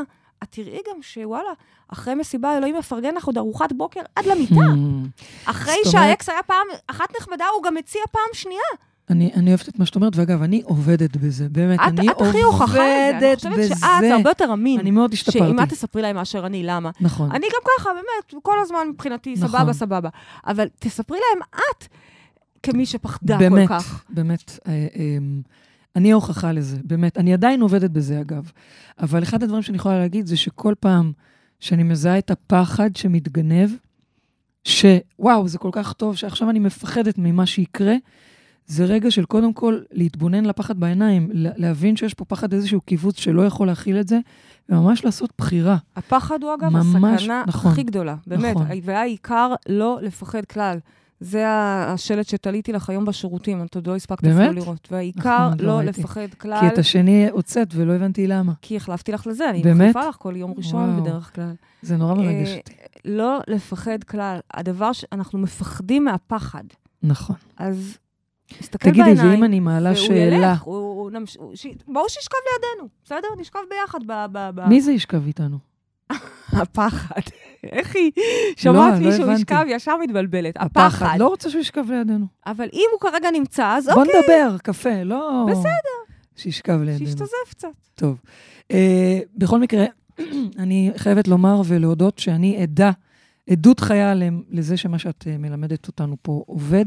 את 0.43 0.49
תראי 0.51 0.81
גם 0.91 1.03
שוואלה, 1.03 1.53
אחרי 1.89 2.15
מסיבה 2.15 2.57
אלוהים 2.57 2.77
מפרגן 2.77 3.15
לך 3.15 3.25
עוד 3.25 3.39
ארוחת 3.39 3.73
בוקר 3.73 4.01
עד 4.17 4.27
למיטה. 4.27 4.55
Hmm. 4.55 5.51
אחרי 5.51 5.77
שהאקס 5.85 6.29
היה 6.29 6.43
פעם 6.43 6.67
אחת 6.87 7.09
נחמדה, 7.21 7.45
הוא 7.55 7.63
גם 7.63 7.75
מציע 7.75 8.03
פעם 8.13 8.29
שנייה. 8.33 8.88
אני, 9.11 9.31
אני 9.35 9.51
אוהבת 9.51 9.69
את 9.69 9.79
מה 9.79 9.87
שאת 9.87 9.97
אומרת, 9.97 10.17
ואגב, 10.17 10.43
אני 10.43 10.63
עובדת 10.65 11.17
בזה, 11.17 11.49
באמת, 11.49 11.81
את, 11.81 11.87
אני 11.87 12.11
את 12.11 12.21
הכי 12.21 12.41
הוכחה 12.41 12.73
לזה. 12.73 13.09
אני 13.11 13.15
עובדת 13.15 13.37
חושבת 13.39 13.53
בזה. 13.53 13.69
שאת, 13.69 13.81
זה 14.01 14.15
הרבה 14.15 14.31
יותר 14.31 14.53
אמין. 14.53 14.81
אני 14.81 14.91
מאוד 14.91 15.13
השתפרתי. 15.13 15.39
שאם 15.39 15.63
את 15.63 15.69
תספרי 15.69 16.03
להם 16.03 16.17
מאשר 16.17 16.47
אני, 16.47 16.63
למה? 16.63 16.91
נכון. 17.01 17.31
אני 17.31 17.47
גם 17.47 17.61
ככה, 17.79 17.91
באמת, 17.95 18.43
כל 18.43 18.57
הזמן 18.61 18.89
מבחינתי, 18.91 19.35
נכון. 19.35 19.49
סבבה, 19.49 19.73
סבבה. 19.73 20.09
אבל 20.47 20.69
תספרי 20.79 21.19
להם 21.19 21.43
את, 21.43 21.89
כמי 22.63 22.87
שפחדה 22.87 23.39
באמת, 23.39 23.69
כל 23.69 23.75
כך. 23.75 24.05
באמת. 24.11 24.59
אה, 24.67 24.87
אמ, 24.97 25.41
אני 25.97 26.13
ההוכחה 26.13 26.53
לזה, 26.53 26.77
באמת. 26.85 27.19
אני 27.19 27.33
עדיין 27.33 27.61
עובדת 27.61 27.91
בזה, 27.91 28.21
אגב. 28.21 28.51
אבל 29.01 29.23
אחד 29.23 29.43
הדברים 29.43 29.63
שאני 29.63 29.77
יכולה 29.77 29.99
להגיד 29.99 30.27
זה 30.27 30.37
שכל 30.37 30.75
פעם 30.81 31.13
שאני 31.61 31.83
מזהה 31.83 32.19
את 32.19 32.31
הפחד 32.31 32.97
שמתגנב, 32.97 33.71
שוואו, 34.65 35.49
זה 35.49 35.59
כל 35.59 35.71
כך 35.73 35.93
טוב, 35.93 36.17
שעכשיו 36.17 36.51
אני 36.51 36.59
מפחדת 36.59 37.15
ממה 37.19 37.47
שיקרה, 37.47 37.95
זה 38.69 38.85
רגע 38.85 39.11
של 39.11 39.25
קודם 39.25 39.53
כל 39.53 39.79
להתבונן 39.93 40.45
לפחד 40.45 40.81
בעיניים, 40.81 41.29
לה- 41.33 41.51
להבין 41.57 41.97
שיש 41.97 42.15
פה 42.15 42.25
פחד 42.25 42.53
איזשהו 42.53 42.81
קיבוץ 42.81 43.19
שלא 43.19 43.43
יכול 43.47 43.67
להכיל 43.67 44.01
את 44.01 44.09
זה, 44.09 44.19
וממש 44.69 45.05
לעשות 45.05 45.31
בחירה. 45.39 45.77
הפחד 45.97 46.43
הוא 46.43 46.55
אגב 46.55 46.69
ממש, 46.69 47.23
הסכנה 47.23 47.45
נכון. 47.47 47.73
הכי 47.73 47.83
גדולה, 47.83 48.17
באמת. 48.27 48.57
נכון. 48.57 48.67
והעיקר 48.83 49.55
לא 49.69 49.99
לפחד 50.03 50.45
כלל. 50.45 50.79
זה 51.21 51.45
השלט 51.49 52.27
שתליתי 52.29 52.73
לך 52.73 52.91
היום 52.91 53.05
בשירותים, 53.05 53.65
את 53.65 53.75
עוד 53.75 53.87
לא 53.87 53.97
הספקת? 53.97 54.25
אפילו 54.25 54.53
לראות. 54.53 54.89
והעיקר 54.91 55.49
נכון, 55.49 55.67
לא 55.67 55.67
לא. 55.67 55.83
לפחד 55.83 56.35
כלל, 56.41 56.61
כי 56.61 56.67
את 56.67 56.79
השני 56.79 57.29
הוצאת 57.31 57.69
ולא 57.75 57.93
הבנתי 57.93 58.27
למה. 58.27 58.53
כי 58.63 58.77
החלפתי 58.77 59.13
לך 59.13 59.27
לזה, 59.27 59.51
אני? 59.51 59.63
מחליפה 59.75 60.09
לך 60.09 60.17
כל 60.19 60.35
יום 60.37 60.55
ראשון 60.57 60.91
וואו. 60.91 61.03
בדרך 61.03 61.35
כלל. 61.35 61.53
זה 61.83 61.97
נורא 61.97 62.15
מרגש 62.15 62.49
אה, 62.49 62.57
אותי. 62.57 62.73
לא 63.05 63.39
לפחד 63.49 64.05
כלל. 64.05 64.39
הדבר 64.55 64.93
שאנחנו 64.93 65.39
מפחדים 65.39 66.05
מהפחד. 66.05 66.65
נכון. 67.03 67.37
אז 67.57 67.99
תסתכל 68.59 68.91
תגידי, 68.91 69.05
בעיניים. 69.05 69.31
ואם 69.31 69.45
אני 69.45 69.61
מעלה 69.61 69.91
והוא 69.91 70.07
שאלה, 70.07 70.37
ילך, 70.37 70.63
הוא, 70.63 70.77
הוא, 70.77 71.11
נמש... 71.11 71.37
הוא, 71.37 71.57
ש... 71.57 71.67
בואו 71.87 72.09
שישכב 72.09 72.37
לידינו, 72.53 72.89
בסדר? 73.05 73.29
נשכב 73.39 73.61
ביחד 73.71 73.99
ב... 74.07 74.27
ב, 74.33 74.51
ב... 74.55 74.69
מי 74.69 74.81
זה 74.81 74.93
ישכב 74.93 75.27
איתנו? 75.27 75.59
הפחד. 76.53 77.21
איך 77.73 77.97
היא? 77.97 78.13
שומעת 78.57 79.01
לא 79.01 79.07
מישהו. 79.11 79.31
ישכב, 79.31 79.65
ישר 79.69 79.97
מתבלבלת. 79.97 80.55
הפחד. 80.57 81.17
לא 81.19 81.29
רוצה 81.29 81.51
שהוא 81.51 81.61
ישכב 81.61 81.91
לידינו. 81.91 82.27
אבל 82.47 82.69
אם 82.73 82.87
הוא 82.93 83.01
כרגע 83.01 83.31
נמצא, 83.31 83.67
אז 83.77 83.87
בוא 83.87 84.05
אוקיי, 84.05 84.21
נדבר, 84.21 84.59
קפה, 84.59 85.03
לא... 85.03 85.47
בסדר. 85.51 85.99
שישכב 86.37 86.81
לידינו. 86.83 87.07
שישתזף 87.07 87.51
קצת. 87.51 87.69
טוב. 87.95 88.21
אה, 88.71 89.21
בכל 89.37 89.61
מקרה, 89.61 89.85
אני 90.63 90.91
חייבת 90.97 91.29
לומר 91.29 91.63
ולהודות 91.65 92.19
שאני 92.19 92.63
עדה, 92.63 92.91
עדות 93.49 93.81
חיה 93.81 94.15
לזה 94.51 94.77
שמה 94.77 94.99
שאת 94.99 95.25
אה, 95.31 95.39
מלמדת 95.39 95.87
אותנו 95.87 96.17
פה 96.23 96.43
עובד. 96.47 96.85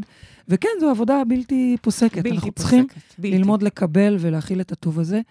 וכן, 0.47 0.69
זו 0.79 0.89
עבודה 0.89 1.21
בלתי 1.27 1.77
פוסקת. 1.81 2.23
בלתי 2.23 2.31
אנחנו 2.31 2.51
צריכים 2.51 2.87
פוסקת. 2.87 3.19
בלתי. 3.19 3.37
ללמוד 3.37 3.63
לקבל 3.63 4.17
ולהכיל 4.19 4.61
את 4.61 4.71
הטוב 4.71 4.99
הזה, 4.99 5.21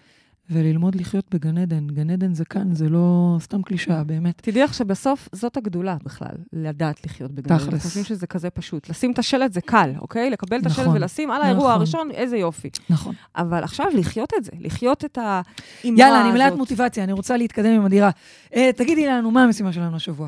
וללמוד 0.51 0.95
לחיות 0.95 1.25
בגן 1.31 1.57
עדן. 1.57 1.87
גן 1.87 2.09
עדן 2.09 2.33
זה 2.33 2.45
כאן, 2.45 2.75
זה 2.75 2.89
לא 2.89 3.37
סתם 3.39 3.61
קלישאה, 3.61 4.03
באמת. 4.03 4.41
תדעי 4.41 4.63
לך 4.63 4.73
שבסוף 4.73 5.29
זאת 5.31 5.57
הגדולה 5.57 5.97
בכלל, 6.03 6.35
לדעת 6.53 7.05
לחיות 7.05 7.31
בגן 7.31 7.55
עדן. 7.55 7.65
תכלס. 7.65 7.83
חושבים 7.83 8.03
שזה 8.03 8.27
כזה 8.27 8.49
פשוט. 8.49 8.89
לשים 8.89 9.11
את 9.11 9.19
השלט 9.19 9.53
זה 9.53 9.61
קל, 9.61 9.91
אוקיי? 9.99 10.29
לקבל 10.29 10.59
את 10.59 10.65
השלט 10.65 10.79
נכון, 10.79 10.95
ולשים 10.95 11.31
על 11.31 11.41
האירוע 11.41 11.63
נכון. 11.63 11.71
הראשון, 11.71 12.11
איזה 12.11 12.37
יופי. 12.37 12.69
נכון. 12.89 13.15
אבל 13.35 13.63
עכשיו 13.63 13.85
לחיות 13.93 14.33
את 14.37 14.43
זה, 14.43 14.51
לחיות 14.59 15.05
את 15.05 15.17
האמרה 15.17 15.43
הזאת. 15.83 15.99
יאללה, 15.99 16.21
אני 16.21 16.31
מלאת 16.31 16.53
מוטיבציה, 16.53 17.03
אני 17.03 17.13
רוצה 17.13 17.37
להתקדם 17.37 17.71
עם 17.71 17.85
הדירה. 17.85 18.09
אה, 18.55 18.69
תגידי 18.75 19.07
לנו, 19.07 19.31
מה 19.31 19.43
המשימה 19.43 19.73
שלנו 19.73 19.95
השבוע? 19.95 20.27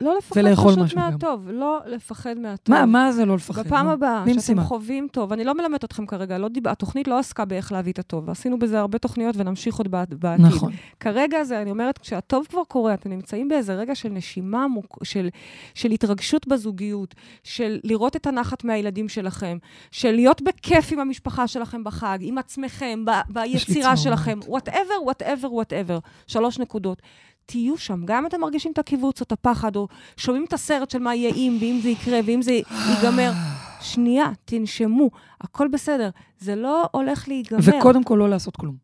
לא 0.00 0.16
לפחד 0.18 0.40
ולאכול 0.40 0.72
פשוט 0.72 0.78
משהו 0.78 0.98
גם. 0.98 1.10
מהטוב, 1.10 1.48
לא 1.50 1.80
לפחד 1.86 2.38
מהטוב. 2.38 2.74
מה, 2.74 2.86
מה 2.86 3.12
זה 3.12 3.24
לא 3.24 3.34
לפחד? 3.34 3.66
בפעם 3.66 3.88
הבאה 3.88 4.24
שאתם 4.26 4.36
משימה. 4.36 4.62
חווים 4.62 5.08
טוב, 5.12 5.32
אני 5.32 5.44
לא 5.44 5.54
מלמדת 5.54 5.84
אתכם 5.84 6.06
כרגע, 6.06 6.38
לא 6.38 6.48
דיב... 6.48 6.68
התוכנית 6.68 7.08
לא 7.08 7.18
עסקה 7.18 7.44
באיך 7.44 7.72
להביא 7.72 7.92
את 7.92 7.98
הטוב, 7.98 8.28
ועשינו 8.28 8.58
בזה 8.58 8.80
הרבה 8.80 8.98
תוכניות 8.98 9.36
ונמשיך 9.38 9.76
עוד 9.76 9.88
בעתיד. 9.88 10.24
נכון. 10.38 10.72
כרגע 11.00 11.44
זה, 11.44 11.62
אני 11.62 11.70
אומרת, 11.70 11.98
כשהטוב 11.98 12.46
כבר 12.46 12.64
קורה, 12.68 12.94
אתם 12.94 13.10
נמצאים 13.10 13.48
באיזה 13.48 13.74
רגע 13.74 13.94
של 13.94 14.08
נשימה, 14.08 14.68
מוק... 14.68 14.98
של, 15.02 15.28
של 15.74 15.90
התרגשות 15.90 16.48
בזוגיות, 16.48 17.14
של 17.42 17.78
לראות 17.84 18.16
את 18.16 18.26
הנחת 18.26 18.64
מהילדים 18.64 19.08
שלכם, 19.08 19.58
של 19.90 20.10
להיות 20.10 20.42
בכיף 20.42 20.92
עם 20.92 21.00
המשפחה 21.00 21.48
שלכם 21.48 21.84
בחג, 21.84 22.18
עם 22.20 22.38
עצמכם, 22.38 23.04
ב... 23.04 23.10
ביצירה. 23.28 23.96
שלכם, 23.96 24.38
whatever, 24.42 25.08
whatever, 25.08 25.46
whatever. 25.46 26.08
שלוש 26.26 26.58
נקודות. 26.58 27.02
תהיו 27.46 27.78
שם, 27.78 28.02
גם 28.04 28.18
אם 28.18 28.26
אתם 28.26 28.40
מרגישים 28.40 28.72
את 28.72 28.78
הקיבוץ 28.78 29.20
או 29.20 29.24
את 29.24 29.32
הפחד, 29.32 29.76
או 29.76 29.88
שומעים 30.16 30.44
את 30.44 30.52
הסרט 30.52 30.90
של 30.90 30.98
מה 30.98 31.14
יהיה 31.14 31.34
אם, 31.34 31.56
ואם 31.60 31.80
זה 31.82 31.88
יקרה, 31.88 32.20
ואם 32.26 32.42
זה 32.42 32.52
ייגמר. 32.52 33.32
שנייה, 33.80 34.30
תנשמו, 34.44 35.10
הכל 35.40 35.68
בסדר. 35.68 36.10
זה 36.38 36.56
לא 36.56 36.88
הולך 36.92 37.28
להיגמר. 37.28 37.60
וקודם 37.62 38.04
כל 38.04 38.16
לא 38.18 38.28
לעשות 38.28 38.56
כלום. 38.56 38.76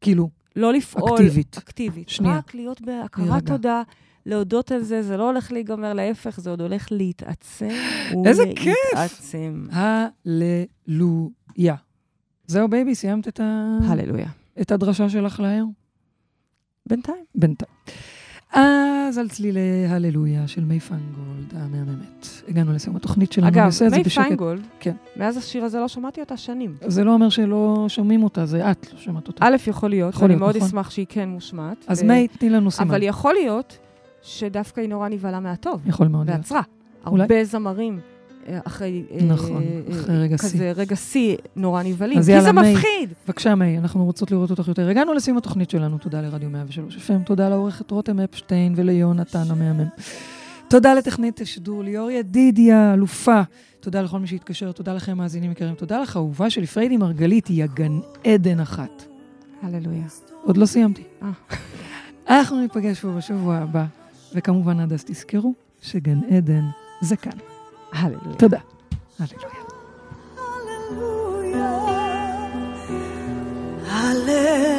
כאילו, 0.00 0.30
לא 0.56 0.72
לפעול. 0.72 1.14
אקטיבית. 1.14 1.58
אקטיבית. 1.58 2.08
שנייה. 2.08 2.36
רק 2.36 2.54
להיות 2.54 2.80
בהכרת. 2.80 3.46
תודה, 3.46 3.82
להודות 4.26 4.72
על 4.72 4.82
זה, 4.82 5.02
זה 5.02 5.16
לא 5.16 5.26
הולך 5.26 5.52
להיגמר, 5.52 5.92
להפך, 5.92 6.40
זה 6.40 6.50
עוד 6.50 6.60
הולך 6.60 6.88
להתעצם. 6.90 7.68
איזה 8.24 8.42
כיף! 8.56 8.74
ולהתעצם. 8.92 9.66
הללויה. 9.72 11.74
זהו, 12.46 12.68
בייבי, 12.68 12.94
סיימת 12.94 13.28
את, 13.28 13.40
ה... 13.40 13.78
הללויה. 13.88 14.28
את 14.60 14.72
הדרשה 14.72 15.08
שלך 15.08 15.40
להיום? 15.40 15.77
בינתיים. 16.88 17.24
בינתיים. 17.34 17.70
אז 18.52 19.18
על 19.18 19.28
צלילי 19.28 19.86
הללויה 19.88 20.48
של 20.48 20.64
מיי 20.64 20.80
פיינגולד 20.80 21.54
המהממת. 21.54 22.26
הגענו 22.48 22.72
לסיום 22.72 22.96
התוכנית 22.96 23.32
שלנו. 23.32 23.48
אגב, 23.48 23.64
נעשה 23.64 23.86
את 23.86 23.90
זה 23.90 23.96
מיי 23.96 24.02
בשקט. 24.02 24.24
פיינגולד, 24.24 24.62
כן. 24.80 24.94
מאז 25.16 25.36
השיר 25.36 25.64
הזה 25.64 25.80
לא 25.80 25.88
שמעתי 25.88 26.20
אותה 26.20 26.36
שנים. 26.36 26.74
זה 26.86 27.04
לא 27.04 27.12
אומר 27.14 27.28
שלא 27.28 27.84
שומעים 27.88 28.22
אותה, 28.24 28.46
זה 28.46 28.70
את 28.70 28.92
לא 28.92 28.98
שמעת 28.98 29.28
אותה. 29.28 29.46
א', 29.46 29.56
יכול 29.66 29.90
להיות, 29.90 30.14
יכול 30.14 30.28
להיות, 30.28 30.40
מאוד 30.40 30.56
נכון. 30.56 30.68
אשמח 30.68 30.90
שהיא 30.90 31.06
כן 31.08 31.28
מושמעת. 31.28 31.84
אז 31.88 32.02
ו- 32.02 32.06
מיי, 32.06 32.28
תני 32.28 32.50
לנו 32.50 32.70
סימן. 32.70 32.88
אבל 32.90 33.02
יכול 33.02 33.34
להיות 33.34 33.78
שדווקא 34.22 34.80
היא 34.80 34.88
נורא 34.88 35.08
נבהלה 35.08 35.40
מהטוב, 35.40 35.80
יכול 35.86 36.08
מאוד 36.08 36.26
להיות. 36.26 36.38
ועצרה. 36.38 36.62
הרבה 37.04 37.44
זמרים 37.44 37.94
אה, 37.94 38.17
אחרי... 38.64 39.02
אה, 39.10 39.24
נכון, 39.24 39.62
אה, 39.62 40.00
אחרי 40.00 40.18
רגע 40.18 40.38
שיא. 40.38 40.48
כזה 40.48 40.72
רגע 40.76 40.96
שיא 40.96 41.36
נורא 41.56 41.82
נבהלים. 41.82 42.18
כי 42.18 42.22
זה 42.22 42.52
מי. 42.52 42.72
מפחיד. 42.72 43.10
בבקשה, 43.26 43.54
מי, 43.54 43.78
אנחנו 43.78 44.04
רוצות 44.04 44.30
לראות 44.30 44.50
אותך 44.50 44.68
יותר. 44.68 44.88
הגענו 44.88 45.14
לסיום 45.14 45.38
התוכנית 45.38 45.70
שלנו, 45.70 45.98
תודה 45.98 46.20
לרדיו 46.20 46.50
103 46.50 46.96
FM, 46.96 47.24
תודה 47.26 47.48
לעורכת 47.48 47.90
רותם 47.90 48.20
אפשטיין 48.20 48.74
וליונתן 48.76 49.44
המהמם. 49.48 49.88
תודה 50.68 50.94
לטכנית 50.94 51.40
השידור 51.40 51.84
ליאור 51.84 52.10
ידידיה, 52.10 52.94
אלופה. 52.94 53.42
תודה 53.80 54.02
לכל 54.02 54.18
מי 54.18 54.26
שהתקשר, 54.26 54.72
תודה 54.72 54.94
לכם, 54.94 55.18
מאזינים 55.18 55.52
יקרים. 55.52 55.74
תודה 55.74 56.00
לך, 56.00 56.16
אהובה 56.16 56.50
שלי, 56.50 56.66
פריידי 56.66 56.96
מרגלית, 56.96 57.46
היא 57.46 57.64
הגן 57.64 57.98
עדן 58.24 58.60
אחת. 58.60 59.04
הללויה. 59.62 60.06
עוד 60.44 60.56
לא 60.56 60.66
סיימתי. 60.66 61.02
אה. 61.22 61.30
אנחנו 62.28 62.60
ניפגש 62.60 63.00
פה 63.00 63.08
בשבוע 63.08 63.56
הבא, 63.56 63.84
וכמובן 64.34 64.80
עד 64.80 64.92
אז 64.92 65.04
תזכרו 65.04 65.54
שגן 65.82 66.20
עדן 66.30 66.64
זה 67.00 67.16
כאן. 67.16 67.57
הללויה. 67.92 68.36
תודה. 68.38 68.58
הללויה. 69.18 69.88
אני 73.90 74.77